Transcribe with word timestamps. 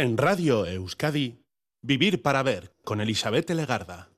En 0.00 0.16
Radio 0.16 0.64
Euskadi, 0.64 1.44
Vivir 1.82 2.22
para 2.22 2.42
Ver 2.42 2.72
con 2.84 3.02
Elizabeth 3.02 3.50
Legarda. 3.50 4.08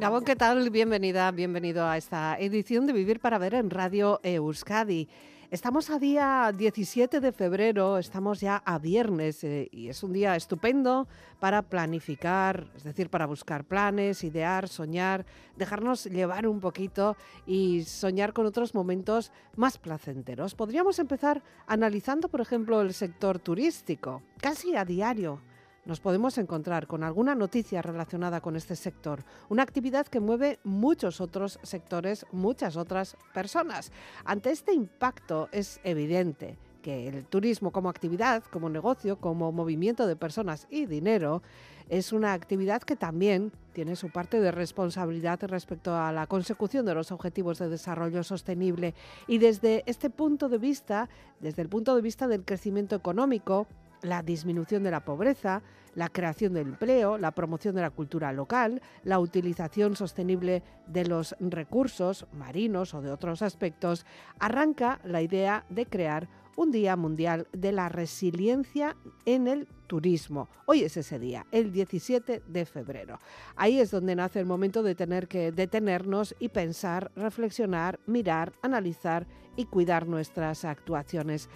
Gabón, 0.00 0.24
¿qué 0.24 0.34
tal? 0.34 0.70
Bienvenida, 0.70 1.30
bienvenido 1.30 1.86
a 1.86 1.98
esta 1.98 2.38
edición 2.38 2.86
de 2.86 2.94
Vivir 2.94 3.20
para 3.20 3.36
Ver 3.36 3.52
en 3.52 3.68
Radio 3.68 4.18
Euskadi. 4.22 5.10
Estamos 5.52 5.90
a 5.90 5.98
día 5.98 6.50
17 6.56 7.20
de 7.20 7.30
febrero, 7.30 7.98
estamos 7.98 8.40
ya 8.40 8.56
a 8.64 8.78
viernes 8.78 9.44
eh, 9.44 9.68
y 9.70 9.88
es 9.88 10.02
un 10.02 10.14
día 10.14 10.34
estupendo 10.34 11.06
para 11.40 11.60
planificar, 11.60 12.70
es 12.74 12.84
decir, 12.84 13.10
para 13.10 13.26
buscar 13.26 13.64
planes, 13.64 14.24
idear, 14.24 14.66
soñar, 14.66 15.26
dejarnos 15.58 16.06
llevar 16.06 16.46
un 16.46 16.58
poquito 16.58 17.18
y 17.46 17.82
soñar 17.82 18.32
con 18.32 18.46
otros 18.46 18.74
momentos 18.74 19.30
más 19.54 19.76
placenteros. 19.76 20.54
Podríamos 20.54 20.98
empezar 20.98 21.42
analizando, 21.66 22.30
por 22.30 22.40
ejemplo, 22.40 22.80
el 22.80 22.94
sector 22.94 23.38
turístico, 23.38 24.22
casi 24.40 24.74
a 24.74 24.86
diario 24.86 25.42
nos 25.84 26.00
podemos 26.00 26.38
encontrar 26.38 26.86
con 26.86 27.02
alguna 27.02 27.34
noticia 27.34 27.82
relacionada 27.82 28.40
con 28.40 28.56
este 28.56 28.76
sector, 28.76 29.24
una 29.48 29.62
actividad 29.62 30.06
que 30.06 30.20
mueve 30.20 30.60
muchos 30.64 31.20
otros 31.20 31.58
sectores, 31.62 32.26
muchas 32.32 32.76
otras 32.76 33.16
personas. 33.34 33.90
Ante 34.24 34.50
este 34.50 34.72
impacto 34.72 35.48
es 35.52 35.80
evidente 35.84 36.56
que 36.82 37.08
el 37.08 37.24
turismo 37.24 37.70
como 37.70 37.88
actividad, 37.88 38.42
como 38.44 38.68
negocio, 38.68 39.16
como 39.16 39.52
movimiento 39.52 40.06
de 40.06 40.16
personas 40.16 40.66
y 40.68 40.86
dinero, 40.86 41.42
es 41.88 42.12
una 42.12 42.32
actividad 42.32 42.82
que 42.82 42.96
también 42.96 43.52
tiene 43.72 43.96
su 43.96 44.10
parte 44.10 44.40
de 44.40 44.50
responsabilidad 44.50 45.40
respecto 45.42 45.96
a 45.96 46.12
la 46.12 46.26
consecución 46.26 46.84
de 46.86 46.94
los 46.94 47.12
objetivos 47.12 47.58
de 47.58 47.68
desarrollo 47.68 48.22
sostenible. 48.24 48.94
Y 49.26 49.38
desde 49.38 49.82
este 49.86 50.10
punto 50.10 50.48
de 50.48 50.58
vista, 50.58 51.08
desde 51.40 51.62
el 51.62 51.68
punto 51.68 51.94
de 51.94 52.02
vista 52.02 52.28
del 52.28 52.44
crecimiento 52.44 52.96
económico, 52.96 53.66
la 54.02 54.22
disminución 54.22 54.82
de 54.82 54.90
la 54.90 55.04
pobreza, 55.04 55.62
la 55.94 56.08
creación 56.08 56.54
de 56.54 56.60
empleo, 56.60 57.18
la 57.18 57.32
promoción 57.32 57.74
de 57.74 57.82
la 57.82 57.90
cultura 57.90 58.32
local, 58.32 58.80
la 59.04 59.18
utilización 59.18 59.96
sostenible 59.96 60.62
de 60.86 61.04
los 61.04 61.34
recursos 61.40 62.26
marinos 62.32 62.94
o 62.94 63.02
de 63.02 63.10
otros 63.10 63.42
aspectos, 63.42 64.06
arranca 64.38 65.00
la 65.04 65.22
idea 65.22 65.64
de 65.68 65.86
crear 65.86 66.28
un 66.56 66.70
Día 66.70 66.96
Mundial 66.96 67.46
de 67.52 67.72
la 67.72 67.88
Resiliencia 67.88 68.96
en 69.24 69.48
el 69.48 69.66
Turismo. 69.86 70.48
Hoy 70.66 70.82
es 70.82 70.96
ese 70.96 71.18
día, 71.18 71.46
el 71.50 71.72
17 71.72 72.42
de 72.46 72.64
febrero. 72.66 73.18
Ahí 73.56 73.78
es 73.78 73.90
donde 73.90 74.14
nace 74.14 74.40
el 74.40 74.46
momento 74.46 74.82
de 74.82 74.94
tener 74.94 75.28
que 75.28 75.52
detenernos 75.52 76.34
y 76.38 76.48
pensar, 76.48 77.10
reflexionar, 77.16 78.00
mirar, 78.06 78.52
analizar 78.62 79.26
y 79.56 79.64
cuidar 79.66 80.06
nuestras 80.06 80.64
actuaciones. 80.64 81.48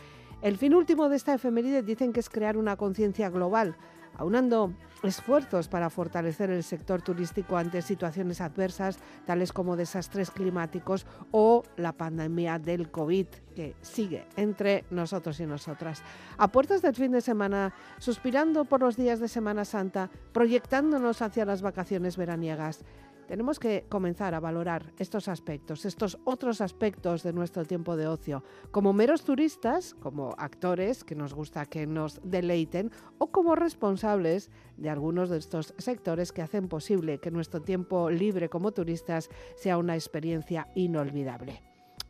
El 0.42 0.58
fin 0.58 0.74
último 0.74 1.08
de 1.08 1.16
esta 1.16 1.34
efeméride 1.34 1.82
dicen 1.82 2.12
que 2.12 2.20
es 2.20 2.28
crear 2.28 2.56
una 2.56 2.76
conciencia 2.76 3.30
global, 3.30 3.76
aunando 4.18 4.72
esfuerzos 5.02 5.68
para 5.68 5.90
fortalecer 5.90 6.50
el 6.50 6.62
sector 6.62 7.02
turístico 7.02 7.56
ante 7.56 7.82
situaciones 7.82 8.40
adversas, 8.40 8.98
tales 9.24 9.52
como 9.52 9.76
desastres 9.76 10.30
climáticos 10.30 11.06
o 11.30 11.62
la 11.76 11.92
pandemia 11.92 12.58
del 12.58 12.90
COVID, 12.90 13.26
que 13.54 13.74
sigue 13.80 14.26
entre 14.36 14.84
nosotros 14.90 15.40
y 15.40 15.46
nosotras. 15.46 16.02
A 16.38 16.48
puertas 16.48 16.82
del 16.82 16.94
fin 16.94 17.12
de 17.12 17.20
semana, 17.20 17.74
suspirando 17.98 18.64
por 18.64 18.80
los 18.80 18.96
días 18.96 19.20
de 19.20 19.28
Semana 19.28 19.64
Santa, 19.64 20.10
proyectándonos 20.32 21.22
hacia 21.22 21.44
las 21.44 21.62
vacaciones 21.62 22.16
veraniegas, 22.16 22.84
tenemos 23.26 23.58
que 23.58 23.84
comenzar 23.88 24.34
a 24.34 24.40
valorar 24.40 24.92
estos 24.98 25.28
aspectos, 25.28 25.84
estos 25.84 26.18
otros 26.24 26.60
aspectos 26.60 27.22
de 27.22 27.32
nuestro 27.32 27.64
tiempo 27.64 27.96
de 27.96 28.06
ocio, 28.06 28.42
como 28.70 28.92
meros 28.92 29.24
turistas, 29.24 29.94
como 29.94 30.34
actores 30.38 31.04
que 31.04 31.14
nos 31.14 31.34
gusta 31.34 31.66
que 31.66 31.86
nos 31.86 32.20
deleiten, 32.22 32.90
o 33.18 33.28
como 33.28 33.54
responsables 33.54 34.50
de 34.76 34.90
algunos 34.90 35.30
de 35.30 35.38
estos 35.38 35.74
sectores 35.78 36.32
que 36.32 36.42
hacen 36.42 36.68
posible 36.68 37.18
que 37.18 37.30
nuestro 37.30 37.62
tiempo 37.62 38.10
libre 38.10 38.48
como 38.48 38.72
turistas 38.72 39.28
sea 39.56 39.78
una 39.78 39.94
experiencia 39.94 40.68
inolvidable. 40.74 41.62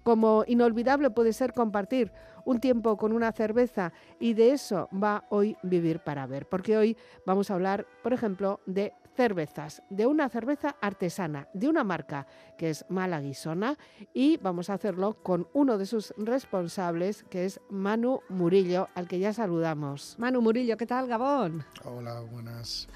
Como 0.03 0.45
inolvidable 0.47 1.11
puede 1.11 1.33
ser 1.33 1.53
compartir 1.53 2.13
un 2.45 2.61
tiempo 2.61 2.97
con 2.97 3.13
una 3.13 3.33
cerveza 3.33 3.93
y 4.21 4.35
de 4.35 4.53
eso 4.53 4.89
va 4.93 5.25
hoy 5.31 5.57
Vivir 5.65 5.99
para 5.99 6.27
Ver, 6.29 6.49
porque 6.49 6.77
hoy 6.77 6.97
vamos 7.27 7.51
a 7.51 7.55
hablar, 7.55 7.87
por 8.05 8.13
ejemplo, 8.13 8.61
de 8.67 8.93
cervezas, 9.17 9.83
de 9.89 10.07
una 10.07 10.29
cerveza 10.29 10.77
artesana, 10.81 11.49
de 11.55 11.69
una 11.69 11.85
marca 11.85 12.27
que 12.59 12.71
es 12.71 12.85
Malaguisona 12.89 13.79
y 14.13 14.37
vamos 14.37 14.69
a 14.69 14.75
hacerlo 14.75 15.15
con 15.23 15.49
uno 15.55 15.79
de 15.79 15.87
sus 15.87 16.13
responsables 16.19 17.25
que 17.25 17.47
es 17.47 17.61
Manu 17.71 18.21
Murillo, 18.29 18.89
al 18.95 19.09
que 19.09 19.19
ya 19.19 19.33
saludamos. 19.33 20.17
Manu 20.19 20.43
Murillo, 20.43 20.77
¿qué 20.77 20.87
tal, 20.87 21.09
Gabón? 21.09 21.65
Hola, 21.85 22.21
buenas. 22.21 22.89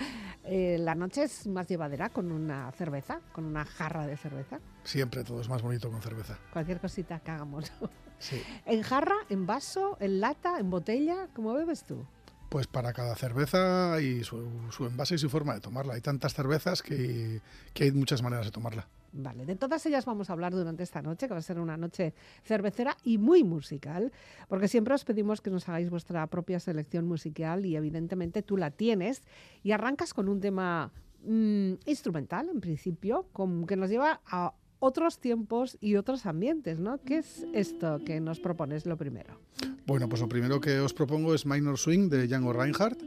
Eh, 0.44 0.76
la 0.78 0.94
noche 0.94 1.24
es 1.24 1.46
más 1.46 1.66
llevadera 1.68 2.10
con 2.10 2.30
una 2.30 2.70
cerveza, 2.72 3.20
con 3.32 3.44
una 3.44 3.64
jarra 3.64 4.06
de 4.06 4.16
cerveza. 4.16 4.60
Siempre 4.84 5.24
todo 5.24 5.40
es 5.40 5.48
más 5.48 5.62
bonito 5.62 5.90
con 5.90 6.02
cerveza. 6.02 6.38
Cualquier 6.52 6.80
cosita 6.80 7.20
que 7.20 7.30
hagamos. 7.30 7.72
Sí. 8.18 8.42
¿En 8.66 8.82
jarra, 8.82 9.16
en 9.28 9.46
vaso, 9.46 9.96
en 10.00 10.20
lata, 10.20 10.58
en 10.58 10.70
botella? 10.70 11.28
¿Cómo 11.34 11.54
bebes 11.54 11.84
tú? 11.84 12.06
Pues 12.50 12.66
para 12.66 12.92
cada 12.92 13.14
cerveza 13.14 14.00
y 14.00 14.24
su, 14.24 14.44
envase 14.80 15.14
y 15.14 15.18
su 15.18 15.30
forma 15.30 15.54
de 15.54 15.60
tomarla. 15.60 15.94
Hay 15.94 16.00
tantas 16.00 16.34
cervezas 16.34 16.82
que, 16.82 17.40
hay 17.78 17.92
muchas 17.92 18.22
maneras 18.22 18.46
de 18.46 18.50
tomarla. 18.50 18.88
Vale, 19.12 19.46
de 19.46 19.54
todas 19.54 19.86
ellas 19.86 20.04
vamos 20.04 20.30
a 20.30 20.32
hablar 20.32 20.52
durante 20.52 20.82
esta 20.82 21.00
noche, 21.00 21.28
que 21.28 21.32
va 21.34 21.38
a 21.38 21.42
ser 21.42 21.60
una 21.60 21.76
noche 21.76 22.12
cervecera 22.42 22.96
y 23.04 23.18
muy 23.18 23.44
musical, 23.44 24.12
porque 24.48 24.66
siempre 24.66 24.94
os 24.94 25.04
pedimos 25.04 25.40
que 25.40 25.50
nos 25.50 25.68
hagáis 25.68 25.90
vuestra 25.90 26.26
propia 26.26 26.58
selección 26.58 27.06
musical 27.06 27.64
y 27.64 27.76
evidentemente 27.76 28.42
tú 28.42 28.56
la 28.56 28.72
tienes 28.72 29.22
y 29.62 29.70
arrancas 29.70 30.12
con 30.12 30.28
un 30.28 30.40
tema 30.40 30.90
mm, 31.24 31.74
instrumental, 31.86 32.48
en 32.48 32.60
principio, 32.60 33.28
con, 33.32 33.64
que 33.64 33.76
nos 33.76 33.90
lleva 33.90 34.22
a 34.26 34.54
otros 34.80 35.20
tiempos 35.20 35.78
y 35.80 35.96
otros 35.96 36.26
ambientes, 36.26 36.78
¿no? 36.80 36.98
¿Qué 36.98 37.18
es 37.18 37.46
esto 37.54 38.00
que 38.04 38.20
nos 38.20 38.40
propones 38.40 38.86
lo 38.86 38.96
primero? 38.96 39.38
Bueno, 39.86 40.08
pues 40.08 40.20
lo 40.20 40.28
primero 40.28 40.60
que 40.60 40.80
os 40.80 40.92
propongo 40.92 41.34
es 41.34 41.46
Minor 41.46 41.78
Swing 41.78 42.08
de 42.08 42.26
Django 42.26 42.52
Reinhardt. 42.52 43.00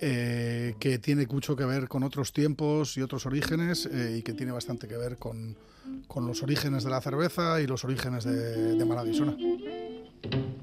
Eh, 0.00 0.74
que 0.80 0.98
tiene 0.98 1.24
mucho 1.26 1.54
que 1.54 1.64
ver 1.64 1.88
con 1.88 2.02
otros 2.02 2.32
tiempos 2.32 2.96
y 2.98 3.02
otros 3.02 3.26
orígenes 3.26 3.86
eh, 3.86 4.16
y 4.18 4.22
que 4.22 4.32
tiene 4.32 4.50
bastante 4.50 4.88
que 4.88 4.96
ver 4.96 5.16
con, 5.16 5.56
los 6.16 6.42
orígenes 6.42 6.84
de 6.84 6.90
la 6.90 7.00
cerveza 7.00 7.60
y 7.60 7.66
los 7.66 7.84
orígenes 7.84 8.24
de, 8.24 8.74
de. 8.74 10.53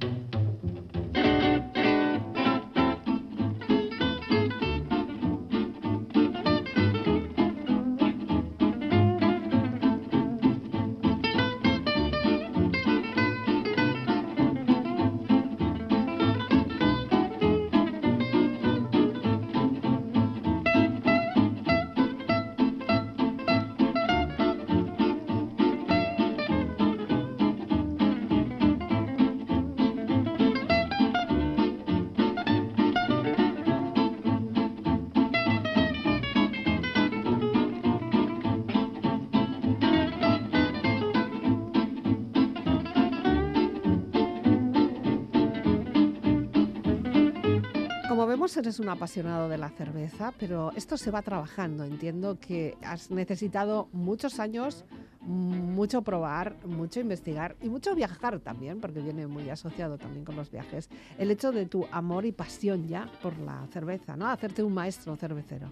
Eres 48.61 48.79
un 48.79 48.89
apasionado 48.89 49.49
de 49.49 49.57
la 49.57 49.69
cerveza, 49.69 50.33
pero 50.39 50.71
esto 50.75 50.95
se 50.97 51.11
va 51.11 51.21
trabajando. 51.21 51.83
Entiendo 51.83 52.39
que 52.39 52.77
has 52.83 53.11
necesitado 53.11 53.89
muchos 53.91 54.39
años, 54.39 54.85
mucho 55.21 56.01
probar, 56.03 56.55
mucho 56.65 56.99
investigar 56.99 57.55
y 57.61 57.69
mucho 57.69 57.95
viajar 57.95 58.39
también, 58.39 58.79
porque 58.79 59.01
viene 59.01 59.27
muy 59.27 59.49
asociado 59.49 59.97
también 59.97 60.25
con 60.25 60.35
los 60.35 60.51
viajes. 60.51 60.89
El 61.17 61.31
hecho 61.31 61.51
de 61.51 61.65
tu 61.65 61.85
amor 61.91 62.25
y 62.25 62.31
pasión 62.31 62.87
ya 62.87 63.11
por 63.21 63.37
la 63.39 63.67
cerveza, 63.73 64.15
¿no? 64.15 64.27
Hacerte 64.27 64.63
un 64.63 64.73
maestro 64.73 65.15
cervecero. 65.15 65.69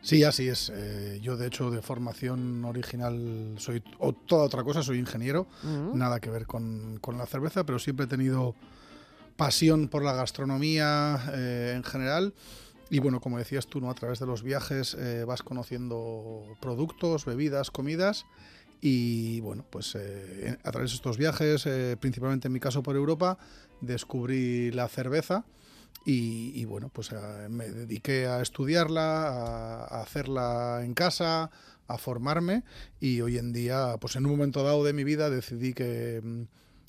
Sí, 0.00 0.24
así 0.24 0.48
es. 0.48 0.72
Eh, 0.74 1.18
yo, 1.22 1.36
de 1.36 1.48
hecho, 1.48 1.70
de 1.70 1.82
formación 1.82 2.64
original 2.64 3.54
soy 3.58 3.82
o 3.98 4.12
toda 4.14 4.44
otra 4.44 4.62
cosa, 4.64 4.82
soy 4.82 4.98
ingeniero, 4.98 5.46
nada 5.92 6.20
que 6.20 6.30
ver 6.30 6.46
con, 6.46 6.98
con 7.00 7.18
la 7.18 7.26
cerveza, 7.26 7.64
pero 7.64 7.78
siempre 7.78 8.06
he 8.06 8.08
tenido 8.08 8.54
pasión 9.38 9.86
por 9.86 10.02
la 10.02 10.14
gastronomía 10.14 11.30
eh, 11.32 11.72
en 11.76 11.84
general 11.84 12.34
Y 12.90 12.98
bueno, 12.98 13.20
como 13.20 13.38
decías 13.38 13.68
tú, 13.68 13.80
¿no? 13.80 13.88
a 13.88 13.94
través 13.94 14.18
de 14.18 14.26
los 14.26 14.42
viajes 14.42 14.96
eh, 14.98 15.24
vas 15.24 15.42
conociendo 15.42 16.42
productos, 16.60 17.24
bebidas, 17.24 17.70
comidas. 17.70 18.26
Y 18.80 19.40
bueno, 19.40 19.64
pues 19.70 19.94
eh, 19.94 20.56
a 20.64 20.70
través 20.72 20.90
de 20.90 20.96
estos 20.96 21.18
viajes, 21.18 21.68
principalmente 22.00 22.48
en 22.48 22.52
mi 22.52 22.60
caso 22.60 22.82
por 22.82 22.96
Europa, 22.96 23.38
descubrí 23.80 24.70
la 24.72 24.88
cerveza. 24.88 25.44
Y, 26.04 26.64
bueno, 26.64 26.88
pues 26.88 27.10
me 27.50 27.68
dediqué 27.68 28.26
a 28.26 28.40
estudiarla, 28.40 29.28
a, 29.28 30.00
hacerla 30.00 30.80
en 30.82 30.94
casa, 30.94 31.50
a 31.86 31.98
formarme 31.98 32.64
y 32.98 33.20
hoy 33.20 33.36
en 33.36 33.52
día, 33.52 33.96
pues 34.00 34.16
en 34.16 34.24
un 34.24 34.32
momento 34.32 34.62
dado 34.62 34.84
de 34.84 34.94
mi 34.94 35.04
vida 35.04 35.28
decidí 35.28 35.74
que, 35.74 36.22
mm, 36.24 36.42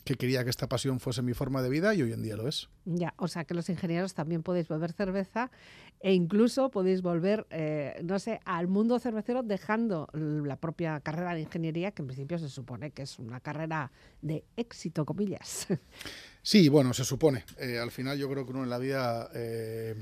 que 0.09 0.17
quería 0.17 0.43
que 0.43 0.49
esta 0.49 0.67
pasión 0.67 0.99
fuese 0.99 1.21
mi 1.21 1.33
forma 1.33 1.61
de 1.61 1.69
vida 1.69 1.93
y 1.93 2.01
hoy 2.01 2.13
en 2.13 2.23
día 2.23 2.35
lo 2.35 2.47
es. 2.47 2.67
Ya, 2.85 3.13
o 3.17 3.27
sea 3.27 3.45
que 3.45 3.53
los 3.53 3.69
ingenieros 3.69 4.15
también 4.15 4.41
podéis 4.41 4.67
beber 4.67 4.91
cerveza 4.91 5.51
e 5.99 6.13
incluso 6.13 6.71
podéis 6.71 7.03
volver, 7.03 7.45
eh, 7.51 7.99
no 8.03 8.17
sé, 8.17 8.39
al 8.45 8.67
mundo 8.67 8.97
cervecero 8.99 9.43
dejando 9.43 10.09
la 10.13 10.55
propia 10.55 10.99
carrera 11.01 11.35
de 11.35 11.41
ingeniería, 11.41 11.91
que 11.91 12.01
en 12.01 12.07
principio 12.07 12.39
se 12.39 12.49
supone 12.49 12.89
que 12.89 13.03
es 13.03 13.19
una 13.19 13.39
carrera 13.39 13.91
de 14.21 14.43
éxito, 14.57 15.05
comillas. 15.05 15.67
Sí, 16.41 16.69
bueno, 16.69 16.93
se 16.93 17.03
supone. 17.03 17.43
Eh, 17.59 17.77
al 17.77 17.91
final 17.91 18.17
yo 18.17 18.29
creo 18.29 18.45
que 18.45 18.51
uno 18.51 18.63
en 18.63 18.69
la 18.69 18.77
vida... 18.77 19.29
Eh, 19.35 19.93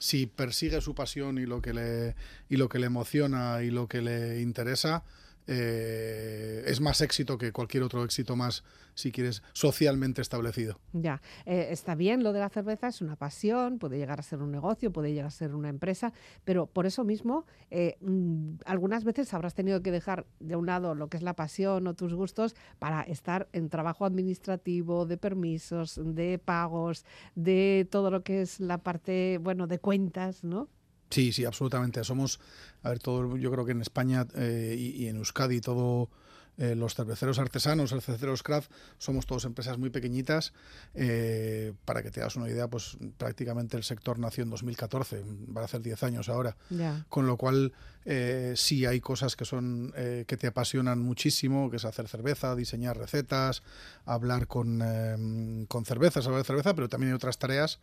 si 0.00 0.26
persigue 0.26 0.80
su 0.80 0.94
pasión 0.94 1.38
y 1.38 1.46
lo 1.46 1.60
que 1.60 1.72
le 1.72 2.14
y 2.48 2.56
lo 2.56 2.68
que 2.68 2.78
le 2.78 2.86
emociona 2.86 3.62
y 3.62 3.70
lo 3.70 3.88
que 3.88 4.00
le 4.00 4.40
interesa 4.40 5.02
eh, 5.50 6.62
es 6.66 6.82
más 6.82 7.00
éxito 7.00 7.38
que 7.38 7.52
cualquier 7.52 7.82
otro 7.82 8.04
éxito 8.04 8.36
más, 8.36 8.64
si 8.94 9.10
quieres, 9.10 9.42
socialmente 9.54 10.20
establecido. 10.20 10.78
Ya, 10.92 11.22
eh, 11.46 11.68
está 11.70 11.94
bien 11.94 12.22
lo 12.22 12.34
de 12.34 12.40
la 12.40 12.50
cerveza, 12.50 12.88
es 12.88 13.00
una 13.00 13.16
pasión, 13.16 13.78
puede 13.78 13.96
llegar 13.96 14.20
a 14.20 14.22
ser 14.22 14.42
un 14.42 14.52
negocio, 14.52 14.92
puede 14.92 15.10
llegar 15.10 15.26
a 15.26 15.30
ser 15.30 15.54
una 15.54 15.70
empresa, 15.70 16.12
pero 16.44 16.66
por 16.66 16.84
eso 16.84 17.02
mismo, 17.02 17.46
eh, 17.70 17.96
mm, 18.02 18.56
algunas 18.66 19.04
veces 19.04 19.32
habrás 19.32 19.54
tenido 19.54 19.82
que 19.82 19.90
dejar 19.90 20.26
de 20.38 20.54
un 20.54 20.66
lado 20.66 20.94
lo 20.94 21.08
que 21.08 21.16
es 21.16 21.22
la 21.22 21.34
pasión 21.34 21.86
o 21.86 21.94
tus 21.94 22.12
gustos 22.12 22.54
para 22.78 23.00
estar 23.02 23.48
en 23.52 23.70
trabajo 23.70 24.04
administrativo, 24.04 25.06
de 25.06 25.16
permisos, 25.16 25.98
de 26.02 26.38
pagos, 26.38 27.06
de 27.34 27.88
todo 27.90 28.10
lo 28.10 28.22
que 28.22 28.42
es 28.42 28.60
la 28.60 28.78
parte, 28.78 29.38
bueno, 29.40 29.66
de 29.66 29.78
cuentas, 29.78 30.44
¿no? 30.44 30.68
Sí, 31.10 31.32
sí, 31.32 31.44
absolutamente. 31.44 32.04
Somos, 32.04 32.40
a 32.82 32.90
ver, 32.90 32.98
todo, 32.98 33.36
yo 33.36 33.50
creo 33.50 33.64
que 33.64 33.72
en 33.72 33.80
España 33.80 34.26
eh, 34.34 34.74
y, 34.78 35.06
en 35.06 35.16
Euskadi 35.16 35.60
todo 35.60 36.10
eh, 36.58 36.74
los 36.74 36.94
cerveceros 36.94 37.38
artesanos, 37.38 37.92
los 37.92 38.04
cerveceros 38.04 38.42
craft, 38.42 38.70
somos 38.98 39.26
todos 39.26 39.44
empresas 39.44 39.78
muy 39.78 39.90
pequeñitas. 39.90 40.52
Eh, 40.94 41.72
para 41.84 42.02
que 42.02 42.10
te 42.10 42.20
hagas 42.20 42.36
una 42.36 42.48
idea, 42.48 42.68
pues 42.68 42.98
prácticamente 43.16 43.76
el 43.76 43.84
sector 43.84 44.18
nació 44.18 44.44
en 44.44 44.50
2014, 44.50 45.24
va 45.56 45.62
a 45.62 45.64
hacer 45.64 45.80
10 45.80 46.02
años 46.02 46.28
ahora. 46.28 46.56
Con 47.08 47.26
lo 47.26 47.36
cual, 47.36 47.72
sí 48.54 48.86
hay 48.86 49.00
cosas 49.00 49.36
que 49.36 49.44
son 49.44 49.92
que 49.94 50.36
te 50.38 50.46
apasionan 50.46 50.98
muchísimo, 50.98 51.70
que 51.70 51.76
es 51.76 51.84
hacer 51.84 52.08
cerveza, 52.08 52.54
diseñar 52.56 52.96
recetas, 52.96 53.62
hablar 54.04 54.46
con, 54.46 55.66
con 55.68 55.84
cervezas, 55.84 56.26
hablar 56.26 56.42
de 56.42 56.46
cerveza, 56.46 56.74
pero 56.74 56.88
también 56.88 57.12
hay 57.12 57.16
otras 57.16 57.38
tareas 57.38 57.80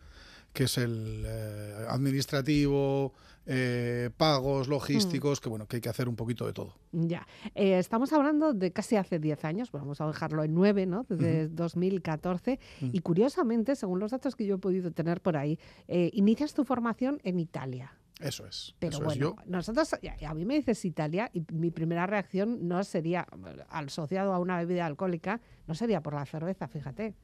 que 0.56 0.64
es 0.64 0.78
el 0.78 1.22
eh, 1.26 1.84
administrativo, 1.90 3.12
eh, 3.44 4.08
pagos, 4.16 4.68
logísticos, 4.68 5.38
mm. 5.38 5.42
que 5.42 5.48
bueno, 5.50 5.66
que 5.68 5.76
hay 5.76 5.82
que 5.82 5.90
hacer 5.90 6.08
un 6.08 6.16
poquito 6.16 6.46
de 6.46 6.54
todo. 6.54 6.72
Ya, 6.92 7.26
eh, 7.54 7.78
estamos 7.78 8.10
hablando 8.14 8.54
de 8.54 8.72
casi 8.72 8.96
hace 8.96 9.18
10 9.18 9.44
años, 9.44 9.70
vamos 9.70 10.00
a 10.00 10.06
dejarlo 10.06 10.42
en 10.44 10.54
9, 10.54 10.86
¿no? 10.86 11.04
Desde 11.10 11.48
2014, 11.48 12.58
mm. 12.80 12.88
y 12.90 13.00
curiosamente, 13.00 13.76
según 13.76 14.00
los 14.00 14.12
datos 14.12 14.34
que 14.34 14.46
yo 14.46 14.54
he 14.54 14.58
podido 14.58 14.90
tener 14.92 15.20
por 15.20 15.36
ahí, 15.36 15.58
inicias 15.88 16.54
tu 16.54 16.64
formación 16.64 17.20
en 17.22 17.38
Italia. 17.38 17.92
Eso 18.18 18.46
es. 18.46 18.74
Pero 18.78 19.00
bueno, 19.00 19.36
nosotros, 19.44 19.94
a 20.26 20.34
mí 20.34 20.46
me 20.46 20.54
dices 20.54 20.82
Italia 20.86 21.30
y 21.34 21.42
mi 21.52 21.70
primera 21.70 22.06
reacción 22.06 22.66
no 22.66 22.82
sería, 22.82 23.26
asociado 23.68 24.32
a 24.32 24.38
una 24.38 24.56
bebida 24.56 24.86
alcohólica, 24.86 25.42
no 25.66 25.74
sería 25.74 26.00
por 26.02 26.14
la 26.14 26.24
cerveza, 26.24 26.66
fíjate. 26.66 27.14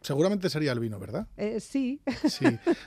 Seguramente 0.00 0.48
sería 0.50 0.72
el 0.72 0.80
vino, 0.80 0.98
¿verdad? 0.98 1.26
Eh, 1.36 1.60
sí. 1.60 2.00
Sí, 2.28 2.46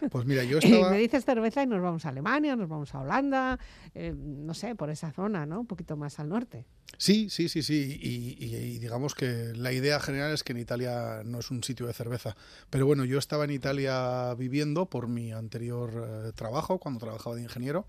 pues 0.09 0.25
mira, 0.25 0.43
yo 0.43 0.57
estaba... 0.61 0.91
me 0.91 0.97
dices 0.97 1.25
cerveza 1.25 1.63
y 1.63 1.67
nos 1.67 1.81
vamos 1.81 2.05
a 2.05 2.09
Alemania, 2.09 2.55
nos 2.55 2.69
vamos 2.69 2.93
a 2.95 3.01
Holanda, 3.01 3.59
eh, 3.93 4.13
no 4.15 4.53
sé, 4.53 4.75
por 4.75 4.89
esa 4.89 5.11
zona, 5.11 5.45
¿no? 5.45 5.61
Un 5.61 5.67
poquito 5.67 5.97
más 5.97 6.19
al 6.19 6.29
norte. 6.29 6.65
Sí, 6.97 7.29
sí, 7.29 7.49
sí, 7.49 7.63
sí. 7.63 7.99
Y, 8.01 8.79
digamos 8.79 9.15
que 9.15 9.53
la 9.55 9.71
idea 9.71 9.99
general 9.99 10.33
es 10.33 10.43
que 10.43 10.53
en 10.53 10.59
Italia 10.59 11.21
no 11.23 11.39
es 11.39 11.51
un 11.51 11.63
sitio 11.63 11.87
de 11.87 11.93
cerveza. 11.93 12.35
Pero 12.69 12.85
bueno, 12.85 13.05
yo 13.05 13.17
estaba 13.17 13.45
en 13.45 13.51
Italia 13.51 14.33
viviendo 14.35 14.85
por 14.85 15.07
mi 15.07 15.31
anterior 15.31 15.91
eh, 15.95 16.31
trabajo, 16.33 16.79
cuando 16.79 16.99
trabajaba 16.99 17.35
de 17.35 17.43
ingeniero. 17.43 17.85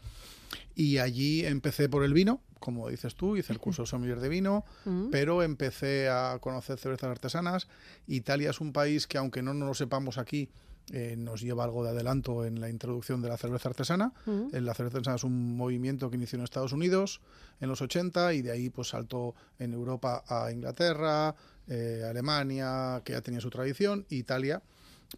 Y 0.74 0.98
allí 0.98 1.44
empecé 1.44 1.88
por 1.88 2.04
el 2.04 2.12
vino, 2.12 2.40
como 2.58 2.88
dices 2.88 3.14
tú, 3.14 3.36
hice 3.36 3.52
el 3.52 3.58
curso 3.58 3.86
sommelier 3.86 4.20
de 4.20 4.28
vino, 4.28 4.64
mm. 4.84 5.10
pero 5.10 5.42
empecé 5.42 6.08
a 6.08 6.38
conocer 6.40 6.78
cervezas 6.78 7.10
artesanas. 7.10 7.68
Italia 8.06 8.50
es 8.50 8.60
un 8.60 8.72
país 8.72 9.06
que, 9.06 9.18
aunque 9.18 9.42
no 9.42 9.54
nos 9.54 9.68
lo 9.68 9.74
sepamos 9.74 10.18
aquí, 10.18 10.48
eh, 10.92 11.14
nos 11.16 11.40
lleva 11.40 11.64
algo 11.64 11.84
de 11.84 11.90
adelanto 11.90 12.44
en 12.44 12.60
la 12.60 12.68
introducción 12.68 13.22
de 13.22 13.28
la 13.28 13.36
cerveza 13.36 13.68
artesana. 13.68 14.12
Eh, 14.52 14.60
la 14.60 14.74
cerveza 14.74 14.98
artesana 14.98 15.16
es 15.16 15.24
un 15.24 15.56
movimiento 15.56 16.10
que 16.10 16.16
inició 16.16 16.38
en 16.38 16.44
Estados 16.44 16.72
Unidos 16.72 17.20
en 17.60 17.68
los 17.68 17.80
80 17.80 18.34
y 18.34 18.42
de 18.42 18.50
ahí 18.50 18.70
pues 18.70 18.88
saltó 18.88 19.34
en 19.58 19.72
Europa 19.72 20.24
a 20.26 20.50
Inglaterra, 20.50 21.34
eh, 21.68 22.04
Alemania, 22.08 23.02
que 23.04 23.12
ya 23.12 23.20
tenía 23.20 23.40
su 23.40 23.50
tradición, 23.50 24.06
Italia 24.08 24.62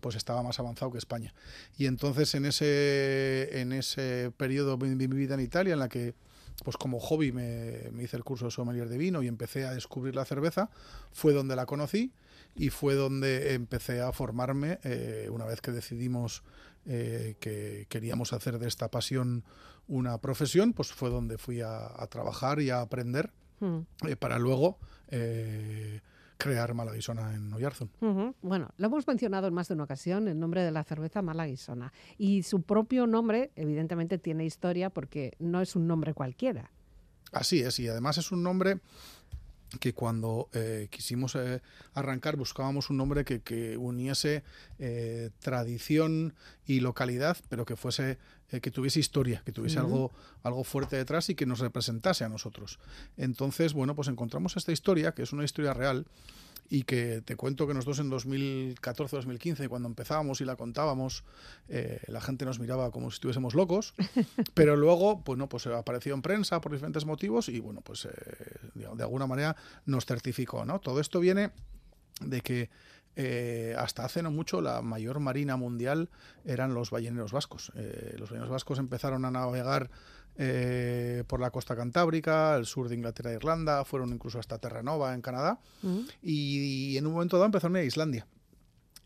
pues 0.01 0.17
estaba 0.17 0.43
más 0.43 0.59
avanzado 0.59 0.91
que 0.91 0.99
España. 0.99 1.35
Y 1.77 1.87
entonces 1.87 2.35
en 2.35 2.47
ese, 2.47 3.61
en 3.61 3.73
ese 3.73 4.33
periodo 4.37 4.79
de 4.79 5.09
mi 5.09 5.17
vida 5.17 5.35
en 5.35 5.41
Italia, 5.41 5.75
en 5.75 5.81
la 5.81 5.89
que 5.89 6.15
pues 6.65 6.77
como 6.77 7.01
hobby 7.01 7.33
me, 7.33 7.91
hice 8.01 8.17
el 8.17 8.25
curso 8.25 8.47
de 8.47 8.51
sommelier 8.51 8.89
de 8.89 8.99
vino 8.99 9.23
y 9.23 9.29
empecé 9.29 9.67
a 9.67 9.75
descubrir 9.75 10.15
la 10.15 10.25
cerveza, 10.25 10.71
fue 11.13 11.33
donde 11.33 11.57
la 11.57 11.67
conocí 11.67 12.13
y 12.55 12.71
fue 12.71 12.95
donde 12.95 13.55
empecé 13.55 14.01
a 14.01 14.13
formarme 14.13 14.79
eh, 14.85 15.29
una 15.31 15.45
vez 15.45 15.61
que 15.61 15.73
decidimos 15.73 16.43
eh, 16.85 17.37
que 17.41 17.87
queríamos 17.89 18.33
hacer 18.33 18.59
de 18.59 18.69
esta 18.69 18.91
pasión 18.91 19.45
una 19.89 20.19
profesión, 20.19 20.73
pues 20.73 20.93
fue 20.93 21.11
donde 21.11 21.39
fui 21.39 21.61
a, 21.61 21.89
trabajar 22.11 22.61
y 22.61 22.71
a 22.71 22.81
aprender 22.81 23.31
hmm. 23.61 23.79
eh, 24.09 24.17
para 24.17 24.39
luego 24.39 24.79
crear 26.39 26.75
Malaguisona 26.75 27.35
en 27.35 27.53
Oyarzún. 27.53 27.91
Bueno, 28.43 28.71
lo 28.77 28.87
hemos 28.87 29.07
mencionado 29.07 29.47
en 29.47 29.55
más 29.55 29.69
de 29.69 29.75
una 29.75 29.85
ocasión, 29.85 30.27
el 30.27 30.41
nombre 30.41 30.63
de 30.63 30.73
la 30.73 30.83
cerveza 30.83 31.23
Malaguisona. 31.23 31.93
Y 32.19 32.43
su 32.43 32.63
propio 32.63 33.07
nombre, 33.07 33.53
evidentemente, 33.55 34.19
tiene 34.19 34.45
historia 34.45 34.91
porque 34.91 35.37
no 35.39 35.61
es 35.61 35.77
un 35.77 35.87
nombre 35.87 36.15
cualquiera. 36.15 36.73
Así 37.31 37.61
es, 37.61 37.79
y 37.79 37.89
además 37.89 38.19
es 38.19 38.33
un 38.33 38.43
nombre 38.43 38.81
que 39.81 39.93
cuando 39.93 40.49
eh, 40.53 40.89
quisimos 40.91 41.35
eh, 41.35 41.61
arrancar 41.95 42.37
buscábamos 42.37 42.91
un 42.91 42.97
nombre 42.97 43.25
que, 43.25 43.77
uniese 43.77 44.43
eh, 44.79 45.31
tradición 45.41 46.35
y 46.67 46.81
localidad, 46.81 47.37
pero 47.49 47.65
que 47.65 47.77
fuese 47.77 48.19
que 48.61 48.71
tuviese 48.71 49.01
historia, 49.01 49.41
que 49.47 49.53
tuviese 49.53 49.79
algo, 49.79 50.13
algo 50.43 50.63
fuerte 50.63 50.97
detrás 50.97 51.31
y 51.31 51.35
que 51.35 51.47
nos 51.47 51.61
representase 51.61 52.23
a 52.23 52.29
nosotros. 52.29 52.79
Entonces, 53.17 53.73
bueno, 53.73 53.97
pues 53.97 54.09
encontramos 54.09 54.59
esta 54.59 54.73
historia, 54.73 55.13
que 55.13 55.23
es 55.23 55.33
una 55.33 55.45
historia 55.45 55.73
real, 55.73 56.05
y 56.73 56.85
que 56.85 57.21
te 57.21 57.37
cuento 57.37 57.67
que 57.67 57.75
nosotros 57.75 57.99
en 57.99 58.11
2014-2015, 58.11 59.69
cuando 59.69 59.91
empezábamos 59.91 60.41
y 60.41 60.47
la 60.47 60.57
contábamos, 60.57 61.23
eh, 61.69 62.01
la 62.07 62.23
gente 62.23 62.47
nos 62.47 62.61
miraba 62.61 62.91
como 62.91 63.11
si 63.11 63.17
estuviésemos 63.17 63.55
locos, 63.55 63.93
pero 64.55 64.75
luego, 64.75 65.23
pues 65.23 65.39
no, 65.39 65.51
pues 65.51 65.67
apareció 65.67 66.15
en 66.15 66.23
prensa 66.23 66.63
por 66.63 66.73
diferentes 66.73 67.05
motivos 67.05 67.51
y 67.51 67.61
bueno, 67.61 67.83
pues 67.83 68.07
eh, 68.07 68.11
de 68.75 69.03
alguna 69.03 69.27
manera 69.27 69.55
nos 69.85 70.07
certificó, 70.07 70.65
¿no? 70.65 70.81
Todo 70.81 71.01
esto 71.01 71.21
viene 71.21 71.51
de 72.23 72.41
que 72.41 72.71
eh, 73.17 73.77
hasta 73.77 74.07
hace 74.07 74.23
no 74.23 74.31
mucho 74.31 74.63
la 74.63 74.81
mayor 74.81 75.21
marina 75.21 75.59
mundial 75.59 76.09
eran 76.47 76.73
los 76.73 76.91
balleneros 76.91 77.33
vascos. 77.33 77.71
los 77.75 78.31
balleneros 78.31 78.49
vascos 78.49 78.79
empezaron 78.79 79.27
a 79.27 79.31
navegar 79.31 79.91
eh, 80.37 81.25
por 81.27 81.41
la 81.41 81.51
costa 81.51 81.77
cantábrica, 81.77 82.57
el 82.57 82.65
sur 82.65 82.89
de 82.89 82.95
Inglaterra 82.95 83.33
e 83.33 83.35
Irlanda, 83.35 83.85
fueron 83.85 84.13
incluso 84.13 84.39
hasta 84.39 84.59
Terranova 84.59 85.15
en 85.15 85.21
Canadá 85.21 85.59
y, 86.23 86.97
en 86.97 87.07
un 87.07 87.13
momento 87.13 87.37
dado 87.37 87.47
empezaron 87.47 87.77
a 87.77 87.81
ir 87.81 87.85
a 87.85 87.87
Islandia. 87.89 88.27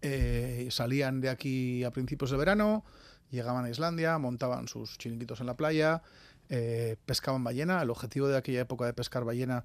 Eh, 0.03 0.69
salían 0.71 1.21
de 1.21 1.31
aquí 1.31 1.83
a 1.83 1.91
principios 1.91 2.31
de 2.31 2.37
verano, 2.37 2.85
llegaban 3.31 3.65
a 3.65 3.71
Islandia, 3.71 4.19
montaban 4.19 4.69
sus 4.69 4.99
chiringuitos 4.99 5.41
en 5.41 5.47
la 5.47 5.57
playa, 5.57 6.03
eh, 6.49 6.97
pescaban 7.07 7.43
ballena. 7.43 7.83
El 7.83 7.91
objetivo 7.91 8.29
de 8.29 8.37
aquella 8.37 8.61
época 8.61 8.87
de 8.87 8.93
pescar 8.93 9.25
ballena 9.25 9.65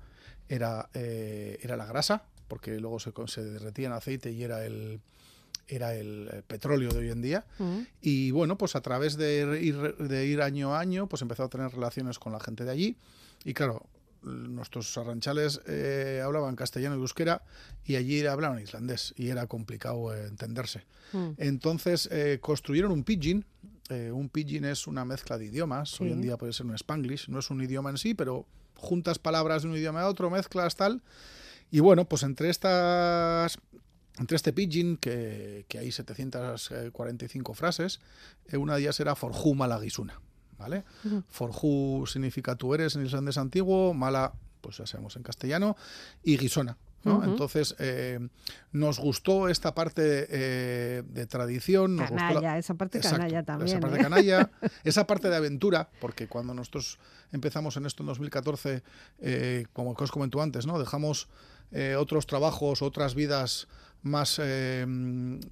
era, 0.50 0.90
era 0.94 1.78
la 1.78 1.86
grasa, 1.86 2.24
porque 2.48 2.80
luego 2.80 3.00
se, 3.00 3.14
se 3.28 3.44
derretía 3.44 3.88
en 3.88 3.94
aceite 3.94 4.32
y 4.32 4.44
era 4.44 4.66
el, 4.66 5.00
era 5.68 5.96
el 5.96 6.44
petróleo 6.48 6.92
de 6.92 7.00
hoy 7.00 7.10
en 7.10 7.22
día. 7.22 7.46
Mm. 7.60 7.80
Y 8.02 8.32
bueno, 8.32 8.58
pues 8.58 8.76
a 8.76 8.82
través 8.82 9.18
de 9.18 9.60
ir, 9.62 9.96
de 9.98 10.26
ir 10.26 10.42
año 10.42 10.76
a 10.76 10.80
año, 10.80 11.08
pues 11.08 11.22
empezó 11.22 11.44
a 11.44 11.50
tener 11.50 11.72
relaciones 11.72 12.20
con 12.20 12.34
la 12.34 12.40
gente 12.40 12.66
de 12.66 12.72
allí. 12.72 12.98
Y 13.44 13.54
claro, 13.54 13.86
nuestros 14.22 14.98
arranchales 14.98 15.62
eh, 15.68 16.22
hablaban 16.24 16.56
castellano 16.56 16.96
y 16.96 17.00
euskera 17.00 17.44
y 17.86 17.96
allí 17.96 18.26
hablaban 18.26 18.62
islandés 18.62 19.14
y 19.18 19.30
era 19.30 19.48
complicado 19.48 20.14
eh, 20.14 20.28
entenderse. 20.28 20.86
Mm. 21.14 21.30
Entonces 21.38 22.08
eh, 22.12 22.40
construyeron 22.42 22.92
un 22.92 23.04
pidgin 23.04 23.46
eh, 23.92 24.10
un 24.10 24.30
pidgin 24.30 24.64
es 24.64 24.88
una 24.88 25.04
mezcla 25.04 25.38
de 25.38 25.46
idiomas. 25.46 26.00
Hoy 26.00 26.14
en 26.14 26.22
día 26.22 26.38
puede 26.38 26.54
ser 26.54 26.66
un 26.66 26.76
spanglish, 26.76 27.28
no 27.28 27.40
es 27.40 27.50
un 27.50 27.62
idioma 27.62 27.90
en 27.90 27.98
sí, 27.98 28.14
pero 28.14 28.46
juntas 28.78 29.20
palabras 29.20 29.64
de 29.64 29.68
un 29.68 29.76
idioma 29.76 30.02
a 30.02 30.08
otro, 30.08 30.30
mezclas 30.30 30.78
tal. 30.78 31.02
Y 31.72 31.82
bueno, 31.82 32.06
pues 32.06 32.24
entre 32.24 32.50
estas. 32.50 33.58
Entre 34.22 34.36
este 34.38 34.54
pidgin, 34.54 34.98
que, 34.98 35.66
que 35.68 35.80
hay 35.80 35.92
745 35.92 37.54
frases, 37.54 38.00
eh, 38.48 38.58
una 38.58 38.76
de 38.76 38.82
ellas 38.82 39.00
era 39.00 39.16
Forjú 39.16 39.56
Malaguisuna. 39.56 40.22
¿Vale? 40.58 40.84
Forjú 41.28 42.06
significa 42.06 42.56
tú 42.56 42.76
eres 42.76 42.96
en 42.96 43.04
islandés 43.04 43.40
antiguo, 43.40 43.96
mala, 43.96 44.34
pues 44.62 44.78
ya 44.78 44.86
sabemos 44.86 45.16
en 45.16 45.24
castellano, 45.24 45.76
y 46.24 46.38
guisona. 46.38 46.78
¿no? 47.04 47.24
Entonces, 47.24 47.76
eh, 47.80 48.20
nos 48.72 49.00
gustó 49.00 49.50
esta 49.50 49.74
parte 49.74 50.28
eh, 50.30 51.02
de 51.04 51.26
tradición. 51.26 51.96
Nos 51.96 52.12
gustó 52.12 52.24
la- 52.26 52.34
Canalla, 52.36 52.58
esa 52.60 52.76
parte 52.76 53.00
Exacto, 53.00 53.18
canalla 53.18 53.42
también. 53.44 53.70
Esa 53.70 53.80
parte 53.80 53.98
¿eh? 53.98 54.04
canalla, 54.04 54.52
esa 54.84 55.08
parte 55.08 55.30
de 55.32 55.36
aventura, 55.36 55.90
porque 56.00 56.28
cuando 56.28 56.54
nosotros 56.54 57.00
empezamos 57.32 57.76
en 57.78 57.88
esto 57.88 58.04
en 58.04 58.08
2014, 58.08 58.84
eh, 59.22 59.66
como 59.74 59.96
que 59.96 60.04
os 60.04 60.12
comentó 60.12 60.44
antes, 60.44 60.68
¿no? 60.68 60.78
Dejamos 60.78 61.28
otros 61.98 62.28
trabajos, 62.28 62.82
otras 62.82 63.16
vidas 63.16 63.70
más, 64.04 64.40
eh, 64.42 64.86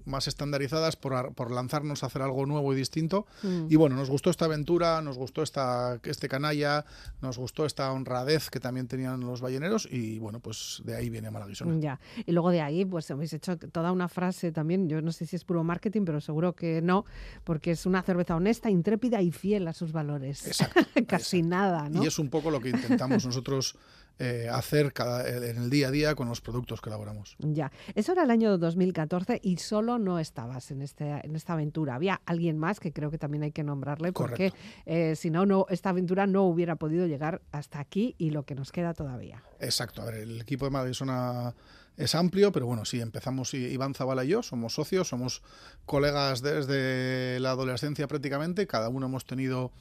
más 0.06 0.28
estandarizadas 0.28 0.96
por, 0.96 1.34
por 1.34 1.52
lanzarnos 1.52 2.04
a 2.04 2.08
hacer 2.08 2.22
algo 2.22 2.46
nuevo 2.46 2.74
y 2.74 2.76
distinto. 2.76 3.26
Mm. 3.44 3.68
Y 3.70 3.76
bueno, 3.76 3.96
nos 3.96 4.10
gustó 4.10 4.30
esta 4.30 4.46
aventura, 4.46 5.02
nos 5.02 5.18
gustó 5.18 5.44
esta, 5.44 6.00
este 6.04 6.28
canalla, 6.28 6.86
nos 7.22 7.38
gustó 7.38 7.66
esta 7.66 7.92
honradez 7.92 8.50
que 8.50 8.60
también 8.60 8.88
tenían 8.88 9.20
los 9.22 9.42
balleneros 9.42 9.88
y 9.92 10.20
bueno, 10.20 10.40
pues 10.40 10.82
de 10.86 10.96
ahí 10.96 11.10
viene 11.10 11.32
Malaguisona. 11.32 11.80
Ya. 11.80 12.00
Y 12.26 12.32
luego 12.32 12.52
de 12.52 12.62
ahí, 12.62 12.86
pues 12.86 13.10
habéis 13.12 13.34
hecho 13.34 13.58
toda 13.58 13.92
una 13.92 14.08
frase 14.08 14.52
también. 14.52 14.90
Yo 14.90 15.02
no 15.02 15.12
sé 15.12 15.26
si 15.26 15.36
es 15.36 15.44
puro 15.44 15.64
marketing, 15.64 16.04
pero 16.06 16.22
seguro 16.22 16.54
que 16.54 16.82
no, 16.82 17.06
porque 17.44 17.72
es 17.72 17.86
una 17.86 18.02
cerveza 18.02 18.36
honesta, 18.36 18.70
intrépida 18.70 19.22
y 19.22 19.32
fiel 19.32 19.68
a 19.68 19.74
sus 19.74 19.92
valores. 19.92 20.48
Exacto, 20.48 20.82
Casi 21.08 21.38
exacto. 21.38 21.56
nada, 21.56 21.90
¿no? 21.90 22.04
Y 22.04 22.08
es 22.08 22.20
un 22.20 22.30
poco 22.30 22.52
lo 22.52 22.60
que 22.60 22.70
intentamos 22.70 23.26
nosotros 23.26 23.78
eh, 24.22 24.50
hacer 24.52 24.92
cada, 24.92 25.28
en 25.28 25.58
el 25.58 25.70
día 25.70 25.88
a 25.88 25.92
día 25.92 26.14
con 26.14 26.28
los 26.28 26.42
productos 26.42 26.82
que 26.82 26.90
elaboramos. 26.90 27.38
Ya. 27.40 27.72
Eso 27.96 28.12
era 28.12 28.24
el 28.24 28.32
año 28.32 28.58
2014 28.58 29.40
y 29.42 29.58
solo 29.58 29.98
no 29.98 30.20
estabas 30.20 30.72
en, 30.72 30.82
este, 30.82 31.06
en 31.24 31.38
esta 31.38 31.54
aventura. 31.54 31.96
Había 31.96 32.22
alguien 32.26 32.58
más 32.58 32.82
que 32.82 32.92
creo 32.92 33.12
que 33.12 33.18
también 33.18 33.44
hay 33.44 33.52
que 33.52 33.64
nombrarle, 33.64 34.12
porque 34.12 34.52
eh, 34.86 35.16
si 35.16 35.30
no, 35.30 35.46
no, 35.46 35.66
esta 35.70 35.92
aventura 35.92 36.28
no 36.28 36.44
hubiera 36.44 36.76
podido 36.76 37.08
llegar 37.08 37.42
hasta 37.54 37.80
aquí 37.80 38.16
y 38.18 38.32
lo 38.32 38.44
que 38.44 38.56
nos 38.56 38.74
queda 38.74 38.94
todavía. 38.94 39.42
Exacto, 39.62 40.02
a 40.02 40.06
ver, 40.06 40.16
el 40.16 40.42
equipo 40.42 40.66
de 40.66 40.72
Madisona 40.72 41.56
es 42.00 42.16
amplio, 42.16 42.52
pero 42.52 42.66
bueno, 42.66 42.86
sí, 42.86 43.02
empezamos 43.02 43.54
Iván 43.54 43.94
Zabala 43.94 44.24
y 44.24 44.30
yo, 44.30 44.42
somos 44.42 44.74
socios, 44.74 45.10
somos 45.10 45.42
colegas 45.86 46.42
desde 46.42 47.40
la 47.40 47.52
adolescencia 47.52 48.08
prácticamente, 48.08 48.68
cada 48.68 48.90
uno 48.90 49.08
hemos 49.08 49.26
tenido 49.26 49.72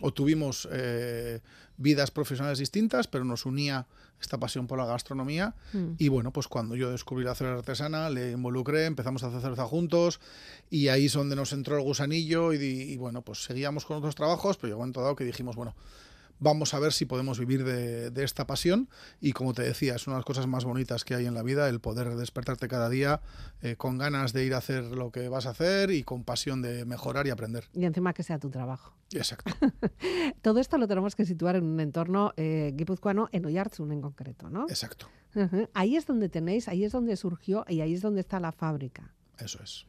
o 0.00 0.12
tuvimos 0.12 0.68
eh, 0.70 1.40
vidas 1.76 2.10
profesionales 2.10 2.58
distintas, 2.58 3.06
pero 3.08 3.24
nos 3.24 3.46
unía 3.46 3.86
esta 4.20 4.36
pasión 4.38 4.66
por 4.66 4.78
la 4.78 4.84
gastronomía 4.86 5.54
Mm. 5.72 5.92
y 5.98 6.08
bueno, 6.08 6.32
pues 6.32 6.48
cuando 6.48 6.74
yo 6.76 6.90
descubrí 6.90 7.24
la 7.24 7.34
cerveza 7.36 7.58
artesana, 7.58 8.10
le 8.10 8.32
involucré, 8.32 8.86
empezamos 8.86 9.22
a 9.22 9.28
hacer 9.28 9.40
cerveza 9.40 9.64
juntos 9.66 10.20
y 10.70 10.88
ahí 10.88 11.06
es 11.06 11.12
donde 11.12 11.36
nos 11.36 11.52
entró 11.52 11.76
el 11.76 11.82
gusanillo 11.82 12.52
y, 12.52 12.58
di- 12.58 12.82
y 12.92 12.96
bueno, 12.96 13.22
pues 13.22 13.44
seguíamos 13.44 13.84
con 13.84 13.96
otros 13.98 14.14
trabajos, 14.16 14.56
pero 14.56 14.68
llegó 14.68 14.78
un 14.78 14.82
momento 14.84 15.02
dado 15.02 15.14
que 15.16 15.24
dijimos, 15.24 15.54
bueno, 15.56 15.74
vamos 16.40 16.74
a 16.74 16.78
ver 16.78 16.92
si 16.92 17.06
podemos 17.06 17.38
vivir 17.38 17.64
de, 17.64 18.10
de 18.10 18.24
esta 18.24 18.46
pasión 18.46 18.88
y 19.20 19.32
como 19.32 19.54
te 19.54 19.62
decía, 19.62 19.94
es 19.94 20.06
una 20.06 20.16
de 20.16 20.18
las 20.20 20.24
cosas 20.24 20.46
más 20.46 20.64
bonitas 20.64 21.04
que 21.04 21.14
hay 21.14 21.26
en 21.26 21.34
la 21.34 21.42
vida, 21.42 21.68
el 21.68 21.80
poder 21.80 22.14
despertarte 22.16 22.68
cada 22.68 22.88
día 22.88 23.20
eh, 23.62 23.76
con 23.76 23.98
ganas 23.98 24.32
de 24.32 24.44
ir 24.44 24.54
a 24.54 24.58
hacer 24.58 24.84
lo 24.84 25.10
que 25.10 25.28
vas 25.28 25.46
a 25.46 25.50
hacer 25.50 25.90
y 25.90 26.02
con 26.02 26.24
pasión 26.24 26.62
de 26.62 26.84
mejorar 26.84 27.26
y 27.26 27.30
aprender. 27.30 27.64
Y 27.72 27.84
encima 27.84 28.12
que 28.12 28.22
sea 28.22 28.38
tu 28.38 28.50
trabajo. 28.50 28.94
Exacto. 29.12 29.52
Todo 30.42 30.60
esto 30.60 30.78
lo 30.78 30.86
tenemos 30.86 31.16
que 31.16 31.24
situar 31.24 31.56
en 31.56 31.64
un 31.64 31.80
entorno 31.80 32.32
eh, 32.36 32.72
guipuzcoano, 32.74 33.28
en 33.32 33.46
Oyarzun 33.46 33.92
en 33.92 34.02
concreto, 34.02 34.50
¿no? 34.50 34.66
Exacto. 34.68 35.08
Ahí 35.74 35.96
es 35.96 36.06
donde 36.06 36.28
tenéis, 36.28 36.68
ahí 36.68 36.84
es 36.84 36.92
donde 36.92 37.16
surgió 37.16 37.64
y 37.68 37.80
ahí 37.80 37.94
es 37.94 38.02
donde 38.02 38.20
está 38.20 38.40
la 38.40 38.52
fábrica. 38.52 39.14
Eso 39.38 39.62
es. 39.62 39.84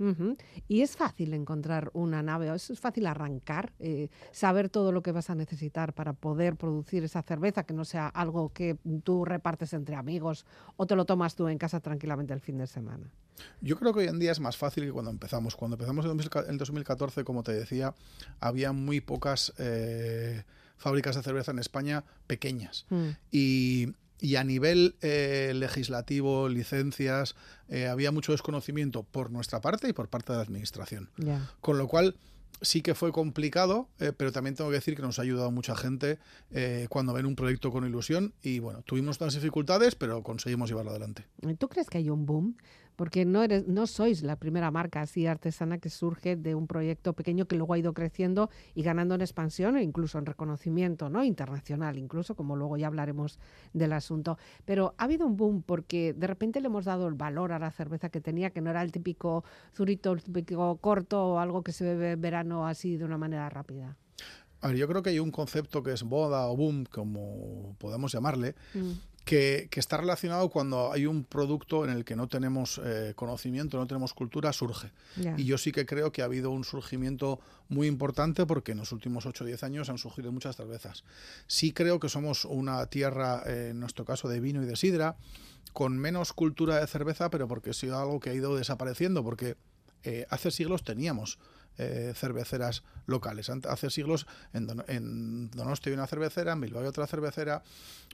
Y 0.67 0.81
es 0.81 0.95
fácil 0.95 1.33
encontrar 1.33 1.89
una 1.93 2.21
nave, 2.21 2.51
o 2.51 2.55
es 2.55 2.79
fácil 2.79 3.07
arrancar, 3.07 3.73
eh, 3.79 4.09
saber 4.31 4.69
todo 4.69 4.91
lo 4.91 5.01
que 5.01 5.11
vas 5.11 5.29
a 5.29 5.35
necesitar 5.35 5.93
para 5.93 6.13
poder 6.13 6.55
producir 6.55 7.03
esa 7.03 7.23
cerveza, 7.23 7.63
que 7.63 7.73
no 7.73 7.83
sea 7.83 8.07
algo 8.07 8.53
que 8.53 8.77
tú 9.03 9.25
repartes 9.25 9.73
entre 9.73 9.95
amigos 9.95 10.45
o 10.77 10.85
te 10.85 10.95
lo 10.95 11.05
tomas 11.05 11.35
tú 11.35 11.47
en 11.47 11.57
casa 11.57 11.79
tranquilamente 11.79 12.33
el 12.33 12.41
fin 12.41 12.57
de 12.57 12.67
semana. 12.67 13.09
Yo 13.61 13.77
creo 13.77 13.93
que 13.93 14.01
hoy 14.01 14.07
en 14.07 14.19
día 14.19 14.31
es 14.31 14.39
más 14.39 14.57
fácil 14.57 14.85
que 14.85 14.91
cuando 14.91 15.11
empezamos. 15.11 15.55
Cuando 15.55 15.75
empezamos 15.75 16.05
en 16.05 16.17
2000 16.17 16.49
en 16.49 16.57
2014, 16.57 17.23
como 17.23 17.43
te 17.43 17.53
decía, 17.53 17.95
había 18.39 18.71
muy 18.71 19.01
pocas 19.01 19.53
eh, 19.57 20.43
fábricas 20.77 21.15
de 21.15 21.23
cerveza 21.23 21.51
en 21.51 21.59
España 21.59 22.03
pequeñas. 22.27 22.85
Mm. 22.89 23.09
Y, 23.31 23.93
y 24.19 24.35
a 24.35 24.43
nivel 24.43 24.95
eh, 25.01 25.53
legislativo, 25.55 26.49
licencias, 26.49 27.35
eh, 27.69 27.87
había 27.87 28.11
mucho 28.11 28.31
desconocimiento 28.31 29.03
por 29.03 29.31
nuestra 29.31 29.61
parte 29.61 29.89
y 29.89 29.93
por 29.93 30.09
parte 30.09 30.33
de 30.33 30.37
la 30.37 30.43
administración. 30.43 31.09
Con 31.61 31.77
lo 31.77 31.87
cual 31.87 32.15
sí 32.61 32.81
que 32.81 32.95
fue 32.95 33.11
complicado, 33.11 33.87
eh, 33.99 34.11
pero 34.15 34.31
también 34.31 34.55
tengo 34.55 34.69
que 34.69 34.75
decir 34.75 34.95
que 34.95 35.01
nos 35.01 35.19
ha 35.19 35.21
ayudado 35.21 35.51
mucha 35.51 35.75
gente 35.75 36.19
eh, 36.51 36.87
cuando 36.89 37.13
ven 37.13 37.25
un 37.25 37.35
proyecto 37.35 37.71
con 37.71 37.85
ilusión 37.85 38.33
y 38.41 38.59
bueno, 38.59 38.81
tuvimos 38.83 39.19
unas 39.21 39.33
dificultades, 39.33 39.95
pero 39.95 40.23
conseguimos 40.23 40.69
llevarlo 40.69 40.91
adelante. 40.91 41.25
¿Tú 41.57 41.69
crees 41.69 41.89
que 41.89 41.99
hay 41.99 42.09
un 42.09 42.25
boom? 42.25 42.57
Porque 42.99 43.23
no, 43.23 43.43
eres, 43.43 43.65
no 43.65 43.87
sois 43.87 44.23
la 44.23 44.35
primera 44.35 44.71
marca 44.71 44.99
así 44.99 45.25
artesana 45.25 45.77
que 45.77 45.89
surge 45.89 46.35
de 46.35 46.53
un 46.53 46.67
proyecto 46.67 47.13
pequeño 47.13 47.45
que 47.45 47.55
luego 47.55 47.73
ha 47.73 47.77
ido 47.77 47.93
creciendo 47.93 48.49
y 48.75 48.83
ganando 48.83 49.15
en 49.15 49.21
expansión 49.21 49.77
e 49.77 49.83
incluso 49.83 50.17
en 50.17 50.25
reconocimiento 50.25 51.09
¿no? 51.09 51.23
internacional, 51.23 51.97
incluso 51.97 52.35
como 52.35 52.57
luego 52.57 52.75
ya 52.75 52.87
hablaremos 52.87 53.39
del 53.71 53.93
asunto. 53.93 54.37
Pero 54.65 54.95
ha 54.97 55.05
habido 55.05 55.25
un 55.25 55.37
boom 55.37 55.63
porque 55.63 56.11
de 56.11 56.27
repente 56.27 56.59
le 56.59 56.67
hemos 56.67 56.83
dado 56.83 57.07
el 57.07 57.13
valor 57.13 57.53
a 57.53 57.59
la 57.59 57.71
cerveza 57.71 58.09
que 58.09 58.19
tenía, 58.19 58.49
que 58.49 58.59
no 58.59 58.69
era 58.69 58.81
el 58.81 58.91
típico 58.91 59.45
zurito, 59.73 60.11
el 60.11 60.21
típico 60.21 60.75
corto 60.81 61.25
o 61.25 61.39
algo 61.39 61.63
que 61.63 61.71
se 61.71 61.85
bebe 61.85 62.11
en 62.11 62.21
verano 62.21 62.67
así 62.67 62.97
de 62.97 63.05
una 63.05 63.17
manera 63.17 63.47
rápida. 63.49 63.95
A 64.61 64.67
ver, 64.67 64.75
yo 64.75 64.89
creo 64.89 65.01
que 65.01 65.11
hay 65.11 65.19
un 65.19 65.31
concepto 65.31 65.83
que 65.83 65.93
es 65.93 66.03
boda 66.03 66.47
o 66.47 66.57
boom, 66.57 66.83
como 66.83 67.77
podemos 67.77 68.11
llamarle, 68.11 68.55
Mm. 68.73 68.91
Que, 69.25 69.67
que 69.69 69.79
está 69.79 69.97
relacionado 69.97 70.49
cuando 70.49 70.91
hay 70.91 71.05
un 71.05 71.23
producto 71.23 71.85
en 71.85 71.91
el 71.91 72.05
que 72.05 72.15
no 72.15 72.27
tenemos 72.27 72.81
eh, 72.83 73.13
conocimiento, 73.15 73.77
no 73.77 73.87
tenemos 73.87 74.13
cultura, 74.13 74.51
surge. 74.53 74.91
Y 75.37 75.45
yo 75.45 75.57
sí 75.57 75.71
que 75.71 75.85
creo 75.85 76.11
que 76.11 76.21
ha 76.21 76.25
habido 76.25 76.51
un 76.51 76.63
surgimiento 76.63 77.39
muy 77.67 77.87
importante 77.87 78.45
porque 78.45 78.71
en 78.71 78.79
los 78.79 78.91
últimos 78.91 79.25
8 79.25 79.43
o 79.43 79.47
10 79.47 79.63
años 79.63 79.89
han 79.89 79.97
surgido 79.97 80.31
muchas 80.31 80.55
cervezas. 80.55 81.03
Sí 81.47 81.71
creo 81.71 81.99
que 81.99 82.09
somos 82.09 82.45
una 82.45 82.85
tierra, 82.87 83.43
eh, 83.45 83.69
en 83.71 83.79
nuestro 83.79 84.05
caso, 84.05 84.27
de 84.27 84.39
vino 84.39 84.63
y 84.63 84.65
de 84.65 84.75
sidra, 84.75 85.17
con 85.73 85.97
menos 85.97 86.33
cultura 86.33 86.79
de 86.79 86.87
cerveza, 86.87 87.29
pero 87.29 87.47
porque 87.47 87.71
ha 87.71 87.73
sido 87.73 87.99
algo 87.99 88.19
que 88.19 88.31
ha 88.31 88.33
ido 88.33 88.55
desapareciendo, 88.55 89.23
porque 89.23 89.55
eh, 90.03 90.25
hace 90.29 90.51
siglos 90.51 90.83
teníamos 90.83 91.39
eh, 91.77 92.13
cerveceras 92.15 92.83
locales. 93.05 93.49
Hace 93.49 93.89
siglos 93.89 94.27
en, 94.53 94.67
Don- 94.67 94.83
en 94.87 95.49
Donosti 95.51 95.89
hay 95.89 95.93
una 95.95 96.07
cervecera, 96.07 96.53
en 96.53 96.61
Bilbao 96.61 96.81
hay 96.81 96.87
otra 96.87 97.07
cervecera, 97.07 97.63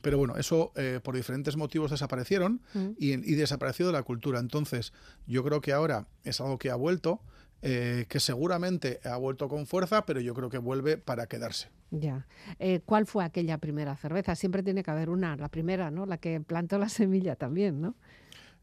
pero 0.02 0.18
bueno, 0.18 0.36
eso 0.38 0.72
eh, 0.76 1.00
por 1.04 1.16
diferentes 1.16 1.56
motivos 1.58 1.92
desaparecieron 1.92 2.62
Mm. 2.74 2.90
y, 2.98 3.12
y 3.14 3.36
desapareció 3.36 3.88
de 3.88 3.94
la 3.94 4.04
cultura. 4.04 4.40
Entonces, 4.40 4.94
yo 5.28 5.44
creo 5.44 5.62
que 5.62 5.74
ahora 5.74 6.08
es 6.24 6.40
algo 6.42 6.58
que 6.58 6.70
ha 6.70 6.76
vuelto, 6.76 7.22
eh, 7.62 8.06
que 8.10 8.20
seguramente 8.20 9.00
ha 9.06 9.18
vuelto 9.18 9.48
con 9.50 9.66
fuerza, 9.66 10.06
pero 10.06 10.20
yo 10.20 10.34
creo 10.36 10.50
que 10.50 10.58
vuelve 10.60 10.98
para 10.98 11.26
quedarse. 11.26 11.70
Ya. 11.92 12.28
Eh, 12.60 12.82
¿Cuál 12.86 13.06
fue 13.08 13.24
aquella 13.24 13.58
primera 13.58 13.96
cerveza? 13.96 14.36
Siempre 14.36 14.62
tiene 14.62 14.84
que 14.84 14.92
haber 14.92 15.10
una, 15.10 15.36
la 15.38 15.50
primera, 15.50 15.90
¿no? 15.92 16.06
La 16.06 16.18
que 16.18 16.40
plantó 16.42 16.78
la 16.78 16.90
semilla 16.90 17.36
también, 17.36 17.82
¿no? 17.82 17.96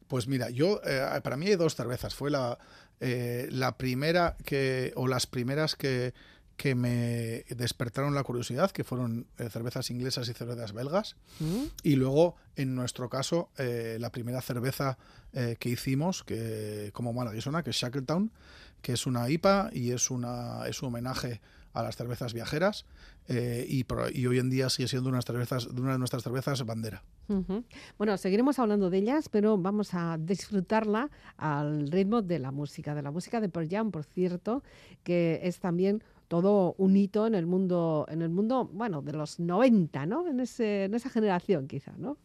Pues 0.09 0.29
mira, 0.29 0.51
yo 0.51 0.81
eh, 0.85 1.21
para 1.25 1.37
mí 1.39 1.47
hay 1.47 1.57
dos 1.57 1.75
cervezas. 1.75 2.15
Fue 2.15 2.31
la, 2.31 2.59
eh, 3.02 3.49
la 3.50 3.76
primera 3.76 4.37
que, 4.44 4.92
o 4.94 5.09
las 5.09 5.26
primeras 5.26 5.75
que, 5.75 6.14
que 6.56 6.76
me 6.76 7.44
despertaron 7.49 8.14
la 8.14 8.23
curiosidad, 8.23 8.71
que 8.71 8.85
fueron 8.85 9.26
eh, 9.37 9.49
cervezas 9.50 9.90
inglesas 9.90 10.28
y 10.28 10.32
cervezas 10.32 10.73
belgas. 10.73 11.16
Mm. 11.40 11.64
Y 11.82 11.97
luego, 11.97 12.37
en 12.54 12.76
nuestro 12.76 13.11
caso, 13.11 13.50
eh, 13.59 13.97
la 13.99 14.12
primera 14.12 14.40
cerveza 14.40 14.97
eh, 15.32 15.56
que 15.59 15.71
hicimos, 15.71 16.23
que 16.23 16.90
como 16.92 17.12
Malaguisona, 17.12 17.64
que 17.64 17.71
es 17.71 17.76
Shackletown, 17.76 18.30
que 18.80 18.92
es 18.92 19.06
una 19.06 19.28
IPA 19.28 19.71
y 19.73 19.90
es, 19.90 20.09
una, 20.12 20.68
es 20.68 20.82
un 20.82 20.88
homenaje 20.88 21.40
a 21.73 21.82
las 21.82 21.97
cervezas 21.97 22.32
viajeras 22.32 22.85
eh, 23.29 23.67
y, 23.69 23.85
hoy 24.26 24.38
en 24.38 24.50
día 24.50 24.69
sigue 24.69 24.88
siendo 24.88 25.09
unas 25.09 25.25
cervezas, 25.25 25.73
de 25.73 25.81
una 25.81 25.93
de 25.93 25.99
nuestras 25.99 26.23
cervezas 26.23 26.64
bandera. 26.64 27.02
Bueno, 27.97 28.17
seguiremos 28.17 28.59
hablando 28.59 28.91
de 28.91 28.99
ellas, 28.99 29.29
pero 29.29 29.57
vamos 29.57 29.95
a 29.95 30.19
disfrutarla 30.19 31.11
al 31.37 31.91
ritmo 31.91 32.21
de 32.21 32.38
la 32.38 32.50
música, 32.50 32.95
de 32.95 33.02
la 33.02 33.11
música 33.11 33.41
de 33.41 33.49
Pearl 33.49 33.69
Jam, 33.71 33.91
por 33.91 34.05
cierto, 34.05 34.62
que 35.02 35.41
es 35.43 35.61
también 35.61 36.02
todo 36.29 36.75
un 36.79 36.97
hito 36.97 37.26
en 37.26 37.35
el 37.35 37.47
mundo, 37.47 38.07
en 38.09 38.23
el 38.23 38.29
mundo, 38.29 38.69
bueno, 38.73 39.02
de 39.02 39.12
los 39.12 39.38
90, 39.38 40.07
¿no? 40.07 40.26
En, 40.29 40.41
ese, 40.41 40.85
en 40.85 40.95
esa 40.95 41.11
generación 41.11 41.69
quizá, 41.69 41.93
¿no? 41.97 42.19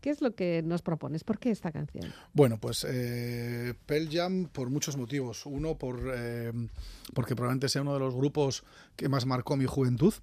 ¿Qué 0.00 0.10
es 0.10 0.20
lo 0.22 0.34
que 0.34 0.62
nos 0.64 0.82
propones? 0.82 1.24
¿Por 1.24 1.38
qué 1.38 1.50
esta 1.50 1.72
canción? 1.72 2.12
Bueno, 2.32 2.58
pues 2.60 2.86
eh, 2.88 3.74
Pearl 3.84 4.08
Jam 4.10 4.48
por 4.52 4.70
muchos 4.70 4.96
motivos. 4.96 5.44
Uno, 5.44 5.76
por, 5.76 6.12
eh, 6.14 6.52
porque 7.14 7.34
probablemente 7.34 7.68
sea 7.68 7.82
uno 7.82 7.94
de 7.94 8.00
los 8.00 8.14
grupos 8.14 8.62
que 8.94 9.08
más 9.08 9.26
marcó 9.26 9.56
mi 9.56 9.66
juventud. 9.66 10.14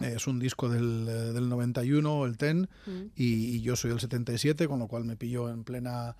Es 0.00 0.26
un 0.26 0.38
disco 0.38 0.68
del, 0.68 1.06
eh, 1.08 1.32
del 1.32 1.48
91, 1.48 2.24
el 2.24 2.36
TEN, 2.36 2.68
mm. 2.86 3.02
y, 3.16 3.56
y, 3.56 3.60
yo 3.60 3.76
soy 3.76 3.90
del 3.90 4.00
77, 4.00 4.66
con 4.66 4.78
lo 4.78 4.88
cual 4.88 5.04
me 5.04 5.16
pilló 5.16 5.50
en 5.50 5.64
plena 5.64 6.16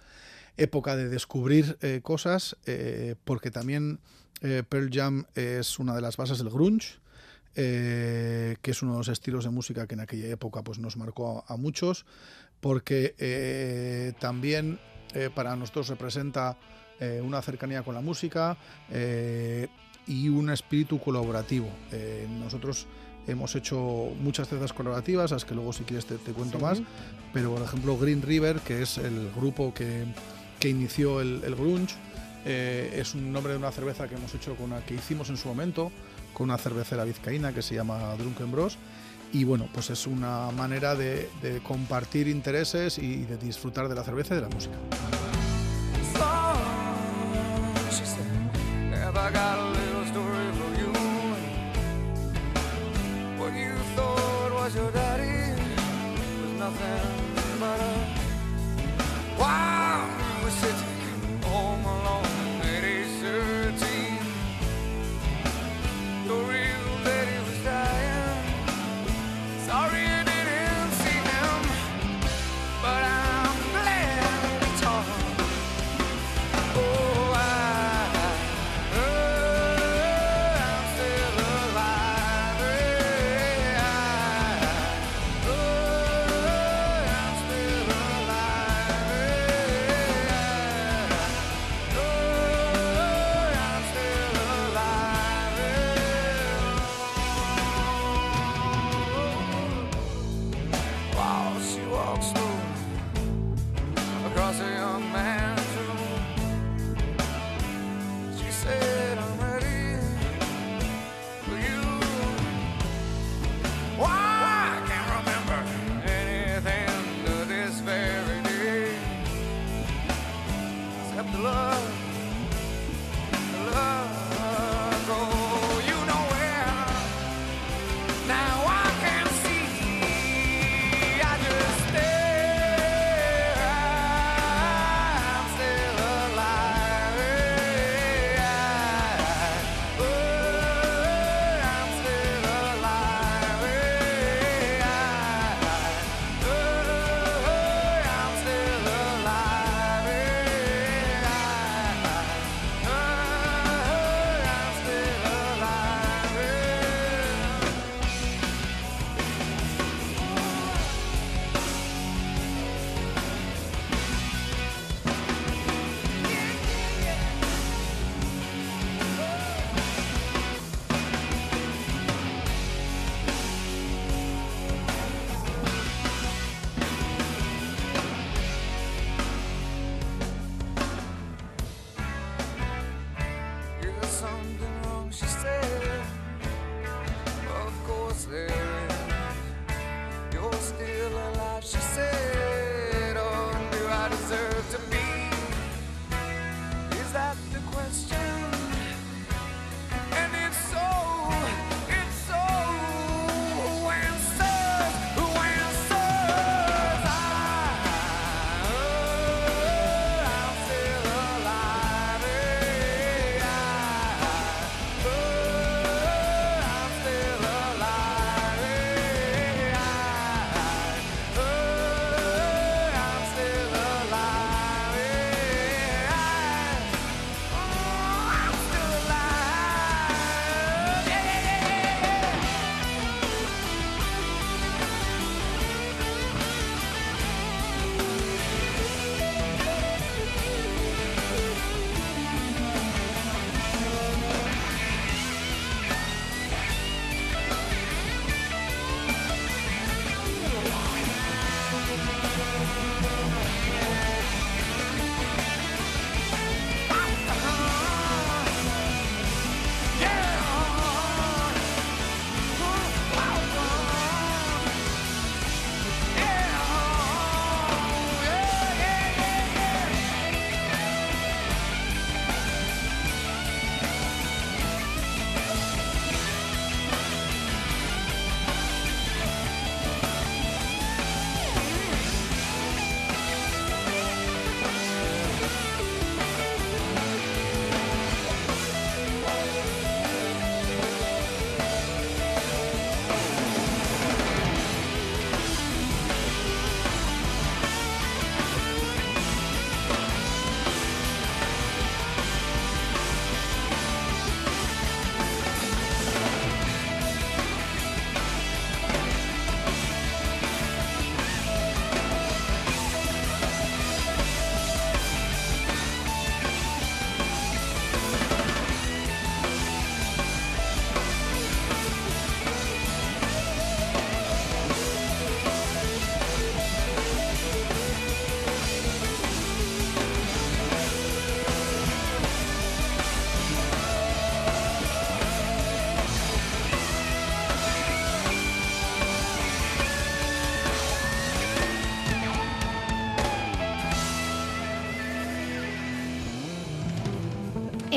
época 0.60 0.96
de 0.96 1.08
descubrir 1.08 1.78
eh, 1.80 2.00
cosas, 2.02 2.56
eh, 2.66 3.16
porque 3.24 3.50
también 3.50 4.00
eh, 4.42 4.62
Pearl 4.68 4.90
Jam 4.92 5.24
es 5.34 5.78
una 5.78 5.94
de 5.94 6.00
las 6.02 6.16
bases 6.16 6.38
del 6.38 6.50
grunge. 6.50 6.98
que 7.54 8.70
es 8.70 8.82
uno 8.82 8.92
de 8.92 8.98
los 8.98 9.08
estilos 9.08 9.44
de 9.44 9.50
música 9.50 9.86
que 9.86 9.94
en 9.94 10.00
aquella 10.00 10.28
época 10.28 10.62
pues, 10.62 10.78
nos 10.78 10.96
marcó 10.96 11.44
a, 11.48 11.54
a 11.54 11.56
muchos, 11.56 12.06
porque 12.60 14.14
también 14.20 14.78
para 15.34 15.56
nosotros 15.56 15.88
representa 15.88 16.56
una 17.22 17.42
cercanía 17.42 17.82
con 17.82 17.94
la 17.96 18.00
música 18.00 18.56
y 20.06 20.28
un 20.28 20.50
espíritu 20.50 21.00
colaborativo. 21.00 21.68
nosotros 22.38 22.86
hemos 23.26 23.54
hecho 23.54 24.08
muchas 24.20 24.48
piezas 24.48 24.72
colaborativas, 24.72 25.30
las 25.30 25.44
que 25.44 25.54
luego 25.54 25.72
si 25.72 25.84
quieres 25.84 26.06
te, 26.06 26.16
te 26.16 26.32
cuento 26.32 26.58
sí. 26.58 26.64
más, 26.64 26.82
pero 27.32 27.54
por 27.54 27.62
ejemplo 27.62 27.96
Green 27.96 28.22
River, 28.22 28.60
que 28.60 28.82
es 28.82 28.98
el 28.98 29.30
grupo 29.36 29.72
que, 29.74 30.04
que 30.58 30.68
inició 30.68 31.20
el, 31.20 31.42
el 31.44 31.54
grunge. 31.54 31.94
Eh, 32.46 32.96
es 32.96 33.14
un 33.14 33.32
nombre 33.32 33.52
de 33.52 33.58
una 33.58 33.70
cerveza 33.70 34.08
que 34.08 34.14
hemos 34.14 34.34
hecho 34.34 34.54
con 34.54 34.72
una, 34.72 34.80
que 34.80 34.94
hicimos 34.94 35.28
en 35.28 35.36
su 35.36 35.48
momento 35.48 35.92
con 36.32 36.44
una 36.44 36.56
cervecera 36.56 37.04
vizcaína 37.04 37.52
que 37.52 37.60
se 37.60 37.74
llama 37.74 38.14
Drunken 38.16 38.50
Bros. 38.50 38.78
Y 39.32 39.44
bueno, 39.44 39.68
pues 39.72 39.90
es 39.90 40.06
una 40.06 40.50
manera 40.50 40.94
de, 40.94 41.28
de 41.42 41.60
compartir 41.60 42.26
intereses 42.28 42.98
y 42.98 43.24
de 43.24 43.36
disfrutar 43.36 43.88
de 43.88 43.94
la 43.94 44.02
cerveza 44.02 44.34
y 44.34 44.36
de 44.36 44.42
la 44.42 44.48
música. 44.48 44.74
Cause 54.70 54.76
your 54.76 54.92
daddy 54.92 55.50
was 56.42 56.52
nothing 56.52 57.58
but 57.58 57.80
a 57.80 57.94
wild 59.36 60.10
wow, 60.20 60.48
sitting 60.48 61.42
home 61.42 61.84
alone 61.84 62.39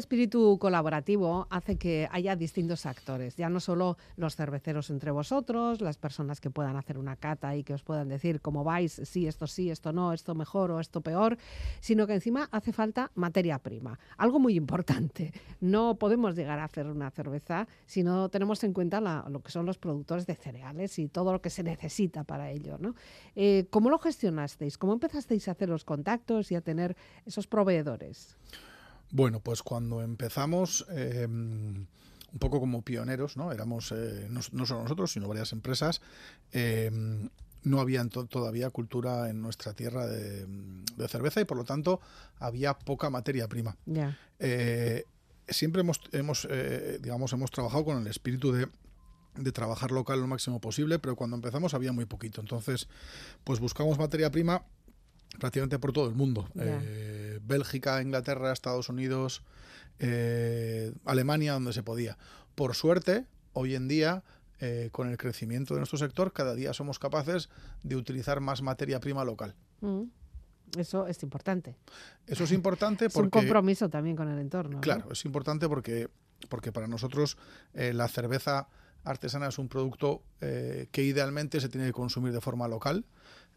Espíritu 0.00 0.58
colaborativo 0.58 1.46
hace 1.50 1.76
que 1.76 2.08
haya 2.10 2.34
distintos 2.34 2.86
actores, 2.86 3.36
ya 3.36 3.48
no 3.48 3.60
solo 3.60 3.96
los 4.16 4.34
cerveceros 4.34 4.90
entre 4.90 5.10
vosotros, 5.12 5.80
las 5.80 5.98
personas 5.98 6.40
que 6.40 6.50
puedan 6.50 6.76
hacer 6.76 6.98
una 6.98 7.16
cata 7.16 7.54
y 7.54 7.62
que 7.62 7.74
os 7.74 7.82
puedan 7.82 8.08
decir 8.08 8.40
cómo 8.40 8.64
vais, 8.64 9.00
sí, 9.04 9.26
esto 9.26 9.46
sí, 9.46 9.70
esto 9.70 9.92
no, 9.92 10.12
esto 10.12 10.34
mejor 10.34 10.70
o 10.72 10.80
esto 10.80 11.02
peor, 11.02 11.38
sino 11.80 12.06
que 12.06 12.14
encima 12.14 12.48
hace 12.50 12.72
falta 12.72 13.12
materia 13.14 13.58
prima. 13.58 13.98
Algo 14.16 14.38
muy 14.38 14.56
importante. 14.56 15.32
No 15.60 15.96
podemos 15.96 16.34
llegar 16.34 16.58
a 16.58 16.64
hacer 16.64 16.86
una 16.86 17.10
cerveza 17.10 17.68
si 17.86 18.02
no 18.02 18.28
tenemos 18.30 18.64
en 18.64 18.72
cuenta 18.72 19.00
lo 19.00 19.42
que 19.42 19.52
son 19.52 19.66
los 19.66 19.78
productores 19.78 20.26
de 20.26 20.34
cereales 20.34 20.98
y 20.98 21.08
todo 21.08 21.32
lo 21.32 21.40
que 21.40 21.50
se 21.50 21.62
necesita 21.62 22.24
para 22.24 22.50
ello. 22.50 22.78
¿no? 22.78 22.94
Eh, 23.36 23.66
¿Cómo 23.70 23.90
lo 23.90 23.98
gestionasteis? 23.98 24.78
¿Cómo 24.78 24.94
empezasteis 24.94 25.46
a 25.48 25.52
hacer 25.52 25.68
los 25.68 25.84
contactos 25.84 26.50
y 26.50 26.54
a 26.54 26.60
tener 26.60 26.96
esos 27.26 27.46
proveedores? 27.46 28.36
Bueno, 29.10 29.40
pues 29.40 29.62
cuando 29.62 30.02
empezamos, 30.02 30.86
em, 30.90 31.86
un 32.32 32.38
poco 32.38 32.60
como 32.60 32.82
pioneros, 32.82 33.36
¿no? 33.36 33.52
Éramos 33.52 33.92
eh, 33.92 34.28
no, 34.30 34.42
solo 34.42 34.82
nosotros, 34.82 35.12
sino 35.12 35.28
varias 35.28 35.52
empresas. 35.52 36.00
Em, 36.52 37.28
no 37.62 37.80
había 37.80 38.04
todavía 38.06 38.70
cultura 38.70 39.28
en 39.28 39.42
nuestra 39.42 39.74
tierra 39.74 40.06
de, 40.06 40.46
cerveza 41.08 41.40
y 41.40 41.44
por 41.44 41.58
lo 41.58 41.64
tanto 41.64 42.00
había 42.38 42.74
poca 42.74 43.10
materia 43.10 43.48
prima. 43.48 43.76
Eh, 44.38 45.04
siempre 45.48 45.82
hemos, 45.82 46.00
hemos 46.12 46.46
eh, 46.50 46.98
digamos, 47.02 47.32
hemos 47.32 47.50
trabajado 47.50 47.84
con 47.84 47.98
el 47.98 48.06
espíritu 48.06 48.52
de 48.52 48.68
de 49.36 49.52
trabajar 49.52 49.90
local 49.90 50.20
lo 50.20 50.26
máximo 50.26 50.60
posible, 50.60 50.98
pero 50.98 51.16
cuando 51.16 51.36
empezamos 51.36 51.74
había 51.74 51.92
muy 51.92 52.04
poquito. 52.04 52.40
Entonces, 52.40 52.88
pues 53.44 53.60
buscamos 53.60 53.98
materia 53.98 54.30
prima 54.30 54.64
prácticamente 55.38 55.78
por 55.78 55.92
todo 55.92 56.08
el 56.08 56.14
mundo. 56.14 56.48
Eh, 56.56 57.19
Bélgica, 57.46 58.00
Inglaterra, 58.02 58.52
Estados 58.52 58.88
Unidos, 58.88 59.42
eh, 59.98 60.92
Alemania, 61.04 61.54
donde 61.54 61.72
se 61.72 61.82
podía. 61.82 62.16
Por 62.54 62.74
suerte, 62.74 63.26
hoy 63.52 63.74
en 63.74 63.88
día, 63.88 64.22
eh, 64.58 64.88
con 64.92 65.08
el 65.08 65.16
crecimiento 65.16 65.74
de 65.74 65.80
nuestro 65.80 65.98
sector, 65.98 66.32
cada 66.32 66.54
día 66.54 66.72
somos 66.72 66.98
capaces 66.98 67.48
de 67.82 67.96
utilizar 67.96 68.40
más 68.40 68.62
materia 68.62 69.00
prima 69.00 69.24
local. 69.24 69.54
Mm. 69.80 70.04
Eso 70.78 71.06
es 71.06 71.22
importante. 71.22 71.76
Eso 72.26 72.44
es 72.44 72.52
importante 72.52 73.10
porque... 73.10 73.26
Es 73.38 73.42
un 73.42 73.48
compromiso 73.48 73.90
también 73.90 74.14
con 74.14 74.28
el 74.28 74.38
entorno. 74.38 74.80
Claro, 74.80 75.10
es 75.10 75.24
importante 75.24 75.68
porque, 75.68 76.08
porque 76.48 76.70
para 76.70 76.86
nosotros 76.86 77.36
la 77.72 78.06
cerveza 78.06 78.68
artesana 79.02 79.48
es 79.48 79.58
un 79.58 79.68
producto 79.68 80.22
que 80.38 81.02
idealmente 81.02 81.60
se 81.60 81.68
tiene 81.68 81.88
que 81.88 81.92
consumir 81.92 82.32
de 82.32 82.40
forma 82.40 82.68
local 82.68 83.04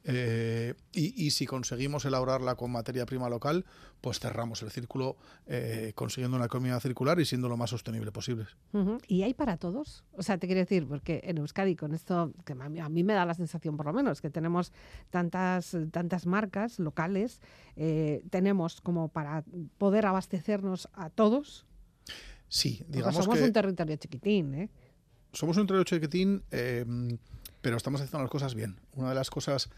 eh, 0.05 0.73
y, 0.91 1.31
si 1.31 1.45
conseguimos 1.45 2.03
elaborarla 2.03 2.55
con 2.55 2.71
materia 2.71 3.05
prima 3.05 3.29
local, 3.29 3.65
pues 4.01 4.19
cerramos 4.19 4.61
el 4.61 4.69
círculo 4.69 5.15
eh, 5.47 5.93
consiguiendo 5.95 6.35
una 6.35 6.47
economía 6.47 6.79
circular 6.81 7.19
y 7.21 7.25
siendo 7.25 7.47
lo 7.47 7.55
más 7.55 7.69
sostenible 7.69 8.11
posible. 8.11 8.45
¿Y 9.07 9.23
hay 9.23 9.33
para 9.33 9.57
todos? 9.57 10.03
O 10.17 10.21
sea, 10.21 10.37
te 10.37 10.47
quiero 10.47 10.59
decir, 10.59 10.87
porque 10.87 11.21
en 11.23 11.37
Euskadi 11.37 11.75
con 11.75 11.93
esto, 11.93 12.33
que 12.45 12.53
a 12.53 12.89
mí, 12.89 13.03
me 13.03 13.13
da 13.13 13.25
la 13.25 13.33
sensación 13.33 13.77
por 13.77 13.85
lo 13.85 13.93
menos, 13.93 14.19
que 14.19 14.29
tenemos 14.29 14.73
tantas, 15.09 15.75
tantas 15.91 16.25
marcas 16.25 16.79
locales, 16.79 17.39
eh, 17.77 18.23
tenemos 18.29 18.81
como 18.81 19.07
para 19.07 19.45
poder 19.77 20.05
abastecernos 20.05 20.89
a 20.93 21.09
todos. 21.09 21.65
Sí, 22.49 22.83
digamos 22.89 23.15
somos 23.23 23.39
un 23.39 23.53
territorio 23.53 23.95
chiquitín, 23.95 24.53
¿eh? 24.53 24.69
Somos 25.31 25.57
un 25.57 25.65
territorio 25.65 25.99
chiquitín, 25.99 26.43
pero 27.63 27.77
estamos 27.77 28.01
haciendo 28.01 28.19
las 28.21 28.29
cosas 28.29 28.53
bien. 28.53 28.75
Una 28.93 29.09
de 29.09 29.15
las 29.15 29.31
cosas 29.31 29.69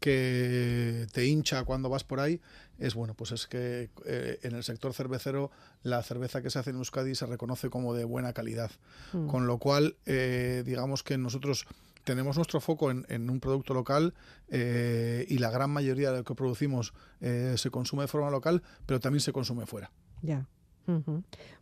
que 0.00 1.06
te 1.12 1.26
hincha 1.26 1.64
cuando 1.64 1.88
vas 1.88 2.04
por 2.04 2.20
ahí 2.20 2.40
es 2.78 2.94
bueno 2.94 3.14
pues 3.14 3.32
es 3.32 3.46
que 3.46 3.90
eh, 4.06 4.38
en 4.42 4.54
el 4.54 4.62
sector 4.64 4.92
cervecero 4.92 5.50
la 5.82 6.02
cerveza 6.02 6.42
que 6.42 6.50
se 6.50 6.58
hace 6.58 6.70
en 6.70 6.76
Euskadi 6.76 7.14
se 7.14 7.26
reconoce 7.26 7.70
como 7.70 7.94
de 7.94 8.04
buena 8.04 8.32
calidad 8.32 8.70
mm. 9.12 9.28
con 9.28 9.46
lo 9.46 9.58
cual 9.58 9.96
eh, 10.04 10.62
digamos 10.66 11.02
que 11.04 11.16
nosotros 11.16 11.66
tenemos 12.02 12.36
nuestro 12.36 12.60
foco 12.60 12.90
en, 12.90 13.30
un 13.30 13.40
producto 13.40 13.72
local 13.72 14.14
eh, 14.48 15.24
y 15.28 15.38
la 15.38 15.50
gran 15.50 15.70
mayoría 15.70 16.10
de 16.10 16.18
lo 16.18 16.24
que 16.24 16.34
producimos 16.34 16.92
se 17.20 17.70
consume 17.70 18.02
de 18.02 18.08
forma 18.08 18.30
local 18.30 18.62
pero 18.84 19.00
también 19.00 19.20
se 19.20 19.32
consume 19.32 19.64
fuera 19.64 19.90
ya 20.20 20.46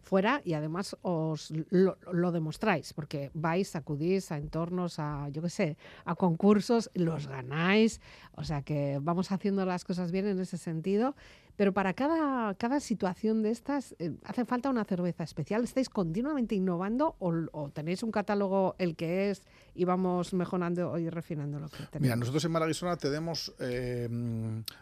Fuera 0.01 0.43
y 0.45 0.55
además 0.55 0.97
os 1.03 1.53
lo, 1.71 2.33
demostráis, 2.33 2.93
porque 2.93 3.31
vais, 3.35 3.77
acudís 3.77 4.33
a 4.33 4.37
entornos, 4.37 4.99
a, 4.99 5.29
yo 5.31 5.43
qué 5.43 5.51
sé, 5.51 5.77
a 6.05 6.15
concursos, 6.15 6.91
los 6.95 7.29
ganáis, 7.29 8.01
o 8.35 8.45
sea 8.45 8.63
que 8.63 8.99
vamos 9.01 9.31
haciendo 9.33 9.65
las 9.65 9.85
cosas 9.85 10.11
bien 10.11 10.27
en 10.27 10.41
ese 10.41 10.59
sentido 10.59 11.15
pero 11.57 11.73
para 11.73 11.93
cada, 11.93 12.55
cada 12.55 12.81
situación 12.81 13.43
de 13.43 13.51
estas 13.51 13.95
eh, 13.99 14.13
hace 14.25 14.45
falta 14.45 14.71
una 14.71 14.85
cerveza 14.85 15.23
especial. 15.23 15.65
¿Estáis 15.65 15.89
continuamente 15.89 16.55
innovando 16.55 17.17
o, 17.19 17.69
tenéis 17.71 18.03
un 18.03 18.11
catálogo 18.11 18.75
el 18.79 18.97
que 18.97 19.31
es 19.31 19.43
y 19.75 19.85
vamos 19.85 20.33
mejorando 20.35 20.99
y 20.99 21.09
refinando 21.09 21.59
lo 21.59 21.69
que 21.69 21.77
tenemos? 21.77 22.01
Mira, 22.01 22.17
nosotros 22.17 22.45
en 22.45 22.53
Malaguisona 22.53 22.97
tenemos 22.97 23.53
eh, 23.59 24.09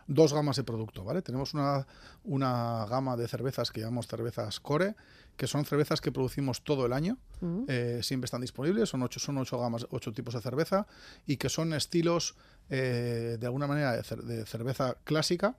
dos 0.07 0.33
gamas 0.33 0.57
de 0.57 0.64
producto, 0.64 1.05
¿vale? 1.05 1.22
Tenemos 1.22 1.55
una, 1.55 1.87
una 2.24 2.87
gama 2.87 3.16
de 3.16 3.29
cervezas 3.29 3.70
que 3.70 3.81
llamamos 3.81 4.07
cervezas 4.07 4.61
core, 4.61 4.94
que 5.37 5.46
son 5.46 5.64
cervezas 5.64 6.00
que 6.00 6.12
producimos 6.12 6.62
todo 6.62 6.87
el 6.87 6.92
año, 6.92 7.16
mm. 7.40 7.64
eh, 7.68 8.00
siempre 8.03 8.26
están 8.26 8.40
disponibles, 8.40 8.88
son 8.88 9.03
ocho, 9.03 9.20
son 9.20 9.38
ocho 9.38 9.59
gamas, 9.59 9.87
ocho 9.90 10.12
tipos 10.12 10.35
de 10.35 10.40
cerveza 10.40 10.87
y 11.26 11.37
que 11.37 11.48
son 11.48 11.72
estilos 11.72 12.37
de 12.68 13.40
alguna 13.42 13.66
manera 13.66 13.96
de, 13.96 14.46
cerveza 14.46 14.96
clásica 15.03 15.57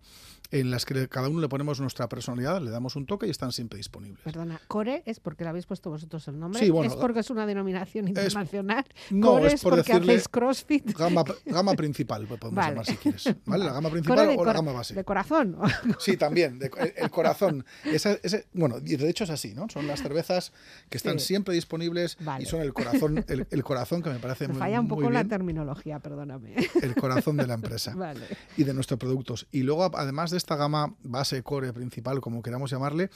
en 0.52 0.70
las 0.70 0.86
que 0.86 1.08
cada 1.08 1.30
uno 1.30 1.40
le 1.40 1.50
ponemos 1.50 1.80
nuestra 1.80 2.10
personalidad, 2.10 2.62
le 2.62 2.70
damos 2.70 2.96
un 2.96 3.06
toque 3.06 3.28
y 3.28 3.30
están 3.30 3.52
siempre 3.52 3.78
disponibles. 3.78 4.22
Perdona, 4.24 4.60
Core 4.68 5.02
es 5.06 5.20
porque 5.20 5.44
le 5.44 5.50
habéis 5.50 5.66
puesto 5.66 5.90
vosotros 5.90 6.28
el 6.28 6.40
nombre, 6.40 6.60
sí, 6.60 6.72
es 6.84 6.96
porque 6.96 7.22
es 7.22 7.30
una 7.30 7.46
denominación 7.46 8.08
internacional. 8.10 8.86
no, 9.10 9.32
Core 9.32 9.54
es, 9.54 9.62
por 9.62 9.76
porque 9.76 9.94
hacéis 9.94 10.28
CrossFit. 10.28 10.98
Gama, 10.98 11.24
gama 11.46 11.74
principal, 11.74 12.28
podemos 12.28 12.54
vale. 12.54 12.72
llamar 12.72 12.86
si 12.86 12.98
quieres. 12.98 13.36
¿Vale? 13.46 13.66
La 13.66 13.74
gama 13.74 13.90
principal 13.90 14.36
o 14.38 14.46
la 14.46 14.54
gama 14.54 14.72
base. 14.74 14.94
De 14.94 15.04
corazón. 15.04 15.58
Sí, 16.00 16.18
también, 16.18 16.60
el, 16.96 17.12
corazón. 17.12 17.66
Ese, 17.84 18.48
bueno, 18.54 18.80
de 18.80 19.10
hecho 19.10 19.24
es 19.24 19.30
así, 19.30 19.54
¿no? 19.54 19.68
Son 19.70 19.88
las 19.88 20.02
cervezas 20.02 20.52
que 20.90 20.98
están 20.98 21.20
siempre 21.20 21.54
disponibles 21.54 22.18
y 22.40 22.46
son 22.46 22.62
el 22.62 22.74
corazón, 22.74 23.24
el, 23.28 23.64
corazón 23.64 24.02
que 24.02 24.10
me 24.10 24.20
parece 24.20 24.48
me 24.48 24.54
muy 24.54 24.60
falla 24.60 24.80
un 24.80 24.88
poco 24.88 25.10
la 25.10 25.24
terminología, 25.24 26.00
perdóname. 26.00 26.56
El 26.82 26.96
corazón 26.96 27.38
de 27.38 27.48
la 27.48 27.54
empresa 27.54 27.94
vale. 27.96 28.26
y 28.58 28.64
de 28.64 28.74
nuestros 28.74 29.00
productos. 29.00 29.48
Y 29.52 29.64
luego, 29.64 29.92
además 29.96 30.32
de 30.32 30.38
esta 30.42 30.56
gama 30.56 30.96
base, 31.04 31.44
core, 31.44 31.72
principal, 31.72 32.20
como 32.20 32.42
queramos 32.42 32.72
llamarle, 32.72 33.10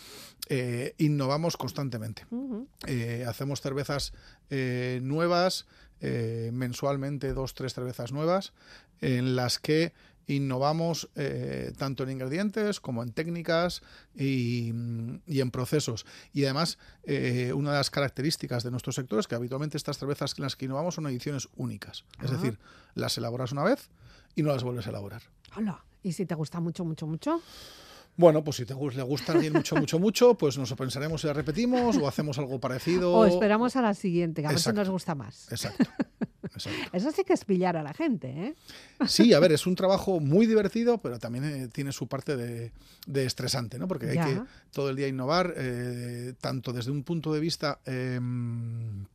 eh, 0.48 0.94
innovamos 1.00 1.58
constantemente. 1.58 2.26
Eh, 2.86 3.26
hacemos 3.28 3.62
cervezas 3.62 4.14
eh, 4.50 5.00
nuevas, 5.02 5.66
mensualmente 6.52 7.34
dos, 7.34 7.56
tres 7.56 7.74
cervezas 7.74 8.12
nuevas, 8.12 8.54
en 9.02 9.36
las 9.36 9.58
que 9.58 9.92
innovamos 10.28 11.10
tanto 11.80 12.04
en 12.04 12.12
ingredientes 12.12 12.80
como 12.80 13.02
en 13.02 13.12
técnicas 13.12 13.82
y, 14.14 14.70
en 14.70 15.52
procesos. 15.52 16.06
Y 16.32 16.44
además, 16.44 16.78
una 17.56 17.72
de 17.72 17.78
las 17.78 17.90
características 17.90 18.64
de 18.64 18.70
nuestro 18.70 18.92
sector 18.94 19.20
es 19.20 19.28
que 19.28 19.34
habitualmente 19.34 19.78
estas 19.78 19.98
cervezas 19.98 20.36
en 20.38 20.44
las 20.44 20.56
que 20.56 20.66
innovamos 20.66 20.94
son 20.94 21.08
ediciones 21.08 21.50
únicas. 21.56 22.06
Es 22.22 22.30
decir, 22.30 22.60
las 22.94 23.18
elaboras 23.18 23.52
una 23.52 23.64
vez 23.64 23.90
y 24.36 24.44
no 24.44 24.52
las 24.52 24.64
vuelves 24.64 24.86
a 24.86 24.92
elaborar. 24.92 25.24
Hola. 25.56 25.84
¿Y 26.06 26.12
si 26.12 26.28
te 26.28 26.36
gusta 26.36 26.60
mucho, 26.60 26.86
mucho, 26.86 27.08
mucho? 27.08 27.42
Bueno, 28.16 28.44
pues 28.44 28.58
si 28.58 28.66
te 28.66 28.76
le 28.76 29.02
gusta 29.02 29.32
a 29.32 29.36
alguien 29.36 29.54
mucho, 29.54 29.76
mucho, 29.76 29.98
mucho, 29.98 30.36
pues 30.36 30.56
nos 30.56 30.72
pensaremos 30.74 31.20
si 31.20 31.26
la 31.26 31.34
repetimos 31.34 31.98
o 31.98 32.08
hacemos 32.08 32.38
algo 32.38 32.60
parecido. 32.60 33.12
O 33.12 33.26
esperamos 33.26 33.76
a 33.76 33.82
la 33.82 33.96
siguiente, 33.96 34.46
a 34.46 34.50
ver 34.50 34.60
si 34.60 34.72
nos 34.72 34.88
gusta 34.88 35.16
más. 35.16 35.52
Exacto. 35.52 35.84
Eso 36.94 37.12
sí 37.12 37.24
que 37.24 37.34
es 37.34 37.44
pillar 37.44 37.76
a 37.76 37.82
la 37.82 37.94
gente, 37.94 38.30
¿eh? 38.30 38.56
Sí, 39.08 39.34
a 39.34 39.40
ver, 39.40 39.52
es 39.52 39.66
un 39.66 39.74
trabajo 39.74 40.20
muy 40.20 40.46
divertido, 40.46 41.00
pero 41.00 41.18
también 41.18 41.44
eh, 41.44 41.68
tiene 41.70 41.92
su 41.92 42.08
parte 42.08 42.38
de, 42.38 42.72
estresante, 43.26 43.80
¿no? 43.80 43.88
Porque 43.88 44.12
hay 44.12 44.18
que 44.20 44.42
todo 44.72 44.92
el 44.92 44.96
día 44.96 45.08
innovar, 45.08 45.56
eh, 45.58 46.34
tanto 46.40 46.72
desde 46.72 46.92
un 46.92 47.04
punto 47.04 47.34
de 47.34 47.40
vista 47.40 47.80
em, 47.86 49.06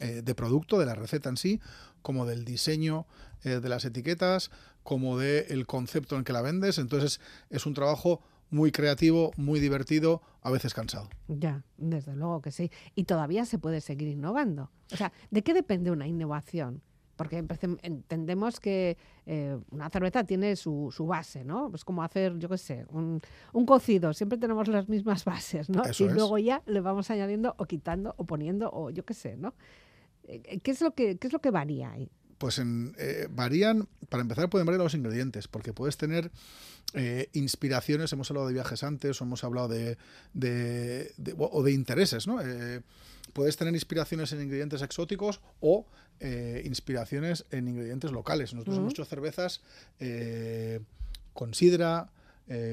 eh, 0.00 0.22
de 0.24 0.34
producto, 0.34 0.78
de 0.78 0.86
la 0.86 0.94
receta 0.94 1.28
en 1.28 1.36
sí, 1.36 1.60
como 2.00 2.24
del 2.24 2.44
diseño 2.44 3.06
de 3.42 3.68
las 3.68 3.84
etiquetas, 3.84 4.50
como 4.82 5.18
del 5.18 5.66
concepto 5.66 6.16
en 6.16 6.24
que 6.24 6.32
la 6.32 6.42
vendes. 6.42 6.78
Entonces 6.78 7.20
es 7.50 7.66
un 7.66 7.74
trabajo 7.74 8.22
muy 8.50 8.72
creativo, 8.72 9.32
muy 9.36 9.60
divertido, 9.60 10.22
a 10.42 10.50
veces 10.50 10.74
cansado. 10.74 11.08
Ya, 11.28 11.64
desde 11.76 12.14
luego 12.16 12.40
que 12.40 12.50
sí. 12.50 12.70
Y 12.94 13.04
todavía 13.04 13.44
se 13.44 13.58
puede 13.58 13.80
seguir 13.80 14.08
innovando. 14.08 14.70
O 14.92 14.96
sea, 14.96 15.12
¿de 15.30 15.42
qué 15.42 15.54
depende 15.54 15.90
una 15.90 16.06
innovación? 16.06 16.82
Porque 17.16 17.44
entendemos 17.82 18.60
que 18.60 18.96
eh, 19.26 19.58
una 19.70 19.90
cerveza 19.90 20.22
tiene 20.22 20.54
su, 20.54 20.92
base, 21.00 21.44
¿no? 21.44 21.72
Es 21.74 21.84
como 21.84 22.04
hacer, 22.04 22.38
yo 22.38 22.48
qué 22.48 22.58
sé, 22.58 22.86
un, 22.90 23.20
cocido. 23.66 24.12
Siempre 24.12 24.38
tenemos 24.38 24.68
las 24.68 24.88
mismas 24.88 25.24
bases, 25.24 25.68
¿no? 25.68 25.82
y 25.98 26.04
luego 26.04 26.38
ya 26.38 26.62
le 26.66 26.80
vamos 26.80 27.10
añadiendo 27.10 27.56
o 27.58 27.64
quitando 27.64 28.14
o 28.18 28.24
poniendo 28.24 28.70
o 28.72 28.90
yo 28.90 29.04
qué 29.04 29.14
sé, 29.14 29.36
¿no? 29.36 29.54
Eh, 30.22 30.60
¿Qué 30.60 30.70
es 30.70 30.80
lo 30.80 30.94
que, 30.94 31.18
qué 31.18 31.26
es 31.26 31.32
lo 31.32 31.40
que 31.40 31.50
varía 31.50 31.90
ahí? 31.90 32.08
Pues 32.38 32.58
en, 32.58 32.94
eh, 32.98 33.26
varían, 33.30 33.88
para 34.08 34.20
empezar 34.22 34.48
pueden 34.48 34.66
variar 34.66 34.82
los 34.84 34.94
ingredientes, 34.94 35.48
porque 35.48 35.72
puedes 35.72 35.96
tener 35.96 36.30
eh, 36.94 37.28
inspiraciones, 37.32 38.12
hemos 38.12 38.30
hablado 38.30 38.46
de 38.46 38.54
viajes 38.54 38.82
antes, 38.82 39.20
o 39.20 39.24
hemos 39.24 39.44
hablado 39.44 39.68
de, 39.68 39.98
de- 40.34 41.12
de- 41.16 41.34
o 41.36 41.62
de 41.62 41.72
intereses, 41.72 42.26
¿no? 42.26 42.40
Eh, 42.40 42.80
puedes 43.32 43.56
tener 43.56 43.74
inspiraciones 43.74 44.32
en 44.32 44.40
ingredientes 44.42 44.80
exóticos 44.82 45.40
o 45.60 45.86
inspiraciones 46.64 47.44
en 47.50 47.68
ingredientes 47.68 48.10
locales. 48.10 48.52
Nosotros 48.54 48.76
hemos 48.78 48.92
hecho 48.92 49.04
cervezas 49.04 49.60
eh, 50.00 50.80
con 51.32 51.54
sidra, 51.54 52.10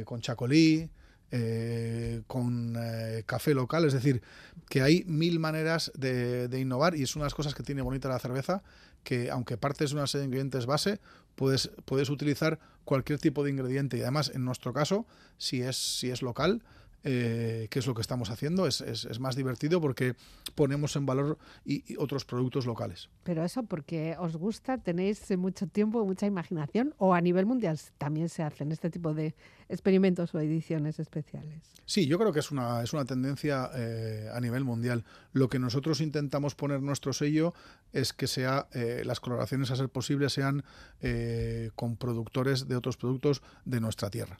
con 0.05 0.21
chacolí, 0.21 0.89
eh, 1.31 2.21
con 2.27 2.75
eh, 2.79 3.23
café 3.25 3.53
local, 3.53 3.83
es 3.85 3.93
decir, 3.93 4.21
que 4.69 4.81
hay 4.81 5.03
mil 5.05 5.37
maneras 5.39 5.91
de, 5.95 6.47
de 6.47 6.59
innovar 6.59 6.95
y 6.95 7.03
es 7.03 7.15
una 7.15 7.23
de 7.23 7.27
las 7.27 7.35
cosas 7.35 7.53
que 7.53 7.61
tiene 7.63 7.81
bonita 7.81 8.07
la 8.09 8.19
cerveza, 8.19 8.63
que 9.05 9.31
aunque 9.31 9.55
partes 9.55 9.91
de 9.91 9.95
una 9.95 10.07
serie 10.07 10.23
de 10.23 10.25
ingredientes 10.25 10.65
base, 10.65 10.99
puedes, 11.35 11.71
puedes 11.85 12.09
utilizar 12.09 12.59
cualquier 12.83 13.19
tipo 13.19 13.45
de 13.45 13.51
ingrediente. 13.51 13.97
Y 13.97 14.01
además 14.01 14.29
en 14.35 14.43
nuestro 14.43 14.73
caso, 14.73 15.05
si 15.37 15.61
es, 15.61 15.77
si 15.77 16.09
es 16.09 16.21
local, 16.21 16.61
eh, 17.07 17.67
que 17.69 17.79
es 17.79 17.85
lo 17.87 17.93
que 17.93 18.01
estamos 18.01 18.29
haciendo, 18.31 18.65
es, 18.67 18.81
es- 18.81 19.05
es 19.05 19.19
más 19.19 19.35
divertido 19.35 19.79
porque 19.79 20.15
ponemos 20.55 20.95
en 20.95 21.05
valor 21.05 21.37
y- 21.63 21.83
y 21.93 21.95
otros 21.97 22.25
productos 22.25 22.65
locales. 22.65 23.09
Pero 23.23 23.43
eso 23.45 23.63
porque 23.63 24.15
os 24.19 24.35
gusta, 24.35 24.79
tenéis 24.79 25.29
mucho 25.37 25.67
tiempo, 25.67 26.03
mucha 26.03 26.25
imaginación, 26.25 26.93
o 26.97 27.13
a 27.13 27.21
nivel 27.21 27.45
mundial 27.45 27.79
también 27.99 28.27
se 28.27 28.41
hacen 28.43 28.71
este 28.71 28.89
tipo 28.89 29.13
de 29.13 29.35
experimentos 29.69 30.33
o 30.35 30.39
ediciones 30.39 30.99
especiales. 30.99 31.61
Sí, 31.85 32.07
yo 32.07 32.17
creo 32.17 32.33
que 32.33 32.39
es 32.39 32.49
una, 32.51 32.81
es 32.83 32.91
una 32.93 33.05
tendencia 33.05 33.69
eh, 33.75 34.27
a 34.33 34.39
nivel 34.41 34.63
mundial. 34.63 35.05
Lo 35.31 35.47
que 35.47 35.59
nosotros 35.59 36.01
intentamos 36.01 36.55
poner 36.55 36.81
nuestro 36.81 37.13
sello 37.13 37.53
es 37.93 38.13
que 38.13 38.25
sea 38.27 38.67
eh, 38.73 39.03
las 39.05 39.19
colaboraciones 39.19 39.69
a 39.69 39.75
ser 39.75 39.89
posible 39.89 40.29
sean 40.29 40.63
eh, 41.01 41.69
con 41.75 41.95
productores 41.97 42.67
de 42.67 42.75
otros 42.75 42.97
productos 42.97 43.43
de 43.65 43.79
nuestra 43.79 44.09
tierra. 44.09 44.37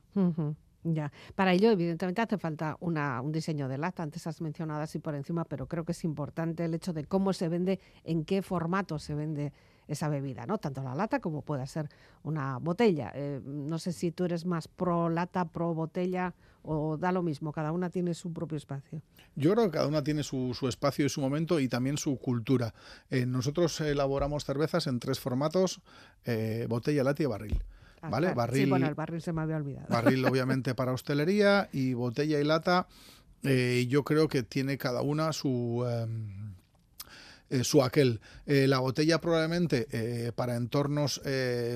Ya. 0.87 1.11
Para 1.33 1.53
ello, 1.53 1.71
evidentemente, 1.71 2.21
hace 2.21 2.37
falta 2.37 2.77
una, 2.79 3.19
un 3.19 3.31
diseño 3.31 3.67
de 3.67 3.79
lata. 3.79 4.03
Antes 4.03 4.27
has 4.27 4.39
mencionado 4.39 4.81
así 4.81 4.99
por 4.99 5.15
encima, 5.15 5.43
pero 5.43 5.67
creo 5.67 5.83
que 5.83 5.93
es 5.93 6.03
importante 6.03 6.63
el 6.63 6.75
hecho 6.75 6.93
de 6.93 7.05
cómo 7.05 7.33
se 7.33 7.49
vende, 7.49 7.79
en 8.03 8.23
qué 8.23 8.43
formato 8.43 8.99
se 8.99 9.15
vende 9.15 9.51
esa 9.87 10.09
bebida, 10.09 10.45
¿no? 10.45 10.59
Tanto 10.59 10.83
la 10.83 10.93
lata 10.93 11.19
como 11.19 11.41
puede 11.41 11.65
ser 11.65 11.89
una 12.23 12.59
botella. 12.59 13.11
Eh, 13.15 13.41
no 13.43 13.79
sé 13.79 13.93
si 13.93 14.11
tú 14.11 14.25
eres 14.25 14.45
más 14.45 14.67
pro 14.67 15.09
lata, 15.09 15.45
pro 15.45 15.73
botella, 15.73 16.35
o 16.61 16.97
da 16.97 17.11
lo 17.11 17.23
mismo, 17.23 17.51
cada 17.51 17.71
una 17.71 17.89
tiene 17.89 18.13
su 18.13 18.31
propio 18.31 18.57
espacio. 18.57 19.01
Yo 19.35 19.53
creo 19.53 19.65
que 19.65 19.71
cada 19.71 19.87
una 19.87 20.03
tiene 20.03 20.23
su, 20.23 20.55
espacio 20.67 21.05
y 21.05 21.09
su 21.09 21.21
momento 21.21 21.59
y 21.59 21.67
también 21.67 21.97
su 21.97 22.17
cultura. 22.17 22.73
Eh, 23.09 23.25
nosotros 23.25 23.81
elaboramos 23.81 24.45
cervezas 24.45 24.87
en 24.87 24.99
tres 24.99 25.19
formatos, 25.19 25.81
eh, 26.25 26.65
botella, 26.69 27.03
lata 27.03 27.23
y 27.23 27.25
barril. 27.25 27.63
¿Vale? 28.09 28.33
claro. 28.33 28.33
Sí, 28.33 28.37
Barril, 28.37 28.69
bueno, 28.69 28.87
el 28.87 28.95
barril 28.95 29.21
se 29.21 29.33
me 29.33 29.41
había 29.41 29.57
olvidado. 29.57 29.87
barril 29.89 30.25
obviamente 30.25 30.75
para 30.75 30.91
hostelería 30.91 31.69
y 31.71 31.93
botella 31.93 32.39
y 32.39 32.43
lata. 32.43 32.87
eh, 33.43 33.85
yo 33.89 34.03
creo 34.03 34.27
que 34.27 34.43
tiene 34.43 34.77
cada 34.77 35.01
una 35.01 35.31
su... 35.33 35.85
em, 35.87 36.45
eh, 37.49 37.63
su 37.63 37.83
aquel. 37.83 38.21
Eh, 38.47 38.67
la 38.67 38.79
botella 38.79 39.21
probablemente 39.21 39.87
eh, 39.91 40.31
para 40.35 40.55
entornos 40.55 41.21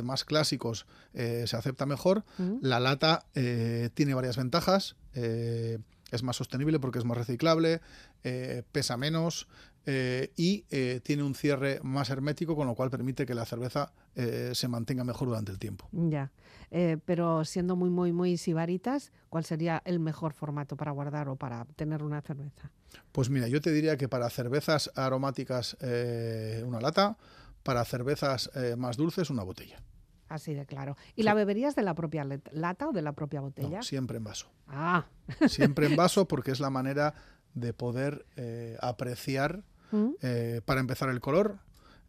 más 0.03 0.25
clásicos 0.25 0.85
se 1.13 1.55
acepta 1.55 1.85
mejor. 1.85 2.23
La 2.61 2.79
lata 2.79 3.25
tiene 3.33 4.13
varias 4.13 4.37
ventajas. 4.37 4.95
es 5.13 6.23
más 6.23 6.35
sostenible 6.35 6.79
porque 6.79 6.99
es 6.99 7.05
más 7.05 7.17
reciclable, 7.17 7.81
pesa 8.71 8.97
menos 8.97 9.47
eh, 9.85 10.31
y 10.35 10.65
eh, 10.69 10.99
tiene 11.03 11.23
un 11.23 11.35
cierre 11.35 11.79
más 11.83 12.09
hermético, 12.09 12.55
con 12.55 12.67
lo 12.67 12.75
cual 12.75 12.89
permite 12.89 13.25
que 13.25 13.33
la 13.33 13.45
cerveza 13.45 13.91
eh, 14.15 14.51
se 14.53 14.67
mantenga 14.67 15.03
mejor 15.03 15.27
durante 15.27 15.51
el 15.51 15.59
tiempo. 15.59 15.87
Ya. 15.91 16.31
Pero 17.05 17.45
siendo 17.45 17.75
muy, 17.75 17.89
muy, 17.89 18.11
muy 18.13 18.37
sibaritas, 18.37 19.11
¿cuál 19.29 19.43
sería 19.43 19.81
el 19.85 19.99
mejor 19.99 20.33
formato 20.33 20.77
para 20.77 20.91
guardar 20.91 21.27
o 21.27 21.35
para 21.35 21.65
tener 21.75 22.03
una 22.03 22.21
cerveza? 22.21 22.71
Pues 23.11 23.31
mira, 23.31 23.47
yo 23.47 23.59
te 23.59 23.71
diría 23.71 23.97
que 23.97 24.07
para 24.07 24.29
cervezas 24.29 24.91
aromáticas 24.93 25.75
una 26.63 26.79
lata, 26.79 27.17
para 27.63 27.83
cervezas 27.85 28.51
más 28.77 28.97
dulces 28.97 29.31
una 29.31 29.41
botella. 29.41 29.81
Así 30.29 30.53
de 30.53 30.67
claro. 30.67 30.95
¿Y 31.15 31.23
la 31.23 31.33
beberías 31.33 31.75
de 31.75 31.81
la 31.81 31.95
propia 31.95 32.23
lata 32.51 32.87
o 32.87 32.91
de 32.91 33.01
la 33.01 33.13
propia 33.13 33.41
botella? 33.41 33.77
No, 33.77 33.83
siempre 33.83 34.17
en 34.17 34.23
vaso. 34.23 34.51
Ah, 34.67 35.07
Siempre 35.47 35.87
en 35.87 35.95
vaso 35.95 36.27
porque 36.27 36.51
es 36.51 36.59
la 36.59 36.69
manera 36.69 37.15
de 37.59 37.73
poder 37.73 38.25
eh, 38.35 38.77
apreciar, 38.81 39.63
¿Mm? 39.91 40.09
eh, 40.21 40.61
para 40.65 40.79
empezar, 40.79 41.09
el 41.09 41.19
color, 41.19 41.57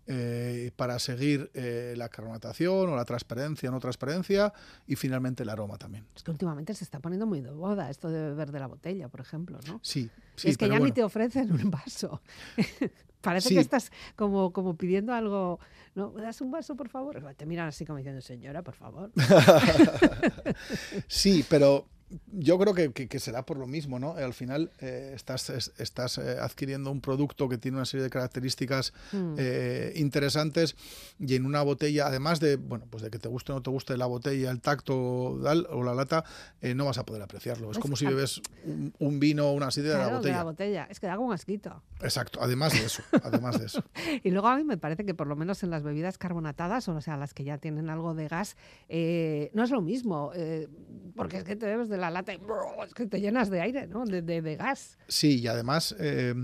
eh, 0.07 0.73
para 0.77 0.99
seguir 0.99 1.51
eh, 1.55 1.95
la 1.97 2.09
carbonatación 2.09 2.89
o 2.89 2.97
la 2.97 3.05
transparencia 3.05 3.69
o 3.69 3.73
no 3.73 3.79
transparencia 3.79 4.53
y 4.87 4.97
finalmente 4.97 5.45
el 5.45 5.49
aroma 5.51 5.77
también. 5.79 6.05
es 6.17 6.23
que 6.25 6.31
últimamente 6.33 6.75
se 6.75 6.83
está 6.85 6.99
poniendo 6.99 7.27
muy 7.27 7.41
de 7.41 7.53
moda 7.53 7.89
esto 7.91 8.11
de 8.11 8.21
beber 8.31 8.51
de 8.51 8.59
la 8.59 8.67
botella, 8.67 9.09
por 9.09 9.21
ejemplo, 9.21 9.61
¿no? 9.69 9.79
Sí, 9.83 10.11
sí, 10.37 10.49
es 10.49 10.57
que 10.59 10.67
ya 10.67 10.75
ni 10.75 10.81
bueno. 10.81 10.95
te 10.95 11.05
ofrecen 11.05 11.53
un 11.53 11.71
vaso. 11.71 12.21
Parece 13.21 13.51
Sí. 13.51 13.55
que 13.55 13.61
estás 13.61 13.93
como, 14.17 14.51
como 14.53 14.77
pidiendo 14.77 15.13
algo. 15.13 15.61
¿No? 15.95 16.11
¿Me 16.13 16.23
das 16.23 16.41
un 16.41 16.51
vaso, 16.51 16.75
por 16.75 16.89
favor? 16.89 17.23
Te 17.37 17.45
miran 17.45 17.69
así 17.69 17.85
como 17.85 17.99
diciendo, 17.99 18.23
señora, 18.23 18.63
por 18.63 18.75
favor. 18.75 19.11
Sí, 21.09 21.45
pero 21.49 21.87
yo 22.33 22.59
creo 22.59 22.75
que, 22.75 22.92
que- 22.92 23.09
que 23.09 23.18
será 23.20 23.44
por 23.46 23.57
lo 23.59 23.66
mismo, 23.66 23.99
¿no? 23.99 24.14
Al 24.16 24.35
final 24.35 24.70
eh, 24.81 25.12
estás, 25.14 25.51
es- 25.51 25.73
estás 25.79 26.18
eh, 26.18 26.37
adquiriendo 26.40 26.90
un 26.90 27.01
producto 27.01 27.49
que 27.49 27.57
tiene 27.59 27.77
una 27.77 27.85
serie 27.87 28.05
de 28.05 28.11
características 28.11 28.92
Mm. 29.12 29.35
eh, 29.38 29.92
interesantes 29.96 30.77
y 31.18 31.35
en 31.37 31.46
una 31.46 31.62
botella, 31.62 32.07
además 32.07 32.40
de, 32.40 32.57
bueno, 32.57 32.87
pues 32.90 33.03
de 33.03 33.11
que 33.11 33.18
te 33.18 33.29
guste 33.29 33.53
o 33.53 33.57
no 33.57 33.62
te 33.62 33.70
guste 33.70 33.96
la 33.96 34.07
botella, 34.07 34.51
el 34.51 34.61
tacto 34.61 35.38
tal, 35.42 35.66
o 35.70 35.83
la 35.83 35.94
lata, 35.94 36.25
eh, 36.61 36.75
no 36.75 36.85
vas 36.87 36.99
a 36.99 37.05
poder 37.05 37.23
apreciarlo. 37.23 37.70
Es 37.70 37.77
Pues, 37.77 37.83
como 37.83 37.96
si 37.96 38.07
a- 38.07 38.11
bebes 38.11 38.40
un, 38.64 38.92
un 38.99 39.20
vino 39.20 39.49
o 39.49 39.53
una 39.53 39.70
sidra 39.70 39.90
de 39.92 39.94
la 39.99 40.03
Claro, 40.05 40.16
botella. 40.18 40.33
de 40.35 40.38
la 40.38 40.44
botella. 40.44 40.87
Es 40.90 41.01
que 41.01 41.07
da 41.07 41.18
un 41.18 41.33
asquito. 41.33 41.83
Exacto, 42.03 42.40
además 42.42 42.73
de 42.73 42.85
eso, 42.85 43.03
además 43.23 43.59
de 43.59 43.66
eso. 43.66 43.83
Y 44.25 44.31
luego 44.31 44.49
a 44.49 44.57
mí 44.57 44.64
me 44.64 44.79
parece 44.79 45.05
que 45.05 45.14
por 45.14 45.27
lo 45.27 45.37
menos 45.37 45.62
en 45.62 45.70
las 45.70 45.83
bebidas 45.83 46.18
carbonatadas, 46.18 46.88
o 46.88 47.01
sea, 47.01 47.16
las 47.16 47.35
que 47.35 47.44
ya 47.44 47.59
tienen 47.59 47.88
algo 47.90 48.14
de 48.14 48.27
gas, 48.29 48.57
eh, 48.88 49.51
no 49.55 49.62
es 49.62 49.70
lo 49.70 49.81
mismo, 49.81 50.33
eh, 50.35 50.68
porque 51.16 51.38
es 51.38 51.44
que 51.44 51.57
te 51.57 51.66
bebes 51.66 51.88
de 51.88 51.99
la 52.01 52.11
lata 52.11 52.33
y 52.35 52.39
es 52.85 52.95
que 52.95 53.07
te 53.07 53.21
llenas 53.21 53.51
de 53.51 53.61
aire, 53.61 53.87
¿no? 53.87 54.05
De, 54.05 54.23
de- 54.23 54.43
de 54.43 54.57
gas. 54.57 54.99
Sí, 55.09 55.41
y 55.41 55.47
además 55.47 55.95
eh, 56.01 56.35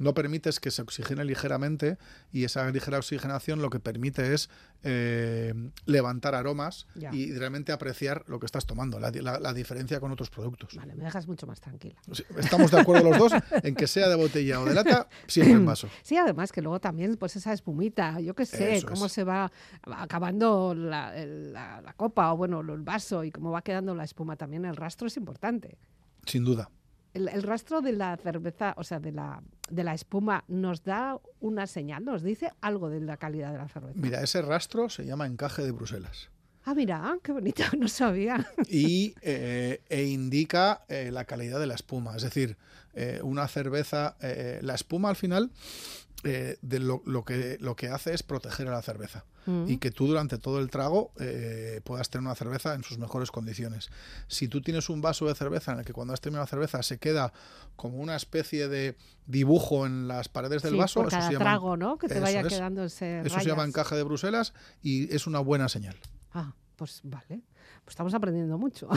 no 0.00 0.12
permites 0.14 0.58
que 0.58 0.72
se 0.72 0.82
oxigene 0.82 1.24
ligeramente 1.24 1.96
y 2.32 2.42
esa 2.42 2.68
ligera 2.70 2.98
oxigenación 2.98 3.62
lo 3.62 3.70
que 3.70 3.78
permite 3.78 4.34
es 4.34 4.50
eh, 4.82 5.54
levantar 5.84 6.34
aromas 6.34 6.86
Ya. 6.96 7.14
y 7.14 7.32
realmente 7.34 7.70
apreciar 7.70 8.24
lo 8.26 8.40
que 8.40 8.46
estás 8.46 8.66
tomando, 8.66 8.98
la, 8.98 9.10
la- 9.12 9.38
la 9.38 9.52
diferencia 9.54 10.00
con 10.00 10.10
otros 10.10 10.30
productos. 10.30 10.74
Vale, 10.74 10.94
me 10.96 11.04
dejas 11.04 11.28
mucho 11.28 11.46
más 11.46 11.60
tranquila. 11.60 12.00
Estamos 12.38 12.70
de 12.72 12.80
acuerdo 12.80 13.10
los 13.10 13.18
dos 13.18 13.32
en 13.62 13.74
que 13.76 13.86
sea 13.86 14.08
de 14.08 14.16
botella 14.16 14.60
o 14.60 14.64
de 14.64 14.74
lata, 14.74 15.08
siempre 15.28 15.52
en 15.54 15.66
vaso. 15.66 15.88
Sí, 16.02 16.16
además 16.16 16.50
que 16.50 16.62
luego 16.62 16.80
también, 16.80 17.16
pues 17.16 17.36
esa 17.36 17.52
espumita, 17.52 18.18
yo 18.20 18.34
qué 18.34 18.46
sé, 18.46 18.76
Eso 18.76 18.88
cómo 18.88 19.06
es. 19.06 19.12
se 19.12 19.22
va 19.24 19.52
acabando 19.84 20.74
la- 20.74 21.14
la 21.24 21.92
copa 21.96 22.32
o 22.32 22.36
bueno, 22.36 22.60
el 22.60 22.80
vaso 22.82 23.22
y 23.24 23.30
cómo 23.30 23.50
va 23.50 23.62
quedando 23.62 23.94
la 23.94 24.04
espuma 24.04 24.36
también, 24.36 24.64
el 24.64 24.76
rastro 24.76 25.06
es 25.06 25.16
importante. 25.16 25.76
Sin 26.26 26.44
duda. 26.44 26.70
El, 27.12 27.28
el 27.28 27.42
rastro 27.42 27.80
de 27.80 27.92
la 27.92 28.16
cerveza, 28.16 28.72
o 28.76 28.84
sea, 28.84 29.00
de 29.00 29.12
la, 29.12 29.42
de 29.70 29.84
la 29.84 29.94
espuma, 29.94 30.44
nos 30.48 30.84
da 30.84 31.20
una 31.40 31.66
señal, 31.66 32.04
nos 32.04 32.22
dice 32.22 32.50
algo 32.60 32.90
de 32.90 33.00
la 33.00 33.16
calidad 33.16 33.52
de 33.52 33.58
la 33.58 33.68
cerveza. 33.68 33.98
Mira, 33.98 34.22
ese 34.22 34.42
rastro 34.42 34.88
se 34.88 35.04
llama 35.04 35.26
encaje 35.26 35.62
de 35.62 35.70
Bruselas. 35.72 36.30
Ah, 36.64 36.74
mira, 36.74 37.18
qué 37.22 37.32
bonito, 37.32 37.62
no 37.78 37.88
sabía. 37.88 38.46
y 38.68 39.14
eh, 39.22 39.82
e 39.88 40.04
indica 40.04 40.84
eh, 40.88 41.10
la 41.10 41.24
calidad 41.24 41.58
de 41.58 41.66
la 41.66 41.74
espuma. 41.74 42.16
Es 42.16 42.22
decir, 42.22 42.56
eh, 42.92 43.20
una 43.22 43.48
cerveza, 43.48 44.16
la 44.60 44.74
espuma 44.74 45.08
al 45.08 45.16
final 45.16 45.50
eh, 46.24 46.58
de 46.62 46.78
lo, 46.80 47.02
lo 47.06 47.24
que, 47.24 47.56
lo 47.60 47.76
que 47.76 47.88
hace 47.88 48.12
es 48.14 48.22
proteger 48.22 48.68
a 48.68 48.72
la 48.72 48.82
cerveza 48.82 49.24
Mm. 49.46 49.64
y 49.70 49.78
que 49.78 49.90
tú 49.90 50.06
durante 50.06 50.36
todo 50.36 50.58
el 50.60 50.68
trago 50.68 51.12
eh, 51.18 51.80
puedas 51.82 52.10
tener 52.10 52.26
una 52.26 52.34
cerveza 52.34 52.74
en 52.74 52.84
sus 52.84 52.98
mejores 52.98 53.30
condiciones. 53.30 53.88
Si 54.28 54.48
tú 54.48 54.60
tienes 54.60 54.90
un 54.90 55.00
vaso 55.00 55.26
de 55.26 55.34
cerveza 55.34 55.72
en 55.72 55.78
el 55.78 55.84
que 55.86 55.94
cuando 55.94 56.12
has 56.12 56.20
terminado 56.20 56.44
la 56.44 56.46
cerveza 56.50 56.82
se 56.82 56.98
queda 56.98 57.32
como 57.74 57.96
una 58.00 58.16
especie 58.16 58.68
de 58.68 58.98
dibujo 59.26 59.86
en 59.86 60.08
las 60.08 60.28
paredes 60.28 60.60
del 60.62 60.72
Sí, 60.72 60.78
vaso, 60.78 61.00
por 61.00 61.06
eso 61.08 61.16
cada 61.16 61.26
se 61.28 61.32
llama, 61.32 61.44
trago, 61.46 61.76
¿no? 61.78 61.96
Que 61.96 62.08
te 62.08 62.20
vaya 62.20 62.40
es. 62.42 62.52
eso 62.52 63.40
se 63.40 63.46
llama 63.46 63.64
encaje 63.64 63.96
de 63.96 64.02
Bruselas 64.02 64.52
y 64.82 65.10
es 65.14 65.26
una 65.26 65.38
buena 65.40 65.70
señal. 65.70 65.96
Ah, 66.34 66.52
pues 66.76 67.00
vale. 67.02 67.40
Pues 67.90 67.94
estamos 67.94 68.14
aprendiendo 68.14 68.56
mucho. 68.56 68.88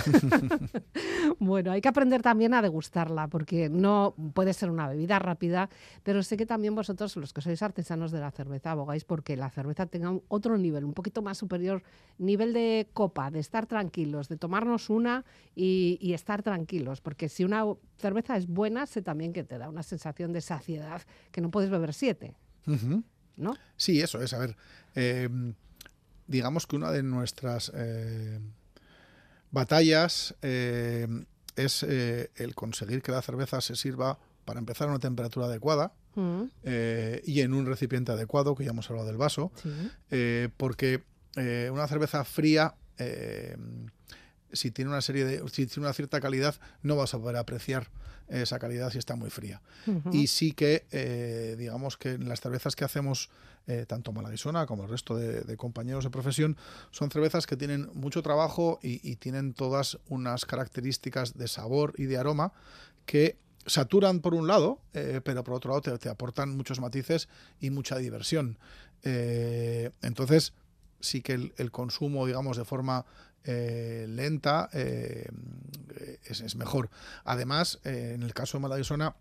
bueno, 1.39 1.71
hay 1.71 1.81
que 1.81 1.87
aprender 1.87 2.21
también 2.21 2.53
a 2.53 2.61
degustarla, 2.61 3.27
porque 3.27 3.67
no 3.67 4.13
puede 4.35 4.53
ser 4.53 4.69
una 4.69 4.87
bebida 4.87 5.17
rápida, 5.17 5.67
pero 6.03 6.21
sé 6.21 6.37
que 6.37 6.45
también 6.45 6.75
vosotros, 6.75 7.15
los 7.15 7.33
que 7.33 7.41
sois 7.41 7.63
artesanos 7.63 8.11
de 8.11 8.19
la 8.19 8.29
cerveza, 8.29 8.69
abogáis 8.69 9.03
porque 9.03 9.35
la 9.35 9.49
cerveza 9.49 9.87
tenga 9.87 10.11
un 10.11 10.21
otro 10.27 10.59
nivel, 10.59 10.85
un 10.85 10.93
poquito 10.93 11.23
más 11.23 11.39
superior, 11.39 11.81
nivel 12.19 12.53
de 12.53 12.87
copa, 12.93 13.31
de 13.31 13.39
estar 13.39 13.65
tranquilos, 13.65 14.29
de 14.29 14.37
tomarnos 14.37 14.91
una 14.91 15.25
y, 15.55 15.97
y 15.99 16.13
estar 16.13 16.43
tranquilos, 16.43 17.01
porque 17.01 17.29
si 17.29 17.43
una 17.43 17.65
cerveza 17.97 18.37
es 18.37 18.45
buena, 18.45 18.85
sé 18.85 19.01
también 19.01 19.33
que 19.33 19.43
te 19.43 19.57
da 19.57 19.69
una 19.69 19.81
sensación 19.81 20.33
de 20.33 20.41
saciedad 20.41 21.01
que 21.31 21.41
no 21.41 21.49
puedes 21.49 21.71
beber 21.71 21.95
siete. 21.95 22.35
¿no? 23.37 23.55
Sí, 23.75 24.01
eso 24.01 24.21
es. 24.21 24.33
A 24.33 24.37
ver, 24.37 24.55
eh, 24.93 25.29
digamos 26.27 26.67
que 26.67 26.75
una 26.75 26.91
de 26.91 27.01
nuestras 27.01 27.71
eh, 27.75 28.39
batallas 29.53 30.35
eh, 30.41 31.07
es 31.55 31.83
eh, 31.83 32.29
el 32.35 32.53
conseguir 32.55 33.01
que 33.01 33.13
la 33.13 33.21
cerveza 33.21 33.61
se 33.61 33.77
sirva, 33.77 34.19
para 34.43 34.59
empezar, 34.59 34.89
a 34.89 34.91
una 34.91 34.99
temperatura 34.99 35.45
adecuada 35.45 35.93
Mm, 36.15 36.43
eh, 36.63 37.21
y 37.25 37.41
en 37.41 37.53
un 37.53 37.65
recipiente 37.65 38.11
adecuado, 38.11 38.55
que 38.55 38.63
ya 38.63 38.71
hemos 38.71 38.89
hablado 38.89 39.07
del 39.07 39.17
vaso, 39.17 39.51
sí. 39.61 39.69
eh, 40.11 40.49
porque 40.57 41.03
eh, 41.35 41.69
una 41.71 41.87
cerveza 41.87 42.23
fría, 42.23 42.75
eh, 42.97 43.57
si 44.51 44.69
tiene 44.69 44.91
una 44.91 45.01
serie 45.01 45.25
de, 45.25 45.49
si 45.49 45.65
tiene 45.65 45.87
una 45.87 45.93
cierta 45.93 46.21
calidad, 46.21 46.55
no 46.83 46.95
vas 46.95 47.13
a 47.13 47.19
poder 47.19 47.37
apreciar 47.37 47.89
esa 48.27 48.59
calidad 48.59 48.91
si 48.91 48.97
está 48.97 49.15
muy 49.15 49.29
fría. 49.29 49.61
Y 50.11 50.27
sí 50.27 50.53
que, 50.53 50.85
eh, 50.91 51.55
digamos 51.57 51.97
que 51.97 52.17
las 52.17 52.41
cervezas 52.41 52.75
que 52.75 52.85
hacemos, 52.85 53.29
eh, 53.67 53.85
tanto 53.87 54.11
Malaguisona 54.11 54.65
como 54.65 54.83
el 54.83 54.89
resto 54.89 55.15
de, 55.15 55.41
de 55.41 55.57
compañeros 55.57 56.03
de 56.03 56.09
profesión, 56.09 56.57
son 56.91 57.11
cervezas 57.11 57.47
que 57.47 57.57
tienen 57.57 57.89
mucho 57.93 58.21
trabajo 58.21 58.79
y, 58.81 58.99
y 59.09 59.15
tienen 59.17 59.53
todas 59.53 59.97
unas 60.09 60.45
características 60.45 61.37
de 61.37 61.47
sabor 61.47 61.93
y 61.97 62.05
de 62.05 62.17
aroma 62.17 62.53
que 63.05 63.37
saturan 63.65 64.19
por 64.19 64.33
un 64.33 64.47
lado, 64.47 64.79
eh, 64.93 65.21
pero 65.23 65.43
por 65.43 65.55
otro 65.55 65.69
lado 65.69 65.81
te, 65.81 65.97
te 65.97 66.09
aportan 66.09 66.55
muchos 66.55 66.79
matices 66.79 67.29
y 67.59 67.69
mucha 67.69 67.97
diversión. 67.97 68.57
Eh, 69.03 69.91
entonces, 70.01 70.53
sí 70.99 71.21
que 71.21 71.33
el, 71.33 71.53
el 71.57 71.71
consumo, 71.71 72.25
digamos, 72.25 72.57
de 72.57 72.65
forma 72.65 73.05
eh, 73.45 74.05
lenta 74.07 74.69
eh, 74.73 75.27
es, 76.25 76.55
mejor. 76.55 76.89
Además, 77.23 77.79
eh, 77.83 78.13
en 78.15 78.23
el 78.23 78.33
caso 78.33 78.57
de 78.57 78.61
Malaguisona, 78.61 79.15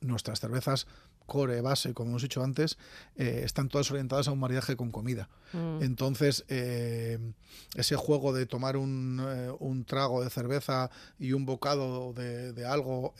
nuestras 0.00 0.40
cervezas 0.40 0.86
core, 1.26 1.60
base, 1.60 1.94
como 1.94 2.10
hemos 2.10 2.22
dicho 2.22 2.42
antes, 2.42 2.78
eh, 3.16 3.42
están 3.44 3.68
todas 3.68 3.90
orientadas 3.90 4.28
a 4.28 4.32
un 4.32 4.40
maridaje 4.40 4.76
con 4.76 4.90
comida. 4.90 5.28
Mm. 5.52 5.82
Entonces, 5.82 6.44
eh, 6.48 7.18
ese 7.76 7.96
juego 7.96 8.32
de 8.32 8.46
tomar 8.46 8.76
un, 8.76 9.22
eh, 9.26 9.52
un 9.58 9.84
trago 9.84 10.22
de 10.22 10.30
cerveza 10.30 10.90
y 11.18 11.32
un 11.32 11.46
bocado 11.46 12.12
de, 12.12 12.52
de 12.52 12.66
algo 12.66 13.14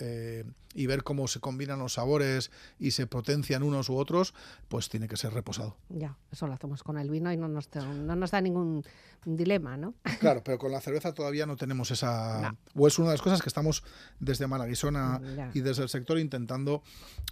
y 0.75 0.87
ver 0.87 1.05
cómo 1.05 1.29
se 1.29 1.41
combinan 1.41 1.79
los 1.79 1.95
sabores 1.95 2.51
y 2.79 2.91
se 2.91 3.07
potencian 3.07 3.63
unos 3.63 3.89
u 3.89 3.97
otros, 3.97 4.35
pues 4.69 4.89
tiene 4.89 5.09
que 5.09 5.17
ser 5.17 5.33
reposado. 5.33 5.77
Ya, 5.89 6.17
eso 6.33 6.47
lo 6.47 6.53
hacemos 6.53 6.83
con 6.83 6.99
el 6.99 7.09
vino 7.11 7.33
y 7.33 7.37
no 7.37 7.49
nos, 7.49 7.69
no 7.75 8.17
nos 8.17 8.33
da 8.33 8.41
ningún 8.41 8.85
dilema, 9.25 9.77
¿no? 9.77 9.95
Claro, 10.21 10.43
pero 10.43 10.59
con 10.59 10.73
la 10.73 10.81
cerveza 10.81 11.13
todavía 11.15 11.47
no 11.47 11.57
tenemos 11.57 11.91
esa... 11.91 12.41
No. 12.75 12.83
O 12.83 12.89
es 12.89 12.99
una 12.99 13.09
de 13.09 13.15
las 13.15 13.23
cosas 13.23 13.41
que 13.43 13.49
estamos 13.49 13.85
desde 14.19 14.47
Malaguisona 14.47 15.21
Ya. 15.37 15.51
y 15.55 15.61
desde 15.61 15.83
el 15.83 15.89
sector 15.89 16.19
intentando, 16.19 16.83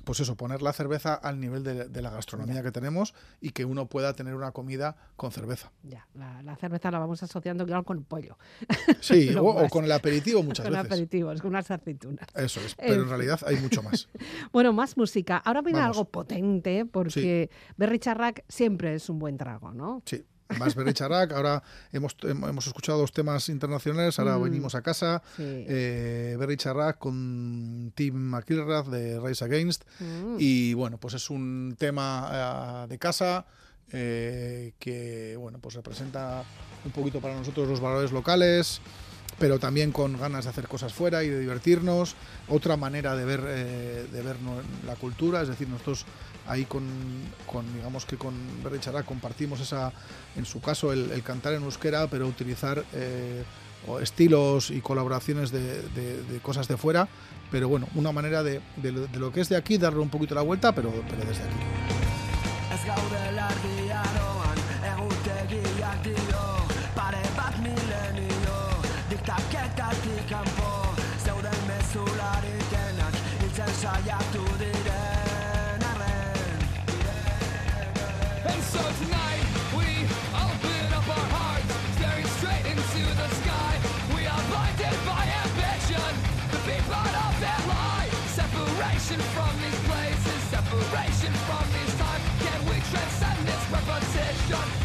pues 0.04 0.20
eso, 0.20 0.36
poner 0.36 0.61
la 0.62 0.72
cerveza 0.72 1.14
al 1.14 1.40
nivel 1.40 1.62
de, 1.64 1.88
de 1.88 2.02
la 2.02 2.10
gastronomía 2.10 2.62
que 2.62 2.72
tenemos 2.72 3.14
y 3.40 3.50
que 3.50 3.64
uno 3.64 3.86
pueda 3.86 4.12
tener 4.14 4.34
una 4.34 4.52
comida 4.52 4.96
con 5.16 5.32
cerveza. 5.32 5.72
Ya, 5.82 6.06
la, 6.14 6.42
la 6.42 6.56
cerveza 6.56 6.90
la 6.90 6.98
vamos 6.98 7.22
asociando 7.22 7.64
claro 7.66 7.84
con 7.84 7.98
el 7.98 8.04
pollo, 8.04 8.38
Sí, 9.00 9.34
o, 9.38 9.68
con 9.68 9.84
el 9.84 9.92
aperitivo 9.92 10.42
muchas 10.42 10.64
con 10.64 10.72
veces. 10.74 10.86
aperitivos, 10.86 11.40
con 11.40 11.50
unas 11.50 11.70
aceitunas. 11.70 12.26
Eso 12.34 12.60
es, 12.60 12.74
pero 12.74 13.02
en 13.02 13.08
realidad 13.08 13.40
hay 13.46 13.56
mucho 13.56 13.82
más. 13.82 14.08
Bueno, 14.52 14.72
más 14.72 14.96
música. 14.96 15.36
Ahora 15.38 15.62
viene 15.62 15.80
algo 15.80 16.04
potente 16.04 16.84
porque 16.84 17.50
Berry 17.76 17.98
Charrac 17.98 18.44
siempre 18.48 18.94
es 18.94 19.08
un 19.08 19.18
buen 19.18 19.36
trago, 19.36 19.72
¿no? 19.72 20.02
Sí. 20.06 20.24
Más 20.58 20.74
Berry 20.74 20.92
Charac, 20.92 21.32
ahora 21.32 21.62
hemos, 21.92 22.16
hem- 22.18 22.48
hemos 22.48 22.66
escuchado 22.66 22.98
dos 22.98 23.12
temas 23.12 23.48
internacionales, 23.48 24.18
ahora 24.18 24.38
Mm. 24.38 24.42
venimos 24.42 24.74
a 24.74 24.82
casa. 24.82 25.22
Sí. 25.36 25.42
Eh, 25.46 26.36
con 26.98 27.92
Tim 27.94 28.14
McIlrath 28.14 28.86
de 28.86 29.20
Rise 29.20 29.44
Against. 29.44 29.84
Mm. 30.00 30.36
Y 30.38 30.74
bueno, 30.74 30.98
pues 30.98 31.14
es 31.14 31.30
un 31.30 31.76
tema 31.78 32.84
eh, 32.84 32.88
de 32.88 32.98
casa 32.98 33.46
eh, 33.94 34.72
que 34.78 35.36
bueno, 35.38 35.58
pues 35.58 35.74
representa 35.74 36.44
un 36.84 36.92
poquito 36.92 37.20
para 37.20 37.34
nosotros 37.36 37.68
los 37.68 37.78
valores 37.80 38.10
locales, 38.10 38.80
pero 39.38 39.58
también 39.58 39.92
con 39.92 40.18
ganas 40.18 40.44
de 40.44 40.50
hacer 40.50 40.66
cosas 40.66 40.92
fuera 40.94 41.22
y 41.24 41.28
de 41.28 41.38
divertirnos. 41.40 42.14
Otra 42.48 42.76
manera 42.76 43.14
de 43.16 43.24
ver, 43.24 43.42
eh, 43.46 44.06
de 44.10 44.22
ver 44.22 44.36
la 44.86 44.94
cultura, 44.96 45.42
es 45.42 45.48
decir, 45.48 45.68
nosotros 45.68 46.06
ahí 46.48 46.64
con, 46.64 46.84
con, 47.46 47.64
digamos 47.74 48.04
que 48.04 48.16
con 48.16 48.34
Berry 48.62 48.80
Chará 48.80 49.02
compartimos 49.02 49.60
esa, 49.60 49.92
en 50.36 50.44
su 50.44 50.60
caso, 50.60 50.92
el, 50.92 51.22
cantar 51.22 51.52
en 51.54 51.62
euskera, 51.62 52.06
pero 52.08 52.26
utilizar 52.26 52.84
eh, 52.92 53.42
estilos 54.00 54.70
y 54.70 54.80
colaboraciones 54.80 55.50
de, 55.50 55.82
de- 55.90 56.22
de 56.22 56.38
cosas 56.40 56.68
de 56.68 56.76
fuera. 56.76 57.08
Pero 57.50 57.68
bueno, 57.68 57.86
una 57.94 58.12
manera 58.12 58.42
de, 58.42 58.60
de 58.76 58.92
lo 59.18 59.30
que 59.30 59.42
es 59.42 59.48
de 59.48 59.56
aquí, 59.56 59.76
darle 59.76 60.00
un 60.00 60.08
poquito 60.08 60.34
la 60.34 60.40
vuelta, 60.42 60.72
pero, 60.74 60.90
pero 61.10 61.24
desde 61.24 61.42
aquí. 61.42 61.56
Repetition? 93.72 94.81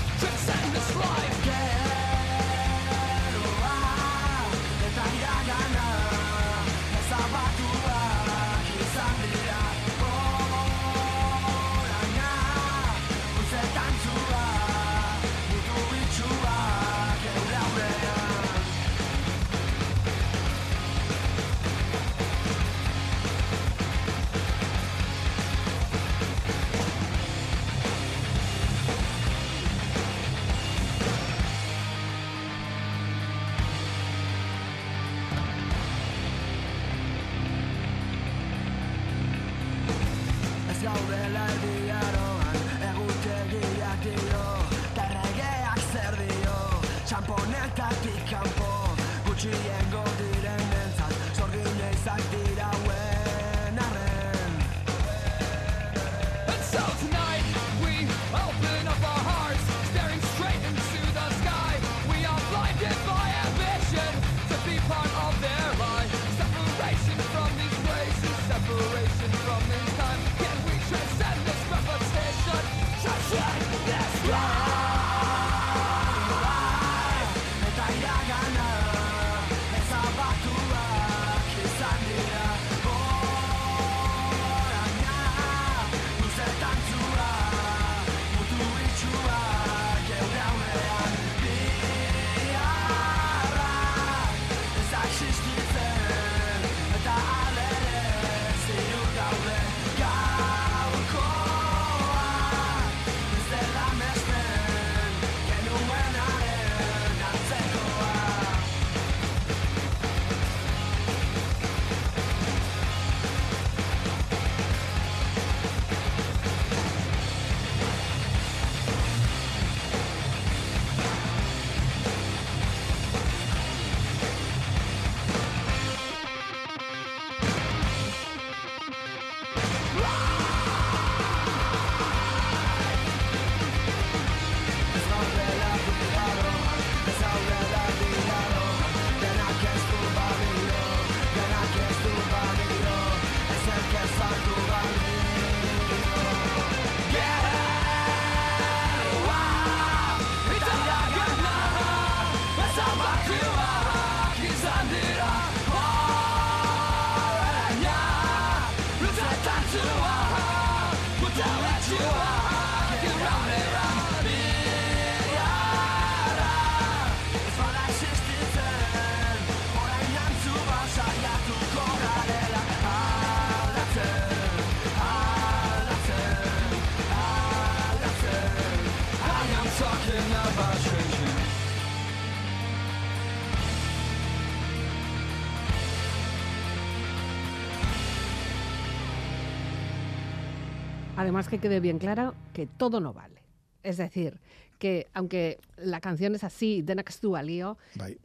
Además 191.27 191.49
que 191.49 191.59
quede 191.59 191.81
bien 191.81 191.99
claro 191.99 192.35
que 192.53 192.67
todo 192.67 193.01
no 193.01 193.11
vale. 193.11 193.41
Es 193.83 193.97
decir, 193.97 194.39
que 194.79 195.07
aunque 195.13 195.59
la 195.77 196.01
canción 196.01 196.35
es 196.35 196.43
así, 196.43 196.81
de 196.81 196.95
que 196.95 197.11
estuvo 197.11 197.39
lío, 197.41 197.77
Bai. 197.95 198.17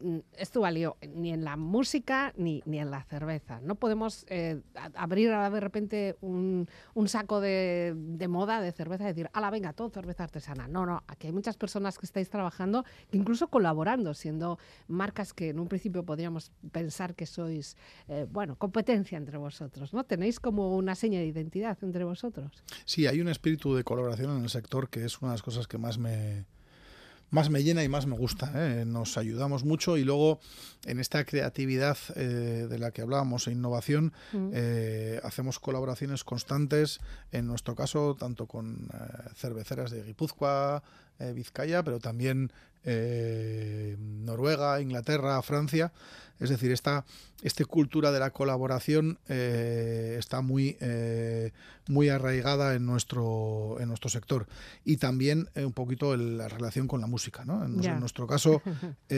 ni 1.14 1.32
en 1.32 1.44
la 1.44 1.56
música 1.56 2.32
ni, 2.36 2.62
ni 2.64 2.78
en 2.78 2.90
la 2.90 3.04
cerveza. 3.04 3.60
No 3.60 3.74
podemos 3.74 4.24
eh, 4.28 4.60
abrir 4.94 5.30
de 5.30 5.60
repente 5.60 6.16
un, 6.20 6.68
un 6.94 7.08
saco 7.08 7.40
de, 7.40 7.94
de 7.96 8.28
moda 8.28 8.60
de 8.60 8.72
cerveza 8.72 9.04
y 9.04 9.08
decir, 9.08 9.30
ala, 9.32 9.50
venga, 9.50 9.72
todo 9.72 9.90
cerveza 9.90 10.24
artesana. 10.24 10.68
No, 10.68 10.86
no, 10.86 11.02
aquí 11.06 11.26
hay 11.26 11.32
muchas 11.32 11.56
personas 11.56 11.98
que 11.98 12.06
estáis 12.06 12.30
trabajando, 12.30 12.84
que 13.10 13.18
incluso 13.18 13.48
colaborando, 13.48 14.14
siendo 14.14 14.58
marcas 14.88 15.32
que 15.32 15.50
en 15.50 15.60
un 15.60 15.68
principio 15.68 16.04
podríamos 16.04 16.50
pensar 16.72 17.14
que 17.14 17.26
sois, 17.26 17.76
eh, 18.08 18.26
bueno, 18.30 18.56
competencia 18.56 19.18
entre 19.18 19.38
vosotros, 19.38 19.92
¿no? 19.92 20.04
Tenéis 20.04 20.40
como 20.40 20.76
una 20.76 20.94
seña 20.94 21.18
de 21.18 21.26
identidad 21.26 21.76
entre 21.82 22.04
vosotros. 22.04 22.62
Sí, 22.84 23.06
hay 23.06 23.20
un 23.20 23.28
espíritu 23.28 23.74
de 23.74 23.84
colaboración 23.84 24.36
en 24.36 24.42
el 24.42 24.50
sector 24.50 24.88
que 24.88 25.04
es 25.04 25.20
una 25.20 25.32
de 25.32 25.34
las 25.34 25.42
cosas 25.42 25.66
que 25.66 25.78
más 25.78 25.98
me, 25.98 26.46
más 27.32 27.48
me 27.48 27.64
llena 27.64 27.82
y 27.82 27.88
más 27.88 28.06
me 28.06 28.14
gusta. 28.14 28.52
¿eh? 28.54 28.84
Nos 28.84 29.16
ayudamos 29.16 29.64
mucho 29.64 29.96
y 29.96 30.04
luego 30.04 30.38
en 30.84 31.00
esta 31.00 31.24
creatividad 31.24 31.96
eh, 32.14 32.66
de 32.68 32.78
la 32.78 32.90
que 32.90 33.00
hablábamos 33.00 33.48
e 33.48 33.52
innovación 33.52 34.12
eh, 34.52 35.18
hacemos 35.24 35.58
colaboraciones 35.58 36.24
constantes, 36.24 37.00
en 37.32 37.46
nuestro 37.46 37.74
caso 37.74 38.14
tanto 38.20 38.46
con 38.46 38.88
cerveceras 39.34 39.90
de 39.90 40.02
Guipúzcoa, 40.02 40.82
eh, 41.22 41.32
Vizcaya, 41.32 41.82
pero 41.82 41.98
también 42.00 42.52
eh, 42.84 43.96
Noruega, 43.98 44.80
Inglaterra, 44.80 45.40
Francia. 45.42 45.92
Es 46.40 46.50
decir, 46.50 46.72
esta, 46.72 47.04
esta 47.42 47.64
cultura 47.64 48.10
de 48.10 48.18
la 48.18 48.30
colaboración 48.30 49.18
eh, 49.28 50.16
está 50.18 50.40
muy, 50.40 50.76
eh, 50.80 51.52
muy 51.86 52.08
arraigada 52.08 52.74
en 52.74 52.84
nuestro, 52.84 53.76
en 53.78 53.86
nuestro 53.88 54.10
sector. 54.10 54.48
Y 54.84 54.96
también 54.96 55.48
un 55.54 55.72
poquito 55.72 56.14
el- 56.14 56.38
la 56.38 56.48
relación 56.48 56.88
con 56.88 57.00
la 57.00 57.06
música. 57.06 57.44
¿no? 57.44 57.64
En, 57.64 57.80
nuestro 58.00 58.26
caso, 58.26 58.60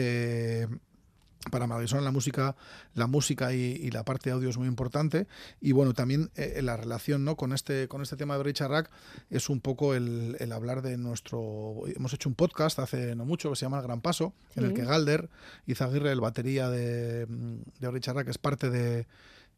para 1.51 1.67
Madison 1.67 2.03
la 2.03 2.11
música, 2.11 2.55
la 2.93 3.07
música 3.07 3.53
y, 3.53 3.57
y 3.57 3.91
la 3.91 4.03
parte 4.03 4.29
de 4.29 4.35
audio 4.35 4.49
es 4.49 4.57
muy 4.57 4.67
importante. 4.67 5.27
Y 5.61 5.71
bueno, 5.71 5.93
también 5.93 6.31
eh, 6.35 6.61
la 6.61 6.77
relación 6.77 7.23
¿no? 7.23 7.35
con, 7.35 7.53
este, 7.53 7.87
con 7.87 8.01
este 8.01 8.17
tema 8.17 8.37
de 8.37 8.43
Richard 8.43 8.71
Rack 8.71 8.91
es 9.29 9.49
un 9.49 9.61
poco 9.61 9.93
el, 9.95 10.37
el 10.39 10.51
hablar 10.51 10.81
de 10.81 10.97
nuestro... 10.97 11.83
Hemos 11.87 12.13
hecho 12.13 12.29
un 12.29 12.35
podcast 12.35 12.79
hace 12.79 13.15
no 13.15 13.25
mucho 13.25 13.49
que 13.49 13.55
se 13.55 13.65
llama 13.65 13.77
El 13.77 13.83
Gran 13.83 14.01
Paso, 14.01 14.33
en 14.55 14.65
el 14.65 14.73
que 14.73 14.83
Galder 14.83 15.29
Izaguirre, 15.65 16.11
el 16.11 16.21
batería 16.21 16.69
de, 16.69 17.25
de 17.25 17.91
Richard 17.91 18.15
Rack, 18.15 18.27
es 18.29 18.37
parte 18.37 18.69
de, 18.69 19.07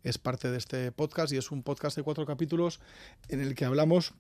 es 0.04 0.18
parte 0.18 0.52
de 0.52 0.58
este 0.58 0.92
podcast 0.92 1.34
y 1.34 1.38
es 1.38 1.52
un 1.52 1.64
podcast 1.64 1.96
de 1.98 2.04
cuatro 2.04 2.26
capítulos 2.26 2.80
en 3.30 3.42
el 3.42 3.56
que 3.56 3.66
hablamos 3.66 4.14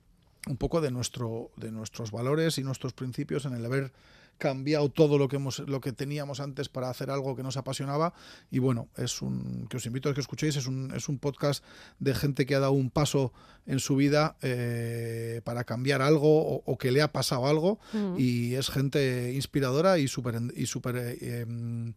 un 0.47 0.57
poco 0.57 0.81
de 0.81 0.91
nuestro 0.91 1.51
de 1.57 1.71
nuestros 1.71 2.11
valores 2.11 2.57
y 2.57 2.63
nuestros 2.63 2.93
principios 2.93 3.45
en 3.45 3.53
el 3.53 3.65
haber 3.65 3.91
cambiado 4.37 4.89
todo 4.89 5.17
lo 5.17 5.27
que 5.27 5.35
hemos 5.37 5.59
lo 5.59 5.81
que 5.81 5.91
teníamos 5.93 6.39
antes 6.39 6.69
para 6.69 6.89
hacer 6.89 7.09
algo 7.09 7.35
que 7.35 7.43
nos 7.43 7.57
apasionaba 7.57 8.13
y 8.51 8.59
bueno 8.59 8.87
es 8.95 9.21
un 9.21 9.67
que 9.69 9.77
os 9.77 9.85
invito 9.85 10.09
a 10.09 10.13
que 10.13 10.21
escuchéis 10.21 10.55
es 10.55 10.67
un, 10.67 10.91
es 10.95 11.09
un 11.09 11.17
podcast 11.19 11.63
de 11.99 12.13
gente 12.15 12.45
que 12.45 12.55
ha 12.55 12.59
dado 12.59 12.73
un 12.73 12.89
paso 12.89 13.33
en 13.65 13.79
su 13.79 13.95
vida 13.95 14.37
eh, 14.41 15.41
para 15.43 15.63
cambiar 15.63 16.01
algo 16.01 16.41
o, 16.41 16.63
o 16.65 16.77
que 16.77 16.91
le 16.91 17.01
ha 17.01 17.11
pasado 17.11 17.47
algo 17.47 17.79
y 18.17 18.53
es 18.55 18.69
gente 18.69 19.33
inspiradora 19.33 19.97
y 19.99 20.07
súper 20.07 20.35
y 20.55 20.65
súper 20.65 20.95
eh, 20.97 21.41
em, 21.41 21.93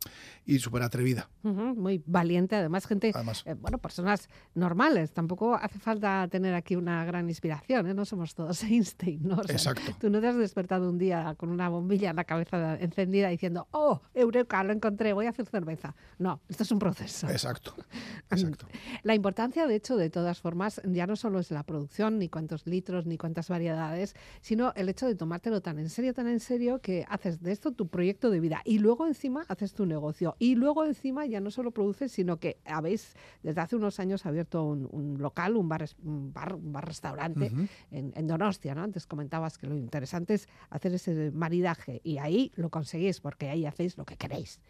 y 0.46 0.58
súper 0.58 0.82
atrevida 0.82 1.28
Ujú, 1.42 1.74
Muy 1.76 2.02
valiente, 2.06 2.56
además, 2.56 2.86
gente, 2.86 3.12
Además. 3.14 3.42
eh, 3.46 3.54
bueno, 3.54 3.78
personas 3.78 4.28
normales. 4.54 5.12
Tampoco 5.12 5.54
hace 5.54 5.78
falta 5.78 6.26
tener 6.30 6.54
aquí 6.54 6.76
una 6.76 7.04
gran 7.04 7.28
inspiración, 7.28 7.86
¿eh? 7.86 7.94
No 7.94 8.04
somos 8.04 8.34
todos 8.34 8.62
Einstein, 8.64 9.20
¿no? 9.22 9.36
O 9.36 9.44
sea, 9.44 9.54
Exacto. 9.54 9.94
Tú 10.00 10.10
no 10.10 10.20
te 10.20 10.26
has 10.28 10.36
despertado 10.36 10.90
un 10.90 10.98
día 10.98 11.34
con 11.38 11.48
una 11.50 11.68
bombilla 11.68 12.10
en 12.10 12.16
la 12.16 12.24
cabeza 12.30 12.76
encendida 12.76 13.28
diciendo, 13.28 13.66
oh, 13.72 14.00
Eureka, 14.14 14.62
lo 14.62 14.72
encontré, 14.72 15.12
voy 15.12 15.26
a 15.26 15.30
hacer 15.30 15.46
cerveza. 15.46 15.96
No, 16.18 16.40
esto 16.48 16.62
es 16.62 16.70
un 16.70 16.78
proceso. 16.78 17.28
exacto 17.28 17.74
exacto 18.30 18.68
La 19.02 19.16
importancia, 19.16 19.66
de 19.66 19.74
hecho, 19.74 19.96
de 19.96 20.10
todas 20.10 20.40
formas, 20.40 20.80
ya 20.84 21.08
no 21.08 21.16
solo 21.16 21.40
es 21.40 21.50
la 21.50 21.64
producción, 21.64 22.20
ni 22.20 22.28
cuántos 22.28 22.68
litros, 22.68 23.04
ni 23.04 23.18
cuántas 23.18 23.48
variedades, 23.48 24.14
sino 24.42 24.72
el 24.76 24.88
hecho 24.88 25.08
de 25.08 25.16
tomártelo 25.16 25.60
tan 25.60 25.80
en 25.80 25.90
serio, 25.90 26.14
tan 26.14 26.28
en 26.28 26.38
serio, 26.38 26.80
que 26.80 27.04
haces 27.08 27.42
de 27.42 27.50
esto 27.50 27.72
tu 27.72 27.88
proyecto 27.88 28.30
de 28.30 28.38
vida. 28.38 28.62
Y 28.64 28.78
luego 28.78 29.08
encima 29.08 29.44
haces 29.48 29.74
tu 29.74 29.84
negocio. 29.84 30.36
Y 30.38 30.54
luego 30.54 30.84
encima 30.84 31.26
ya 31.26 31.40
no 31.40 31.50
solo 31.50 31.72
produces, 31.72 32.12
sino 32.12 32.38
que 32.38 32.58
habéis, 32.64 33.16
desde 33.42 33.60
hace 33.60 33.74
unos 33.74 33.98
años, 33.98 34.24
abierto 34.24 34.62
un, 34.62 34.88
un 34.92 35.18
local, 35.18 35.56
un 35.56 35.68
bar, 35.68 35.84
un 36.04 36.32
bar, 36.32 36.54
un 36.54 36.72
bar 36.72 36.86
restaurante 36.86 37.50
en, 37.90 38.12
en 38.14 38.26
Donostia, 38.28 38.76
¿no? 38.76 38.84
Antes 38.84 39.08
comentabas 39.08 39.58
que 39.58 39.66
lo 39.66 39.76
interesante 39.76 40.34
es 40.34 40.48
hacer 40.68 40.94
ese 40.94 41.32
maridaje. 41.32 42.00
Y 42.04 42.19
ahí 42.20 42.52
lo 42.56 42.70
conseguís, 42.70 43.20
porque 43.20 43.48
ahí 43.48 43.66
hacéis 43.66 43.96
lo 43.98 44.04
que 44.04 44.16
queréis. 44.16 44.60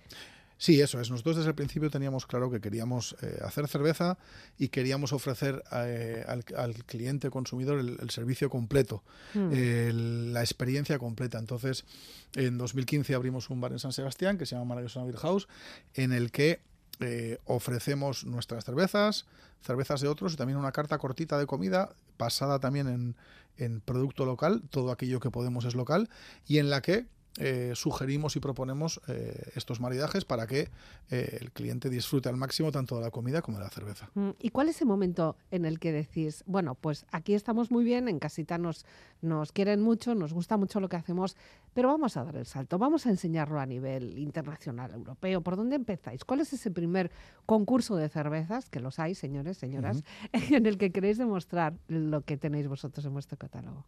Sí, 0.62 0.78
eso 0.78 1.00
es. 1.00 1.10
Nosotros 1.10 1.36
desde 1.36 1.48
el 1.48 1.54
principio 1.54 1.88
teníamos 1.88 2.26
claro 2.26 2.50
que 2.50 2.60
queríamos 2.60 3.16
eh, 3.22 3.38
hacer 3.42 3.66
cerveza 3.66 4.18
y 4.58 4.68
queríamos 4.68 5.14
ofrecer 5.14 5.62
eh, 5.72 6.22
al, 6.28 6.44
al 6.54 6.84
cliente 6.84 7.30
consumidor 7.30 7.78
el, 7.78 7.96
el 7.98 8.10
servicio 8.10 8.50
completo, 8.50 9.02
el- 9.34 10.34
la 10.34 10.40
experiencia 10.42 10.98
completa. 10.98 11.38
Entonces, 11.38 11.86
en 12.34 12.58
2015 12.58 13.14
abrimos 13.14 13.48
un 13.48 13.62
bar 13.62 13.72
en 13.72 13.78
San 13.78 13.94
Sebastián 13.94 14.36
que 14.36 14.44
se 14.44 14.54
llama 14.54 14.66
Maravillosa 14.66 15.02
Beer 15.02 15.16
House, 15.16 15.48
en 15.94 16.12
el 16.12 16.30
que 16.30 16.60
eh, 17.00 17.38
ofrecemos 17.46 18.26
nuestras 18.26 18.66
cervezas, 18.66 19.24
cervezas 19.62 20.02
de 20.02 20.08
otros 20.08 20.34
y 20.34 20.36
también 20.36 20.58
una 20.58 20.72
carta 20.72 20.98
cortita 20.98 21.38
de 21.38 21.46
comida 21.46 21.94
basada 22.18 22.58
también 22.58 22.86
en, 22.86 23.16
en 23.56 23.80
producto 23.80 24.26
local, 24.26 24.62
todo 24.68 24.90
aquello 24.92 25.20
que 25.20 25.30
podemos 25.30 25.64
es 25.64 25.74
local, 25.74 26.10
y 26.46 26.58
en 26.58 26.68
la 26.68 26.82
que 26.82 27.06
eh, 27.38 27.72
sugerimos 27.74 28.34
y 28.36 28.40
proponemos 28.40 29.00
eh, 29.06 29.52
estos 29.54 29.80
maridajes 29.80 30.24
para 30.24 30.46
que 30.46 30.68
eh, 31.10 31.38
el 31.40 31.52
cliente 31.52 31.88
disfrute 31.88 32.28
al 32.28 32.36
máximo 32.36 32.72
tanto 32.72 32.96
de 32.96 33.02
la 33.02 33.10
comida 33.10 33.40
como 33.40 33.58
de 33.58 33.64
la 33.64 33.70
cerveza. 33.70 34.10
Mm, 34.14 34.30
¿Y 34.40 34.50
cuál 34.50 34.68
es 34.68 34.80
el 34.80 34.88
momento 34.88 35.36
en 35.50 35.64
el 35.64 35.78
que 35.78 35.92
decís, 35.92 36.42
bueno, 36.46 36.74
pues 36.74 37.06
aquí 37.12 37.34
estamos 37.34 37.70
muy 37.70 37.84
bien, 37.84 38.08
en 38.08 38.18
casita 38.18 38.58
nos, 38.58 38.84
nos 39.22 39.52
quieren 39.52 39.80
mucho, 39.80 40.14
nos 40.14 40.32
gusta 40.32 40.56
mucho 40.56 40.80
lo 40.80 40.88
que 40.88 40.96
hacemos, 40.96 41.36
pero 41.74 41.88
vamos 41.88 42.16
a 42.16 42.24
dar 42.24 42.36
el 42.36 42.46
salto, 42.46 42.78
vamos 42.78 43.06
a 43.06 43.10
enseñarlo 43.10 43.60
a 43.60 43.66
nivel 43.66 44.18
internacional, 44.18 44.90
europeo? 44.92 45.40
¿Por 45.40 45.56
dónde 45.56 45.76
empezáis? 45.76 46.24
¿Cuál 46.24 46.40
es 46.40 46.52
ese 46.52 46.70
primer 46.70 47.10
concurso 47.46 47.96
de 47.96 48.08
cervezas, 48.08 48.68
que 48.68 48.80
los 48.80 48.98
hay, 48.98 49.14
señores, 49.14 49.58
señoras, 49.58 50.02
en 50.32 50.66
el 50.66 50.78
que 50.78 50.90
queréis 50.92 51.18
demostrar 51.18 51.74
lo 51.88 52.22
que 52.22 52.36
tenéis 52.36 52.68
vosotros 52.68 53.04
en 53.06 53.12
vuestro 53.12 53.38
catálogo? 53.38 53.86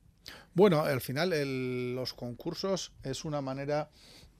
Bueno, 0.54 0.80
al 0.82 1.00
final 1.00 1.32
el- 1.32 1.94
los 1.94 2.14
concursos 2.14 2.92
es 3.02 3.24
una 3.24 3.40
manera 3.40 3.90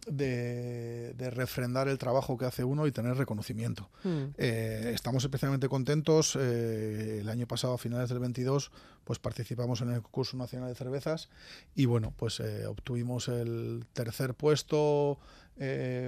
de, 0.07 1.15
de 1.15 1.31
refrendar 1.31 1.89
el 1.89 1.99
trabajo 1.99 2.37
que 2.37 2.45
hace 2.45 2.65
uno 2.65 2.87
y 2.87 2.93
tener 2.93 3.17
reconocimiento. 3.17 3.89
Mm. 4.03 4.35
Eh, 4.37 4.93
estamos 4.95 5.23
especialmente 5.23 5.69
contentos. 5.69 6.37
eh, 6.39 7.19
el 7.21 7.29
año 7.29 7.47
pasado, 7.47 7.75
a 7.75 7.79
finales 7.79 8.09
del 8.09 8.19
22, 8.19 8.71
pues 9.05 9.19
participamos 9.19 9.81
en 9.81 9.91
el 9.91 10.03
concurso 10.03 10.37
nacional 10.37 10.69
de 10.69 10.75
cervezas 10.75 11.29
y 11.75 11.87
bueno, 11.87 12.13
pues 12.17 12.41
eh, 12.41 12.67
obtuvimos 12.67 13.29
el 13.29 13.85
tercer 13.93 14.35
puesto 14.35 15.19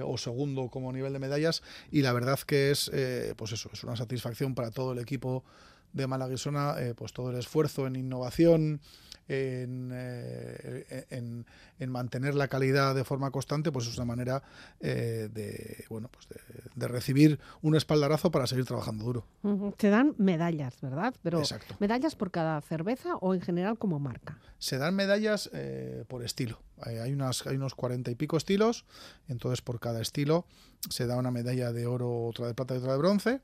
o 0.03 0.17
segundo 0.17 0.67
como 0.69 0.91
nivel 0.91 1.13
de 1.13 1.19
medallas 1.19 1.63
y 1.89 2.01
la 2.01 2.11
verdad 2.11 2.37
que 2.39 2.71
es, 2.71 2.91
pues 3.37 3.53
eso, 3.53 3.69
es 3.71 3.83
una 3.85 3.95
satisfacción 3.95 4.53
para 4.53 4.69
todo 4.69 4.91
el 4.91 4.99
equipo 4.99 5.45
de 5.93 6.07
Malaguisona, 6.07 6.75
pues 6.97 7.13
todo 7.13 7.29
el 7.29 7.37
esfuerzo 7.37 7.87
en 7.87 7.95
innovación, 7.95 8.81
en, 9.27 9.91
eh, 9.93 11.05
en, 11.09 11.45
en 11.79 11.89
mantener 11.89 12.35
la 12.35 12.47
calidad 12.47 12.93
de 12.95 13.03
forma 13.03 13.31
constante, 13.31 13.71
pues 13.71 13.87
es 13.87 13.95
una 13.97 14.05
manera 14.05 14.43
eh, 14.79 15.29
de, 15.33 15.85
bueno, 15.89 16.09
pues 16.11 16.27
de, 16.29 16.39
de 16.75 16.87
recibir 16.87 17.39
un 17.61 17.75
espaldarazo 17.75 18.31
para 18.31 18.47
seguir 18.47 18.65
trabajando 18.65 19.03
duro. 19.03 19.25
Ujú. 19.43 19.73
Se 19.77 19.89
dan 19.89 20.15
medallas, 20.17 20.79
¿verdad? 20.81 21.13
Pero 21.23 21.39
Exacto. 21.39 21.75
medallas 21.79 22.15
por 22.15 22.31
cada 22.31 22.61
cerveza 22.61 23.15
o 23.17 23.33
en 23.33 23.41
general 23.41 23.77
como 23.77 23.99
marca. 23.99 24.39
Se 24.57 24.77
dan 24.77 24.95
medallas 24.95 25.49
eh, 25.53 26.05
por 26.07 26.23
estilo. 26.23 26.61
Hay 26.81 27.11
unas, 27.13 27.47
hay 27.47 27.55
unos 27.55 27.73
cuarenta 27.73 28.11
y 28.11 28.15
pico 28.15 28.35
estilos, 28.37 28.85
entonces 29.29 29.61
por 29.61 29.79
cada 29.79 30.01
estilo 30.01 30.45
se 30.89 31.07
da 31.07 31.17
una 31.17 31.31
medalla 31.31 31.71
de 31.71 31.85
oro, 31.87 32.25
otra 32.25 32.47
de 32.47 32.53
plata 32.53 32.75
y 32.75 32.77
otra 32.77 32.93
de 32.93 32.97
bronce, 32.97 33.41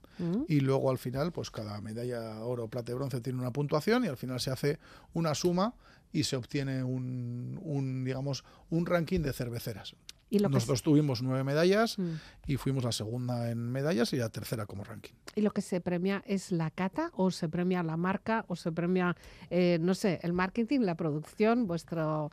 y 0.48 0.60
luego 0.60 0.90
al 0.92 0.98
final, 0.98 1.32
pues 1.32 1.50
cada 1.52 1.80
medalla 1.82 2.44
oro, 2.44 2.68
plata 2.68 2.92
y 2.92 2.96
bronce 2.96 3.22
tiene 3.22 3.40
una 3.40 3.52
puntuación 3.52 4.06
y 4.06 4.08
al 4.08 4.18
final 4.18 4.40
se 4.40 4.52
hace 4.52 4.80
una 5.14 5.34
suma 5.34 5.74
y 6.14 6.24
se 6.24 6.36
obtiene 6.36 6.84
un, 6.84 7.60
un, 7.64 8.04
digamos, 8.04 8.44
un 8.70 8.86
ranking 8.86 9.22
de 9.22 9.34
cerveceras. 9.34 9.96
Y 10.30 10.40
lo 10.40 10.48
Nosotros 10.48 10.82
tuvimos 10.82 11.22
nueve 11.22 11.44
medallas 11.44 11.98
Mm. 12.00 12.12
y 12.48 12.56
fuimos 12.56 12.86
la 12.86 12.94
segunda 12.94 13.52
en 13.52 13.58
medallas 13.70 14.14
y 14.14 14.16
la 14.18 14.30
tercera 14.30 14.66
como 14.66 14.86
ranking. 14.86 15.12
¿Y 15.36 15.42
lo 15.42 15.52
que 15.52 15.62
se 15.62 15.82
premia 15.82 16.24
es 16.26 16.54
la 16.54 16.72
cata 16.72 17.12
o 17.16 17.32
se 17.32 17.50
premia 17.50 17.84
la 17.84 17.98
marca 17.98 18.46
o 18.48 18.56
se 18.56 18.72
premia, 18.72 19.18
eh, 19.50 19.78
no 19.82 19.94
sé, 19.94 20.22
el 20.24 20.32
marketing, 20.32 20.82
la 20.82 20.96
producción, 20.96 21.68
vuestro, 21.68 22.32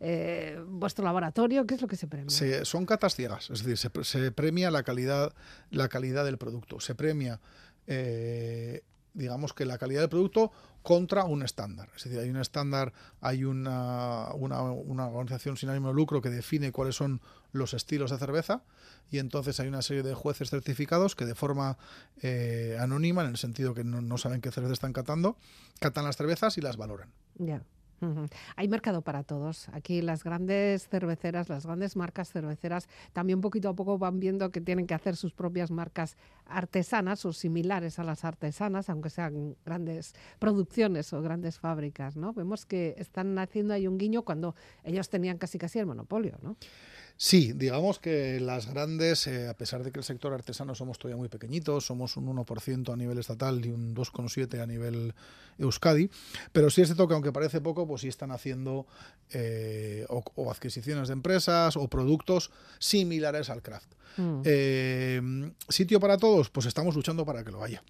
eh, 0.00 0.62
vuestro 0.66 1.04
laboratorio? 1.04 1.66
¿Qué 1.66 1.74
es 1.74 1.82
lo 1.82 1.88
que 1.88 1.96
se 1.96 2.06
premia? 2.06 2.30
Se- 2.30 2.64
son 2.64 2.86
catas 2.86 3.14
ciegas, 3.14 3.50
es 3.50 3.60
decir, 3.64 3.76
se, 3.78 3.90
pre- 3.90 4.04
se 4.04 4.30
premia 4.32 4.70
la 4.70 4.82
calidad, 4.82 5.34
la 5.70 5.88
calidad 5.88 6.24
del 6.24 6.38
producto, 6.38 6.80
se 6.80 6.94
premia 6.94 7.40
eh, 7.86 8.82
digamos 9.14 9.52
que 9.54 9.64
la 9.64 9.78
calidad 9.78 10.00
del 10.02 10.10
producto 10.10 10.52
contra 10.82 11.24
un 11.24 11.42
estándar. 11.42 11.88
Es 11.96 12.04
decir, 12.04 12.20
hay 12.20 12.30
un 12.30 12.36
estándar, 12.36 12.92
hay 13.20 13.42
una, 13.44 14.28
una, 14.34 14.62
una 14.62 15.06
organización 15.08 15.56
sin 15.56 15.70
ánimo 15.70 15.88
de 15.88 15.94
lucro 15.94 16.20
que 16.22 16.30
define 16.30 16.70
cuáles 16.70 16.94
son 16.94 17.20
los 17.50 17.74
estilos 17.74 18.10
de 18.12 18.18
cerveza 18.18 18.62
y 19.10 19.18
entonces 19.18 19.58
hay 19.58 19.66
una 19.68 19.82
serie 19.82 20.02
de 20.04 20.14
jueces 20.14 20.50
certificados 20.50 21.16
que 21.16 21.24
de 21.26 21.34
forma 21.34 21.78
eh, 22.22 22.76
anónima, 22.78 23.24
en 23.24 23.30
el 23.30 23.36
sentido 23.38 23.74
que 23.74 23.82
no, 23.82 24.00
no 24.02 24.18
saben 24.18 24.40
qué 24.40 24.52
cerveza 24.52 24.74
están 24.74 24.92
catando, 24.92 25.36
catan 25.80 26.04
las 26.04 26.16
cervezas 26.16 26.56
y 26.58 26.60
las 26.60 26.76
valoran. 26.76 27.10
Hay 28.56 28.68
mercado 28.68 29.02
para 29.02 29.22
todos. 29.22 29.68
Aquí 29.70 30.02
las 30.02 30.24
grandes 30.24 30.88
cerveceras, 30.88 31.48
las 31.48 31.66
grandes 31.66 31.96
marcas 31.96 32.30
cerveceras, 32.30 32.88
también 33.12 33.40
poquito 33.40 33.68
a 33.68 33.74
poco 33.74 33.98
van 33.98 34.20
viendo 34.20 34.50
que 34.50 34.60
tienen 34.60 34.86
que 34.86 34.94
hacer 34.94 35.16
sus 35.16 35.32
propias 35.32 35.70
marcas 35.70 36.16
artesanas 36.46 37.24
o 37.24 37.32
similares 37.32 37.98
a 37.98 38.04
las 38.04 38.24
artesanas, 38.24 38.88
aunque 38.88 39.10
sean 39.10 39.56
grandes 39.64 40.14
producciones 40.38 41.12
o 41.12 41.22
grandes 41.22 41.58
fábricas, 41.58 42.16
¿no? 42.16 42.32
Vemos 42.32 42.66
que 42.66 42.94
están 42.98 43.38
haciendo 43.38 43.74
ahí 43.74 43.86
un 43.86 43.98
guiño 43.98 44.22
cuando 44.22 44.54
ellos 44.84 45.08
tenían 45.08 45.38
casi 45.38 45.58
casi 45.58 45.78
el 45.78 45.86
monopolio, 45.86 46.38
¿no? 46.42 46.56
Sí, 47.20 47.52
digamos 47.52 47.98
que 47.98 48.38
las 48.38 48.72
grandes, 48.72 49.26
eh, 49.26 49.48
a 49.48 49.54
pesar 49.54 49.82
de 49.82 49.90
que 49.90 49.98
el 49.98 50.04
sector 50.04 50.32
artesano 50.32 50.76
somos 50.76 51.00
todavía 51.00 51.16
muy 51.16 51.28
pequeñitos, 51.28 51.84
somos 51.84 52.16
un 52.16 52.28
1% 52.28 52.92
a 52.92 52.96
nivel 52.96 53.18
estatal 53.18 53.66
y 53.66 53.70
un 53.70 53.92
2,7% 53.92 54.62
a 54.62 54.66
nivel 54.66 55.14
Euskadi, 55.58 56.10
pero 56.52 56.70
sí 56.70 56.80
es 56.80 56.86
cierto 56.86 57.08
que 57.08 57.14
aunque 57.14 57.32
parece 57.32 57.60
poco, 57.60 57.88
pues 57.88 58.02
sí 58.02 58.08
están 58.08 58.30
haciendo 58.30 58.86
eh, 59.30 60.06
o, 60.08 60.22
o 60.36 60.48
adquisiciones 60.52 61.08
de 61.08 61.14
empresas 61.14 61.76
o 61.76 61.88
productos 61.88 62.52
similares 62.78 63.50
al 63.50 63.62
craft. 63.62 63.92
Mm. 64.16 64.42
Eh, 64.44 65.52
¿Sitio 65.68 66.00
para 66.00 66.18
todos? 66.18 66.50
Pues 66.50 66.66
estamos 66.66 66.94
luchando 66.94 67.24
para 67.24 67.42
que 67.42 67.50
lo 67.50 67.64
haya. 67.64 67.82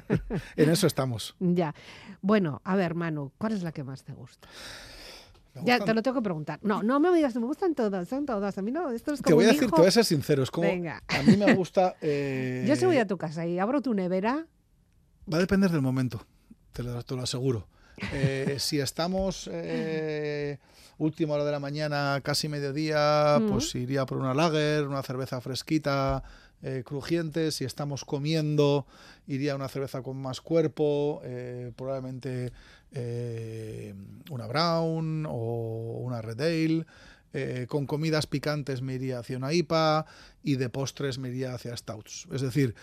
en 0.56 0.70
eso 0.70 0.88
estamos. 0.88 1.36
Ya. 1.38 1.74
Bueno, 2.20 2.60
a 2.64 2.76
ver, 2.76 2.94
Manu, 2.94 3.32
¿cuál 3.38 3.52
es 3.52 3.62
la 3.62 3.72
que 3.72 3.84
más 3.84 4.02
te 4.04 4.12
gusta? 4.12 4.48
Ya 5.64 5.78
te 5.84 5.92
lo 5.92 6.02
tengo 6.02 6.16
que 6.16 6.22
preguntar. 6.22 6.58
No, 6.62 6.82
no 6.82 6.98
me 7.00 7.12
digas, 7.14 7.34
me 7.36 7.44
gustan 7.46 7.74
todas, 7.74 8.08
son 8.08 8.24
todas. 8.26 8.56
A 8.56 8.62
mí 8.62 8.70
no, 8.70 8.90
esto 8.90 9.12
es 9.12 9.20
como 9.20 9.28
Te 9.28 9.34
voy 9.34 9.44
a 9.44 9.48
decir, 9.48 9.64
hijo. 9.64 9.76
te 9.76 9.82
voy 9.82 9.88
a 9.88 9.92
ser 9.92 10.04
sincero, 10.04 10.42
es 10.42 10.50
como 10.50 10.66
Venga. 10.66 11.02
a 11.08 11.22
mí 11.22 11.36
me 11.36 11.54
gusta. 11.54 11.94
eh, 12.00 12.64
Yo 12.66 12.74
si 12.76 12.86
voy 12.86 12.96
a 12.98 13.06
tu 13.06 13.18
casa 13.18 13.46
y 13.46 13.58
abro 13.58 13.82
tu 13.82 13.92
nevera, 13.94 14.46
Va 15.32 15.36
a 15.36 15.40
depender 15.40 15.70
del 15.70 15.82
momento, 15.82 16.24
te 16.72 16.82
lo, 16.82 17.02
te 17.02 17.14
lo 17.14 17.22
aseguro. 17.22 17.68
Eh, 18.12 18.56
si 18.58 18.80
estamos 18.80 19.48
eh, 19.52 20.58
última 20.98 21.34
hora 21.34 21.44
de 21.44 21.52
la 21.52 21.60
mañana, 21.60 22.20
casi 22.24 22.48
mediodía, 22.48 23.38
Mm. 23.40 23.50
pues 23.50 23.74
iría 23.74 24.04
por 24.06 24.18
una 24.18 24.34
lager, 24.34 24.88
una 24.88 25.02
cerveza 25.02 25.40
fresquita, 25.40 26.22
eh, 26.62 26.82
crujiente. 26.84 27.52
Si 27.52 27.64
estamos 27.64 28.04
comiendo, 28.04 28.86
iría 29.28 29.52
a 29.52 29.56
una 29.56 29.68
cerveza 29.68 30.02
con 30.02 30.16
más 30.16 30.40
cuerpo, 30.40 31.22
probablemente 31.76 32.52
eh, 32.92 33.94
una 34.30 34.46
brown 34.46 35.26
o 35.28 35.98
una 36.02 36.22
red 36.22 36.40
ale. 36.40 36.86
Eh, 37.34 37.64
con 37.66 37.86
comidas 37.86 38.26
picantes 38.26 38.82
me 38.82 38.92
iría 38.92 39.18
hacia 39.18 39.38
una 39.38 39.54
IPA 39.54 40.04
y 40.42 40.56
de 40.56 40.68
postres 40.68 41.16
me 41.16 41.30
iría 41.30 41.54
hacia 41.54 41.74
stouts. 41.74 42.28
Es 42.30 42.42
decir, 42.42 42.74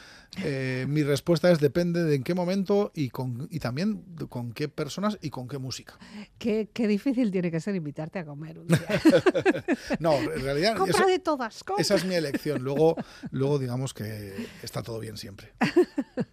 eh, 0.44 0.88
mi 0.90 1.04
respuesta 1.04 1.52
es 1.52 1.60
depende 1.60 2.04
de 2.04 2.16
en 2.16 2.24
qué 2.24 2.34
momento 2.34 2.92
y, 2.96 3.10
con, 3.12 3.48
y 3.52 3.60
también 3.60 4.02
con 4.28 4.54
qué 4.54 4.68
personas 4.68 5.20
y 5.22 5.30
con 5.30 5.48
qué 5.48 5.60
música. 5.60 6.00
qué, 6.40 6.68
qué 6.74 6.88
difícil 6.88 7.30
tiene 7.30 7.52
que 7.52 7.60
ser 7.60 7.76
invitarte 7.76 8.18
a 8.18 8.26
comer 8.26 8.58
un 8.58 8.66
día. 8.70 8.80
No, 10.00 10.14
en 10.16 10.42
realidad 10.42 10.76
Compra 10.78 10.98
eso- 10.98 11.08
de 11.08 11.20
todas, 11.20 11.64
compra. 11.64 11.84
esa 11.84 11.94
es 11.94 12.06
mi 12.06 12.16
elección. 12.16 12.64
Luego, 12.64 12.96
luego 13.30 13.60
digamos 13.60 13.94
que 13.94 14.34
está 14.64 14.82
todo 14.82 15.00
bien 15.00 15.16
siempre. 15.18 15.54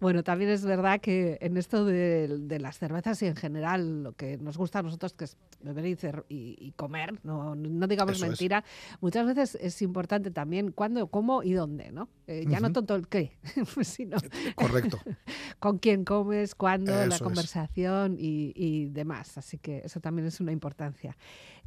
Bueno, 0.00 0.22
también 0.24 0.50
es 0.50 0.64
verdad 0.64 1.00
que 1.00 1.38
en 1.40 1.56
esto 1.56 1.84
de, 1.84 2.38
de 2.40 2.58
las 2.58 2.78
cervezas 2.78 3.20
y 3.22 3.26
en 3.26 3.36
general 3.36 4.02
lo 4.02 4.12
que 4.14 4.38
nos 4.38 4.56
gusta 4.56 4.78
a 4.78 4.82
nosotros 4.82 5.12
que 5.12 5.24
es 5.24 5.36
beber 5.60 5.84
y, 5.86 5.94
y- 6.28 6.56
y 6.58 6.72
comer, 6.72 7.18
no, 7.22 7.54
no 7.54 7.86
digamos 7.86 8.16
Eso 8.16 8.24
es. 8.24 8.30
mentira, 8.30 8.64
muchas 9.00 9.26
veces 9.26 9.58
es 9.60 9.82
importante 9.82 10.30
también 10.30 10.72
cuándo, 10.72 11.06
cómo 11.08 11.42
y 11.42 11.52
dónde, 11.52 11.92
¿no? 11.92 12.08
Eh, 12.26 12.44
ya 12.48 12.60
no 12.60 12.72
tanto 12.72 12.94
el 12.94 13.08
qué, 13.08 13.36
sino 13.82 14.16
Correcto. 14.54 14.98
con 15.58 15.78
quién 15.78 16.04
comes, 16.04 16.54
cuándo, 16.54 16.92
Eso 16.92 17.06
la 17.08 17.18
conversación 17.18 18.16
y, 18.18 18.52
y 18.56 18.86
demás. 18.86 19.36
Así 19.36 19.58
que 19.58 19.82
eso 19.84 20.00
también 20.00 20.26
es 20.28 20.40
una 20.40 20.52
importancia. 20.52 21.16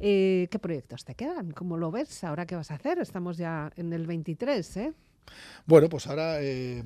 Eh, 0.00 0.48
¿Qué 0.50 0.58
proyectos 0.58 1.04
te 1.04 1.14
quedan? 1.14 1.52
¿Cómo 1.52 1.76
lo 1.76 1.90
ves? 1.92 2.24
¿Ahora 2.24 2.46
qué 2.46 2.56
vas 2.56 2.70
a 2.70 2.74
hacer? 2.74 2.98
Estamos 2.98 3.36
ya 3.36 3.70
en 3.76 3.92
el 3.92 4.06
23, 4.06 4.76
¿eh? 4.78 4.92
Bueno, 5.66 5.88
pues 5.88 6.06
ahora 6.06 6.36
eh, 6.40 6.82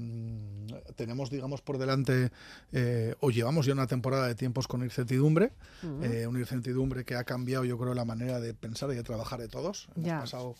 tenemos, 0.97 1.31
digamos, 1.31 1.63
por 1.63 1.79
delante, 1.79 2.31
eh, 2.73 3.15
o 3.21 3.31
llevamos 3.31 3.67
ya 3.67 3.73
una 3.73 3.87
temporada 3.87 4.27
de 4.27 4.35
tiempos 4.35 4.69
con 4.69 4.83
incertidumbre, 4.83 5.53
eh, 6.03 6.27
una 6.27 6.39
incertidumbre 6.41 7.05
que 7.05 7.15
ha 7.17 7.25
cambiado, 7.25 7.65
yo 7.65 7.77
creo, 7.79 7.95
la 7.95 8.05
manera 8.05 8.41
de 8.41 8.55
pensar 8.55 8.91
y 8.93 8.95
de 8.95 9.03
trabajar 9.03 9.41
de 9.41 9.49
todos. 9.49 9.89
Hemos 9.97 10.07
Ya. 10.07 10.21
pasado 10.21 10.55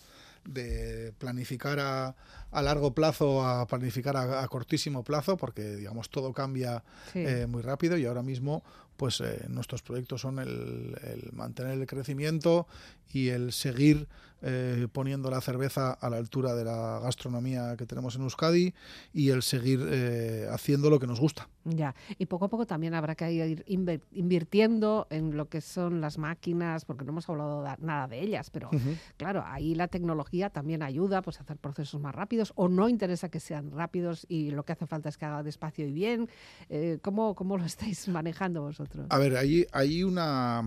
de 0.45 1.13
planificar 1.17 1.79
a, 1.79 2.15
a 2.51 2.61
largo 2.61 2.93
plazo 2.93 3.45
a 3.45 3.67
planificar 3.67 4.15
a, 4.17 4.41
a 4.41 4.47
cortísimo 4.47 5.03
plazo, 5.03 5.37
porque, 5.37 5.75
digamos, 5.75 6.09
todo 6.09 6.33
cambia 6.33 6.83
Sí. 7.13 7.19
eh, 7.19 7.45
muy 7.47 7.61
rápido 7.61 7.97
y 7.97 8.05
ahora 8.05 8.23
mismo 8.23 8.63
pues 8.99 9.21
eh, 9.21 9.45
nuestros 9.47 9.81
proyectos 9.81 10.19
son 10.21 10.39
el, 10.39 10.93
el 11.01 11.31
mantener 11.31 11.79
el 11.79 11.87
crecimiento 11.87 12.67
y 13.11 13.29
el 13.29 13.53
seguir 13.53 14.07
eh, 14.41 14.87
poniendo 14.91 15.29
la 15.31 15.41
cerveza 15.41 15.91
a 15.93 16.09
la 16.09 16.17
altura 16.17 16.53
de 16.53 16.63
la 16.65 16.99
gastronomía 17.01 17.75
que 17.77 17.85
tenemos 17.85 18.15
en 18.15 18.21
Euskadi 18.23 18.73
y 19.13 19.29
el 19.29 19.41
seguir 19.41 19.79
eh, 19.89 20.47
haciendo 20.51 20.89
lo 20.89 20.99
que 20.99 21.07
nos 21.07 21.19
gusta. 21.19 21.47
Ya, 21.65 21.93
y 22.17 22.25
poco 22.25 22.45
a 22.45 22.49
poco 22.49 22.65
también 22.65 22.93
habrá 22.93 23.15
que 23.15 23.31
ir 23.31 23.63
invirtiendo 24.11 25.07
en 25.09 25.35
lo 25.37 25.49
que 25.49 25.61
son 25.61 26.01
las 26.01 26.17
máquinas, 26.17 26.85
porque 26.85 27.03
no 27.05 27.11
hemos 27.11 27.27
hablado 27.29 27.61
da- 27.61 27.77
nada 27.81 28.07
de 28.07 28.21
ellas, 28.21 28.49
pero 28.49 28.69
claro, 29.17 29.43
ahí 29.45 29.75
la 29.75 29.87
tecnología 29.87 30.49
también 30.49 30.81
ayuda 30.83 31.21
pues, 31.21 31.39
a 31.39 31.43
hacer 31.43 31.57
procesos 31.57 31.99
más 32.01 32.15
rápidos 32.15 32.53
o 32.55 32.69
no 32.69 32.89
interesa 32.89 33.29
que 33.29 33.39
sean 33.39 33.71
rápidos 33.71 34.25
y 34.29 34.51
lo 34.51 34.63
que 34.63 34.73
hace 34.73 34.87
falta 34.87 35.09
es 35.09 35.17
que 35.17 35.25
haga 35.25 35.43
despacio 35.43 35.85
y 35.87 35.91
bien. 35.91 36.29
Eh, 36.69 36.99
¿cómo, 37.01 37.35
¿Cómo 37.35 37.57
lo 37.57 37.65
estáis 37.65 38.07
manejando 38.07 38.61
vosotros? 38.61 38.88
A 39.09 39.17
ver, 39.17 39.37
hay, 39.37 39.65
hay 39.71 40.03
una... 40.03 40.63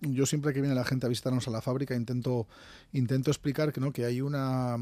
Yo 0.00 0.26
siempre 0.26 0.52
que 0.52 0.60
viene 0.60 0.74
la 0.74 0.84
gente 0.84 1.06
a 1.06 1.08
visitarnos 1.08 1.46
a 1.46 1.50
la 1.52 1.60
fábrica 1.62 1.94
intento, 1.94 2.48
intento 2.92 3.30
explicar 3.30 3.72
que, 3.72 3.80
¿no? 3.80 3.92
que 3.92 4.04
hay 4.04 4.20
una... 4.20 4.76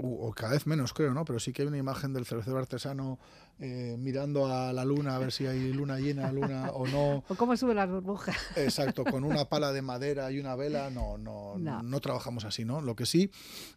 O 0.00 0.28
o 0.28 0.32
cada 0.32 0.52
vez 0.52 0.64
menos 0.64 0.92
creo, 0.92 1.12
¿no? 1.12 1.24
Pero 1.24 1.40
sí 1.40 1.52
que 1.52 1.62
hay 1.62 1.68
una 1.68 1.76
imagen 1.78 2.12
del 2.12 2.24
cervecero 2.24 2.56
artesano 2.56 3.18
eh, 3.58 3.96
mirando 3.98 4.46
a 4.46 4.72
la 4.72 4.84
luna 4.84 5.16
a 5.16 5.18
ver 5.18 5.32
si 5.32 5.44
hay 5.46 5.72
luna 5.72 5.98
llena, 5.98 6.30
luna 6.30 6.70
o 6.70 6.86
no. 6.86 7.24
¿O 7.28 7.34
cómo 7.34 7.56
suben 7.56 7.74
las 7.76 7.90
burbujas? 7.90 8.36
Exacto, 8.56 9.04
con 9.04 9.24
una 9.24 9.46
pala 9.46 9.72
de 9.72 9.82
madera 9.82 10.30
y 10.30 10.38
una 10.38 10.54
vela, 10.54 10.88
no, 10.90 11.18
no, 11.18 11.54
No. 11.58 11.82
no, 11.82 12.00
trabajamos 12.00 12.44
así, 12.44 12.64
¿no? 12.64 12.80
Lo 12.80 12.94
que 12.94 13.06
sí, 13.06 13.32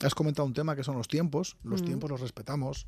has 0.06 0.14
comentado 0.14 0.46
un 0.46 0.54
tema 0.54 0.76
que 0.76 0.84
son 0.84 0.96
los 0.96 1.08
tiempos, 1.08 1.58
los 1.64 1.82
Mm. 1.82 1.86
tiempos 1.86 2.12
los 2.12 2.22
respetamos, 2.22 2.86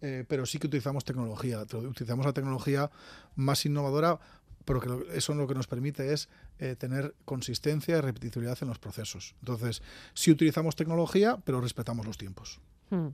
eh, 0.00 0.24
pero 0.28 0.46
sí 0.46 0.58
que 0.60 0.68
utilizamos 0.68 1.04
tecnología, 1.04 1.62
utilizamos 1.62 2.24
la 2.24 2.34
tecnología 2.34 2.90
más 3.34 3.66
innovadora, 3.66 4.20
pero 4.66 4.80
que 4.80 5.16
eso 5.16 5.32
lo 5.34 5.46
que 5.46 5.54
nos 5.54 5.66
permite 5.66 6.12
es 6.12 6.28
eh, 6.58 6.76
tener 6.76 7.14
consistencia 7.24 7.96
y 7.96 8.00
repetibilidad 8.02 8.58
en 8.60 8.68
los 8.68 8.78
procesos. 8.78 9.34
Entonces, 9.38 9.80
sí 10.12 10.30
utilizamos 10.30 10.76
tecnología, 10.76 11.38
pero 11.44 11.62
respetamos 11.62 12.04
los 12.04 12.18
tiempos. 12.18 12.60
Hmm, 12.90 13.08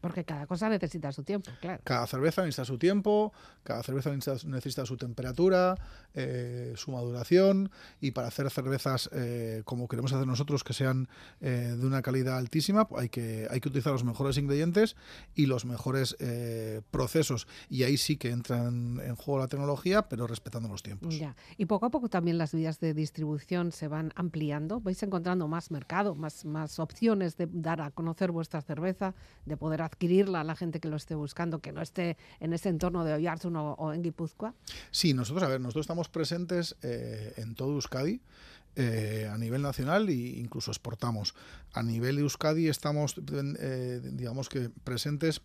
Porque 0.00 0.24
cada 0.24 0.46
cosa 0.46 0.68
necesita 0.68 1.12
su 1.12 1.22
tiempo, 1.22 1.50
claro. 1.60 1.80
Cada 1.84 2.06
cerveza 2.06 2.42
necesita 2.42 2.64
su 2.64 2.78
tiempo, 2.78 3.32
cada 3.62 3.82
cerveza 3.82 4.10
necesita, 4.10 4.48
necesita 4.48 4.86
su 4.86 4.96
temperatura, 4.96 5.76
eh, 6.14 6.72
su 6.76 6.92
maduración 6.92 7.70
y 8.00 8.12
para 8.12 8.28
hacer 8.28 8.50
cervezas 8.50 9.10
eh, 9.12 9.62
como 9.64 9.88
queremos 9.88 10.12
hacer 10.12 10.26
nosotros 10.26 10.64
que 10.64 10.72
sean 10.72 11.08
eh, 11.40 11.74
de 11.78 11.86
una 11.86 12.02
calidad 12.02 12.38
altísima 12.38 12.88
pues 12.88 13.02
hay 13.02 13.08
que, 13.08 13.46
hay 13.50 13.60
que 13.60 13.68
utilizar 13.68 13.92
los 13.92 14.04
mejores 14.04 14.36
ingredientes 14.38 14.96
y 15.34 15.46
los 15.46 15.64
mejores 15.64 16.16
eh, 16.18 16.82
procesos 16.90 17.46
y 17.68 17.84
ahí 17.84 17.96
sí 17.96 18.16
que 18.16 18.30
entra 18.30 18.66
en, 18.66 19.00
en 19.04 19.14
juego 19.16 19.38
la 19.38 19.48
tecnología 19.48 20.08
pero 20.08 20.26
respetando 20.26 20.68
los 20.68 20.82
tiempos. 20.82 21.16
Ya. 21.18 21.36
Y 21.56 21.66
poco 21.66 21.86
a 21.86 21.90
poco 21.90 22.08
también 22.08 22.38
las 22.38 22.54
vías 22.54 22.80
de 22.80 22.94
distribución 22.94 23.72
se 23.72 23.88
van 23.88 24.12
ampliando. 24.14 24.80
Vais 24.80 25.02
encontrando 25.02 25.48
más 25.48 25.70
mercado, 25.70 26.14
más, 26.14 26.44
más 26.44 26.78
opciones 26.78 27.36
de 27.36 27.48
dar 27.50 27.80
a 27.80 27.90
conocer 27.90 28.30
vuestra 28.30 28.62
cerveza, 28.62 29.14
de 29.44 29.56
poder 29.56 29.82
adquirirla 29.90 30.40
a 30.40 30.44
la 30.44 30.54
gente 30.56 30.80
que 30.80 30.88
lo 30.88 30.96
esté 30.96 31.14
buscando, 31.14 31.58
que 31.60 31.72
no 31.72 31.82
esté 31.82 32.16
en 32.40 32.52
ese 32.52 32.68
entorno 32.68 33.04
de 33.04 33.12
Oyarzun 33.14 33.56
o, 33.56 33.72
o 33.74 33.92
en 33.92 34.02
Guipúzcoa. 34.02 34.54
Sí, 34.90 35.12
nosotros, 35.14 35.42
a 35.42 35.48
ver, 35.48 35.60
nosotros 35.60 35.84
estamos 35.84 36.08
presentes 36.08 36.76
eh, 36.82 37.34
en 37.36 37.54
todo 37.54 37.72
Euskadi. 37.74 38.20
eh, 38.76 39.28
a 39.28 39.36
nivel 39.36 39.62
nacional 39.62 40.08
e 40.08 40.14
incluso 40.38 40.70
exportamos. 40.70 41.34
A 41.74 41.82
nivel 41.82 42.18
Euskadi 42.18 42.68
estamos, 42.68 43.16
eh, 43.18 44.00
digamos 44.14 44.48
que, 44.48 44.70
presentes 44.84 45.42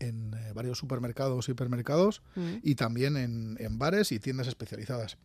en 0.00 0.32
eh, 0.34 0.52
varios 0.54 0.78
supermercados, 0.78 1.48
hipermercados 1.50 2.22
Mm, 2.36 2.54
y 2.62 2.74
también 2.74 3.16
en, 3.18 3.56
en 3.60 3.78
bares 3.78 4.12
y 4.12 4.18
tiendas 4.18 4.48
especializadas. 4.48 5.18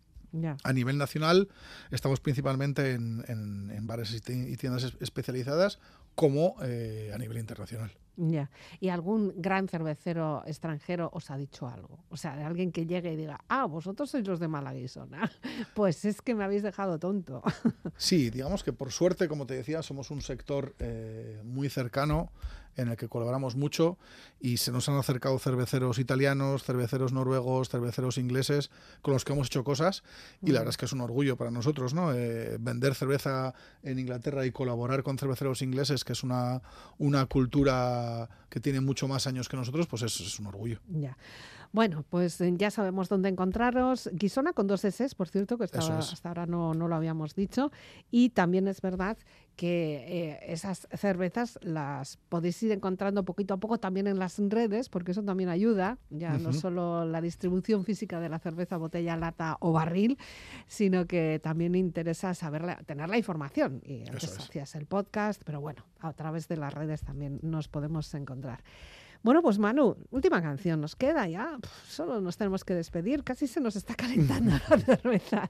A 0.64 0.74
nivel 0.74 0.98
nacional 0.98 1.48
estamos 1.92 2.20
principalmente 2.20 2.92
en, 2.94 3.24
en- 3.28 3.70
en 3.72 3.86
bares 3.88 4.12
y 4.14 4.20
ti- 4.20 4.48
y 4.54 4.58
tiendas 4.58 4.84
es- 4.84 4.98
especializadas 5.00 5.78
como 6.16 6.56
a 6.60 7.18
nivel 7.20 7.38
internacional. 7.38 7.92
Ya. 8.16 8.50
¿Y 8.80 8.90
algún 8.90 9.34
gran 9.36 9.68
cervecero 9.68 10.44
extranjero 10.46 11.10
os 11.14 11.32
ha 11.32 11.38
dicho 11.38 11.68
algo? 11.68 12.04
O 12.10 12.18
sea, 12.18 12.36
de 12.36 12.44
alguien 12.44 12.72
que 12.72 12.86
llegue 12.86 13.14
y 13.14 13.16
diga, 13.16 13.40
ah, 13.48 13.66
vosotros 13.66 14.10
sois 14.10 14.28
los 14.28 14.40
de 14.40 14.48
Malaguisona. 14.48 15.32
Pues 15.74 16.06
es 16.06 16.22
que 16.22 16.36
me 16.36 16.44
habéis 16.44 16.62
dejado 16.64 17.00
tonto. 17.00 17.42
Sí, 17.98 18.30
digamos 18.30 18.64
que 18.64 18.74
por 18.74 18.92
suerte, 18.92 19.28
como 19.28 19.46
te 19.46 19.56
decía, 19.56 19.82
somos 19.82 20.12
un 20.12 20.22
sector 20.22 20.76
eh, 20.80 21.42
muy 21.44 21.70
cercano 21.70 22.32
en 22.76 22.88
el 22.90 22.98
que 22.98 23.08
colaboramos 23.08 23.56
mucho 23.56 23.98
y 24.40 24.58
se 24.58 24.72
nos 24.72 24.90
han 24.90 24.96
acercado 24.98 25.38
cerveceros 25.40 26.00
italianos, 26.00 26.64
cerveceros 26.64 27.14
noruegos, 27.14 27.70
cerveceros 27.70 28.18
ingleses 28.18 28.72
con 29.02 29.14
los 29.14 29.26
que 29.26 29.34
hemos 29.34 29.48
hecho 29.48 29.64
cosas 29.64 30.04
y 30.42 30.52
la 30.52 30.60
verdad 30.60 30.70
es 30.72 30.78
que 30.78 30.86
es 30.86 30.94
un 30.94 31.02
orgullo 31.02 31.38
para 31.38 31.52
nosotros, 31.52 31.94
¿no? 31.94 32.14
Eh, 32.14 32.58
vender 32.60 32.96
cerveza 32.96 33.54
en 33.84 34.00
Inglaterra 34.00 34.46
y 34.46 34.52
colaborar 34.52 35.04
con 35.04 35.18
cerveceros 35.18 35.62
ingleses, 35.62 36.04
que 36.04 36.14
es 36.14 36.24
una, 36.24 36.62
una 36.98 37.26
cultura 37.26 38.30
que 38.50 38.60
tiene 38.60 38.82
mucho 38.82 39.08
más 39.08 39.28
años 39.28 39.50
que 39.50 39.58
nosotros, 39.58 39.88
pues 39.88 40.02
es, 40.04 40.20
es 40.20 40.40
un 40.40 40.48
orgullo. 40.48 40.80
ya. 40.90 41.18
Bueno, 41.72 42.06
pues 42.08 42.40
eh, 42.40 42.54
ya 42.56 42.70
sabemos 42.70 43.10
dónde 43.10 43.30
encontraros. 43.30 44.08
Guisona 44.14 44.54
con 44.54 44.68
dos 44.68 44.86
S, 44.86 45.16
por 45.16 45.28
cierto, 45.28 45.58
que 45.58 45.64
estaba- 45.66 45.98
es. 45.98 46.14
hasta 46.14 46.30
ahora 46.30 46.46
no, 46.46 46.76
no 46.76 46.88
lo 46.88 46.94
habíamos 46.96 47.34
dicho. 47.34 47.72
Y 48.12 48.30
también 48.30 48.68
es 48.68 48.80
verdad 48.80 49.18
que 49.56 50.32
eh, 50.32 50.40
esas 50.48 50.88
cervezas 50.94 51.60
las 51.62 52.18
podéis 52.30 52.62
ir 52.64 52.72
encontrando 52.72 53.24
poquito 53.24 53.54
a 53.54 53.58
poco 53.58 53.80
también 53.80 54.08
en 54.08 54.20
las 54.20 54.40
redes, 54.40 54.90
porque 54.90 55.12
eso 55.12 55.24
también 55.24 55.50
ayuda, 55.50 55.98
ya 56.10 56.38
no 56.38 56.54
solo 56.54 57.06
la 57.06 57.22
distribución 57.22 57.86
física 57.86 58.20
de 58.20 58.30
la 58.30 58.40
cerveza, 58.40 58.78
botella, 58.78 59.16
lata 59.16 59.58
o 59.60 59.72
barril, 59.72 60.18
sino 60.68 61.06
que 61.06 61.40
también 61.44 61.76
interesa 61.76 62.34
saberla, 62.34 62.78
tener 62.86 63.10
la 63.10 63.18
información. 63.18 63.82
Y 63.86 64.08
antes 64.08 64.24
es. 64.24 64.40
hacías 64.40 64.76
el 64.76 64.86
podcast, 64.86 65.42
pero 65.46 65.62
bueno, 65.62 65.86
a 66.00 66.14
través 66.14 66.48
de 66.48 66.58
las 66.58 66.74
redes 66.74 67.02
también 67.02 67.40
nos 67.42 67.68
podemos 67.68 68.14
encontrar. 68.14 68.64
Bueno, 69.24 69.42
pues 69.42 69.58
Manu, 69.58 69.96
última 70.12 70.42
canción 70.42 70.82
nos 70.82 70.98
queda 70.98 71.26
ya. 71.30 71.58
Solo 71.88 72.20
nos 72.20 72.36
tenemos 72.36 72.66
que 72.66 72.74
despedir. 72.76 73.24
Casi 73.24 73.48
se 73.48 73.62
nos 73.62 73.78
está 73.78 73.96
calentando 73.96 74.52
la 74.70 74.78
cerveza. 74.78 75.50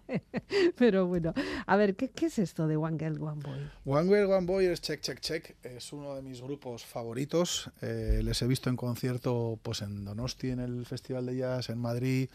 Pero 0.78 1.07
bueno, 1.07 1.34
a 1.65 1.76
ver, 1.76 1.95
¿qué, 1.95 2.11
qué 2.11 2.28
es 2.28 2.38
esto 2.38 2.67
de 2.67 2.78
One 2.78 2.99
Girl, 2.99 3.19
One 3.19 3.41
Boy? 3.41 3.69
One 3.86 4.09
Girl, 4.09 4.32
One 4.32 4.45
Boy 4.45 4.65
es 4.65 4.80
Check 4.80 5.01
Check 5.01 5.19
Check, 5.19 5.55
es 5.63 5.91
uno 5.91 6.13
de 6.13 6.21
mis 6.21 6.39
grupos 6.41 6.86
favoritos. 6.86 7.71
Eh, 7.82 8.21
les 8.24 8.39
he 8.43 8.47
visto 8.47 8.69
en 8.69 8.76
concierto 8.76 9.59
pues 9.63 9.82
en 9.82 10.05
Donosti, 10.05 10.51
en 10.51 10.59
el 10.59 10.86
Festival 10.86 11.26
de 11.26 11.38
Jazz, 11.38 11.69
en 11.69 11.80
Madrid. 11.80 12.30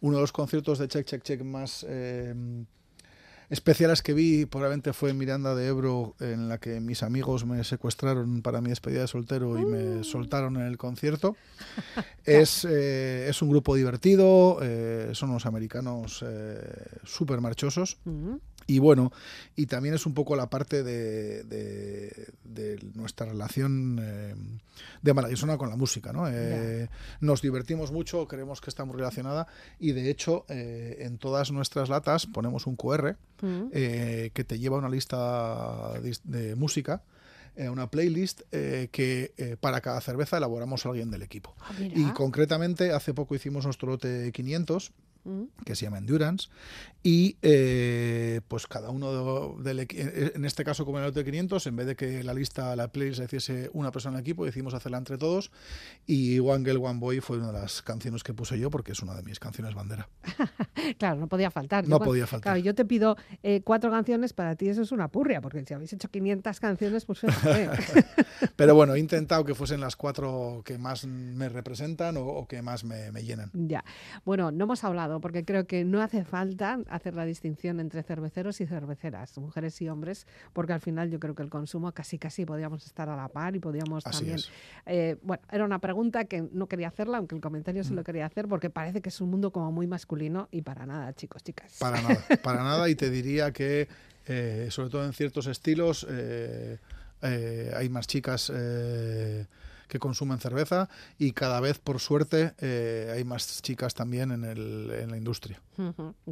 Uno 0.00 0.16
de 0.16 0.22
los 0.22 0.32
conciertos 0.32 0.78
de 0.78 0.88
Check 0.88 1.04
Check 1.04 1.22
Check 1.22 1.42
más 1.42 1.84
eh, 1.86 2.34
especiales 3.50 4.02
que 4.02 4.14
vi 4.14 4.46
probablemente 4.46 4.92
fue 4.92 5.10
en 5.10 5.18
Miranda 5.18 5.54
de 5.54 5.68
Ebro, 5.68 6.14
en 6.20 6.48
la 6.48 6.58
que 6.58 6.80
mis 6.80 7.02
amigos 7.02 7.44
me 7.44 7.62
secuestraron 7.64 8.42
para 8.42 8.60
mi 8.60 8.70
despedida 8.70 9.02
de 9.02 9.08
soltero 9.08 9.58
y 9.58 9.64
me 9.64 10.04
soltaron 10.04 10.56
en 10.56 10.66
el 10.66 10.76
concierto. 10.76 11.36
es, 12.24 12.66
eh, 12.68 13.26
es 13.28 13.42
un 13.42 13.50
grupo 13.50 13.74
divertido, 13.74 14.58
eh, 14.62 15.10
son 15.12 15.30
unos 15.30 15.46
americanos 15.46 16.24
súper 17.04 17.40
marchosos. 17.40 17.98
Y 18.70 18.78
bueno, 18.80 19.10
y 19.56 19.64
también 19.66 19.94
es 19.94 20.04
un 20.06 20.12
poco 20.12 20.36
la 20.36 20.50
parte 20.50 20.82
de, 20.84 21.42
de- 21.44 22.28
de 22.44 22.78
nuestra 22.94 23.26
relación 23.26 23.98
eh, 24.00 24.34
de 25.02 25.14
Malaguisona 25.14 25.56
con 25.56 25.70
la 25.70 25.76
música, 25.76 26.12
¿no? 26.12 26.28
Eh, 26.30 26.88
nos 27.20 27.40
divertimos 27.40 27.90
mucho, 27.92 28.28
creemos 28.28 28.60
que 28.60 28.68
está 28.68 28.84
muy 28.84 28.96
relacionada 28.96 29.46
y 29.80 29.92
de 29.92 30.10
hecho 30.10 30.44
eh, 30.50 30.98
en 31.00 31.16
todas 31.16 31.50
nuestras 31.50 31.88
latas 31.88 32.26
ponemos 32.26 32.66
un 32.66 32.76
QR 32.76 33.16
mm. 33.40 33.68
eh, 33.72 34.30
que 34.34 34.44
te 34.44 34.58
lleva 34.58 34.76
a 34.76 34.80
una 34.80 34.90
lista 34.90 35.98
de, 36.02 36.16
de 36.24 36.54
música, 36.54 37.02
eh, 37.56 37.70
una 37.70 37.90
playlist 37.90 38.42
eh, 38.52 38.88
que 38.92 39.32
eh, 39.38 39.56
para 39.58 39.80
cada 39.80 40.00
cerveza 40.02 40.36
elaboramos 40.36 40.84
a 40.84 40.90
alguien 40.90 41.10
del 41.10 41.22
equipo. 41.22 41.56
Ah. 41.60 41.72
Y 41.80 42.04
concretamente 42.12 42.92
hace 42.92 43.14
poco 43.14 43.34
hicimos 43.34 43.64
nuestro 43.64 43.88
lote 43.88 44.30
500 44.32 44.90
Mm, 44.90 45.07
que 45.64 45.74
se 45.74 45.84
llama 45.84 45.98
Endurance 45.98 46.48
y 47.02 47.36
eh, 47.42 48.40
pues 48.48 48.66
cada 48.66 48.90
uno 48.90 49.56
de- 49.58 49.62
del 49.62 49.86
equi- 49.86 50.32
en 50.34 50.44
este 50.44 50.64
caso 50.64 50.84
como 50.86 50.98
en 50.98 51.04
el 51.04 51.10
lote 51.10 51.24
500 51.24 51.66
en 51.66 51.76
vez 51.76 51.86
de 51.86 51.96
que 51.96 52.22
la 52.22 52.32
lista 52.34 52.74
la 52.76 52.88
playlist 52.88 53.18
la 53.18 53.24
hiciese 53.26 53.70
una 53.74 53.90
persona 53.92 54.14
en 54.14 54.18
el 54.18 54.20
equipo 54.22 54.44
decidimos 54.46 54.72
hacerla 54.74 54.98
entre 54.98 55.18
todos 55.18 55.50
y 56.06 56.38
One 56.38 56.64
Girl 56.64 56.78
One 56.84 56.98
Boy 56.98 57.20
fue 57.20 57.38
una 57.38 57.48
de 57.48 57.60
las 57.60 57.82
canciones 57.82 58.22
que 58.22 58.32
puse 58.32 58.58
yo 58.58 58.70
porque 58.70 58.92
es 58.92 59.02
una 59.02 59.14
de 59.14 59.22
mis 59.22 59.38
canciones 59.38 59.74
bandera 59.74 60.08
Claro, 60.98 61.16
no 61.20 61.26
podía 61.28 61.50
faltar. 61.50 61.84
Yo 61.84 61.90
no 61.90 61.98
cuando- 61.98 62.10
podía 62.12 62.26
faltar 62.26 62.52
Claro, 62.54 62.64
yo 62.64 62.74
te 62.74 62.84
pido 62.84 63.16
eh, 63.42 63.60
cuatro 63.62 63.90
canciones, 63.90 64.32
para 64.32 64.56
ti 64.56 64.68
eso 64.68 64.82
es 64.82 64.92
una 64.92 65.08
purria, 65.08 65.40
porque 65.40 65.64
si 65.64 65.74
habéis 65.74 65.92
hecho 65.92 66.08
500 66.08 66.60
canciones, 66.60 67.04
pues 67.04 67.20
fíjate. 67.20 67.68
pero 68.56 68.74
bueno 68.74 68.94
he 68.94 68.98
intentado 68.98 69.44
que 69.44 69.54
fuesen 69.54 69.80
las 69.80 69.96
cuatro 69.96 70.62
que 70.64 70.78
más 70.78 71.04
me 71.06 71.48
representan 71.48 72.16
o, 72.16 72.24
o 72.24 72.46
que 72.48 72.62
más 72.62 72.84
me, 72.84 73.12
me 73.12 73.22
llenan 73.24 73.50
Ya. 73.52 73.84
Bueno, 74.24 74.50
no 74.50 74.64
hemos 74.64 74.84
hablado 74.84 75.07
porque 75.20 75.44
creo 75.44 75.66
que 75.66 75.84
no 75.84 76.02
hace 76.02 76.24
falta 76.24 76.78
hacer 76.88 77.14
la 77.16 77.24
distinción 77.24 77.80
entre 77.80 78.02
cerveceros 78.02 78.60
y 78.60 78.66
cerveceras, 78.66 79.36
mujeres 79.38 79.80
y 79.80 79.88
hombres, 79.88 80.26
porque 80.52 80.72
al 80.74 80.80
final 80.80 81.10
yo 81.10 81.18
creo 81.18 81.34
que 81.34 81.42
el 81.42 81.50
consumo 81.50 81.90
casi 81.92 82.18
casi 82.18 82.44
podíamos 82.44 82.84
estar 82.86 83.08
a 83.08 83.16
la 83.16 83.28
par 83.28 83.56
y 83.56 83.60
podíamos 83.60 84.04
Así 84.06 84.18
también. 84.18 84.40
eh, 84.86 85.16
bueno, 85.22 85.42
era 85.50 85.64
una 85.64 85.78
pregunta 85.78 86.24
que 86.26 86.42
no 86.52 86.66
quería 86.66 86.88
hacerla, 86.88 87.18
aunque 87.18 87.34
el 87.34 87.40
comentario 87.40 87.82
Mm. 87.82 87.84
sí 87.86 87.94
lo 87.94 88.04
quería 88.04 88.26
hacer, 88.26 88.46
porque 88.48 88.70
parece 88.70 89.00
que 89.00 89.08
es 89.08 89.20
un 89.20 89.30
mundo 89.30 89.50
como 89.52 89.72
muy 89.72 89.86
masculino 89.86 90.48
y 90.50 90.62
para 90.62 90.84
nada, 90.86 91.12
chicos, 91.14 91.42
chicas. 91.42 91.76
Para 91.78 92.00
nada, 92.02 92.22
para 92.42 92.62
nada. 92.62 92.88
Y 92.88 92.94
te 92.94 93.08
diría 93.10 93.52
que, 93.52 93.88
eh, 94.26 94.68
sobre 94.70 94.90
todo 94.90 95.04
en 95.06 95.12
ciertos 95.12 95.46
estilos, 95.46 96.06
eh, 96.10 96.78
hay 97.22 97.88
más 97.88 98.06
chicas 98.06 98.52
que 99.88 99.98
consumen 99.98 100.38
cerveza 100.38 100.88
y 101.18 101.32
cada 101.32 101.60
vez, 101.60 101.78
por 101.78 101.98
suerte, 102.00 102.54
eh, 102.58 103.12
hay 103.14 103.24
más 103.24 103.62
chicas 103.62 103.94
también 103.94 104.30
en, 104.30 104.44
el, 104.44 104.90
en 104.92 105.10
la 105.10 105.16
industria. 105.16 105.60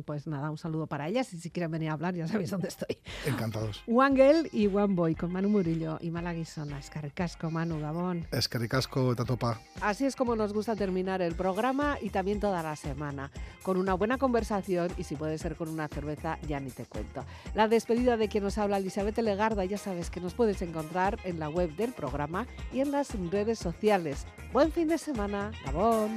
Pues 0.04 0.26
nada, 0.26 0.50
un 0.50 0.58
saludo 0.58 0.86
para 0.86 1.08
ellas 1.08 1.32
y 1.32 1.38
si 1.38 1.50
quieren 1.50 1.70
venir 1.70 1.90
a 1.90 1.92
hablar 1.92 2.14
ya 2.14 2.26
sabéis 2.26 2.50
dónde 2.50 2.68
estoy. 2.68 2.98
Encantados. 3.26 3.82
One 3.86 4.16
Girl 4.16 4.48
y 4.52 4.66
One 4.66 4.94
Boy 4.94 5.14
con 5.14 5.32
Manu 5.32 5.48
Murillo 5.48 5.98
y 6.00 6.10
Malaguisona. 6.10 6.78
Escarcasco, 6.78 7.50
Manu 7.50 7.80
Gabón. 7.80 8.26
Es 8.32 8.48
que 8.48 8.58
ricasco, 8.58 9.14
tatopa. 9.14 9.60
Así 9.80 10.04
es 10.04 10.16
como 10.16 10.36
nos 10.36 10.52
gusta 10.52 10.74
terminar 10.74 11.22
el 11.22 11.34
programa 11.34 11.98
y 12.00 12.10
también 12.10 12.40
toda 12.40 12.62
la 12.62 12.76
semana, 12.76 13.30
con 13.62 13.76
una 13.76 13.94
buena 13.94 14.18
conversación 14.18 14.90
y 14.96 15.04
si 15.04 15.16
puede 15.16 15.38
ser 15.38 15.56
con 15.56 15.68
una 15.68 15.88
cerveza, 15.88 16.38
ya 16.46 16.60
ni 16.60 16.70
te 16.70 16.84
cuento. 16.84 17.24
La 17.54 17.68
despedida 17.68 18.16
de 18.16 18.28
quien 18.28 18.44
nos 18.44 18.58
habla, 18.58 18.78
Elizabeth 18.78 19.18
Legarda, 19.18 19.64
ya 19.64 19.78
sabes 19.78 20.10
que 20.10 20.20
nos 20.20 20.34
puedes 20.34 20.60
encontrar 20.62 21.18
en 21.24 21.38
la 21.38 21.48
web 21.48 21.74
del 21.76 21.92
programa 21.92 22.46
y 22.72 22.80
en 22.80 22.90
las 22.90 23.12
redes 23.30 23.58
sociales. 23.58 24.26
Buen 24.52 24.72
fin 24.72 24.88
de 24.88 24.98
semana, 24.98 25.52
Gabón. 25.64 26.16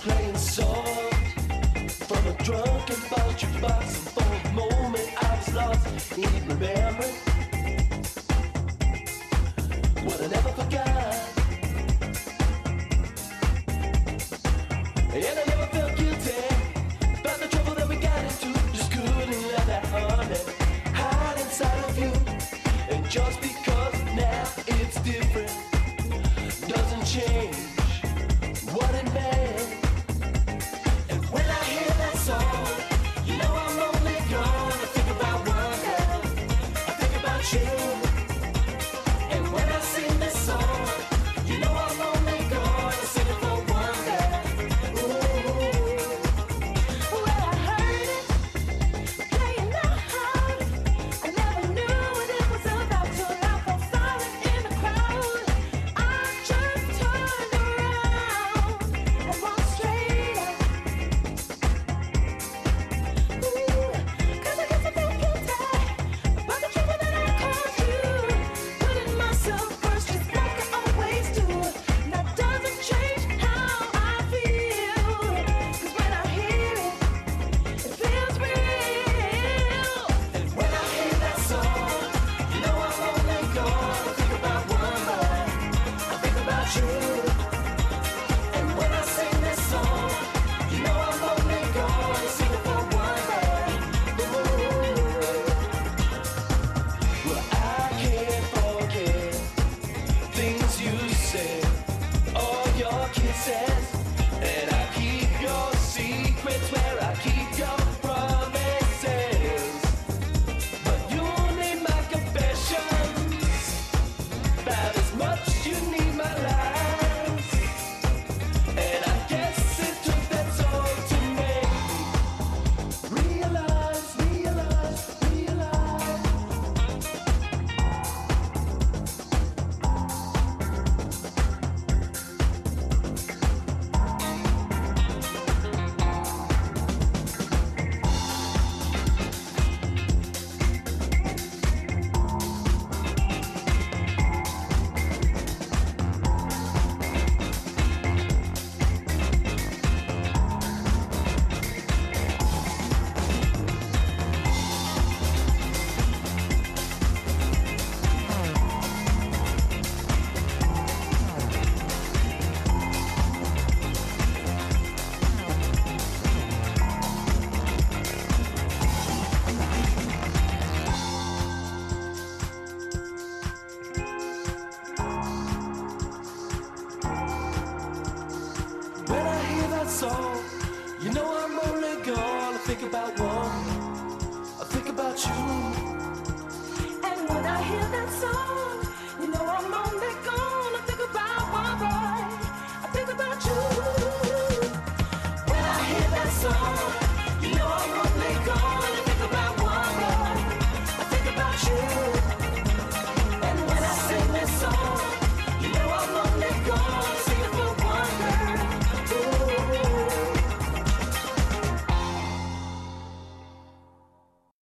Playing 0.00 0.36
soft 0.36 1.14
from 2.08 2.26
a 2.26 2.32
drunken 2.42 2.96
bunch 3.10 3.60
box, 3.60 3.98
and 3.98 4.08
for 4.14 4.48
a 4.48 4.52
moment 4.54 5.08
I 5.22 5.36
was 5.36 5.54
lost 5.54 6.16
in 6.16 6.48
remembering 6.48 7.14
what 10.06 10.22
I 10.22 10.26
never 10.28 10.52
forgot. 10.52 11.16
And 15.12 15.38
I 15.38 15.49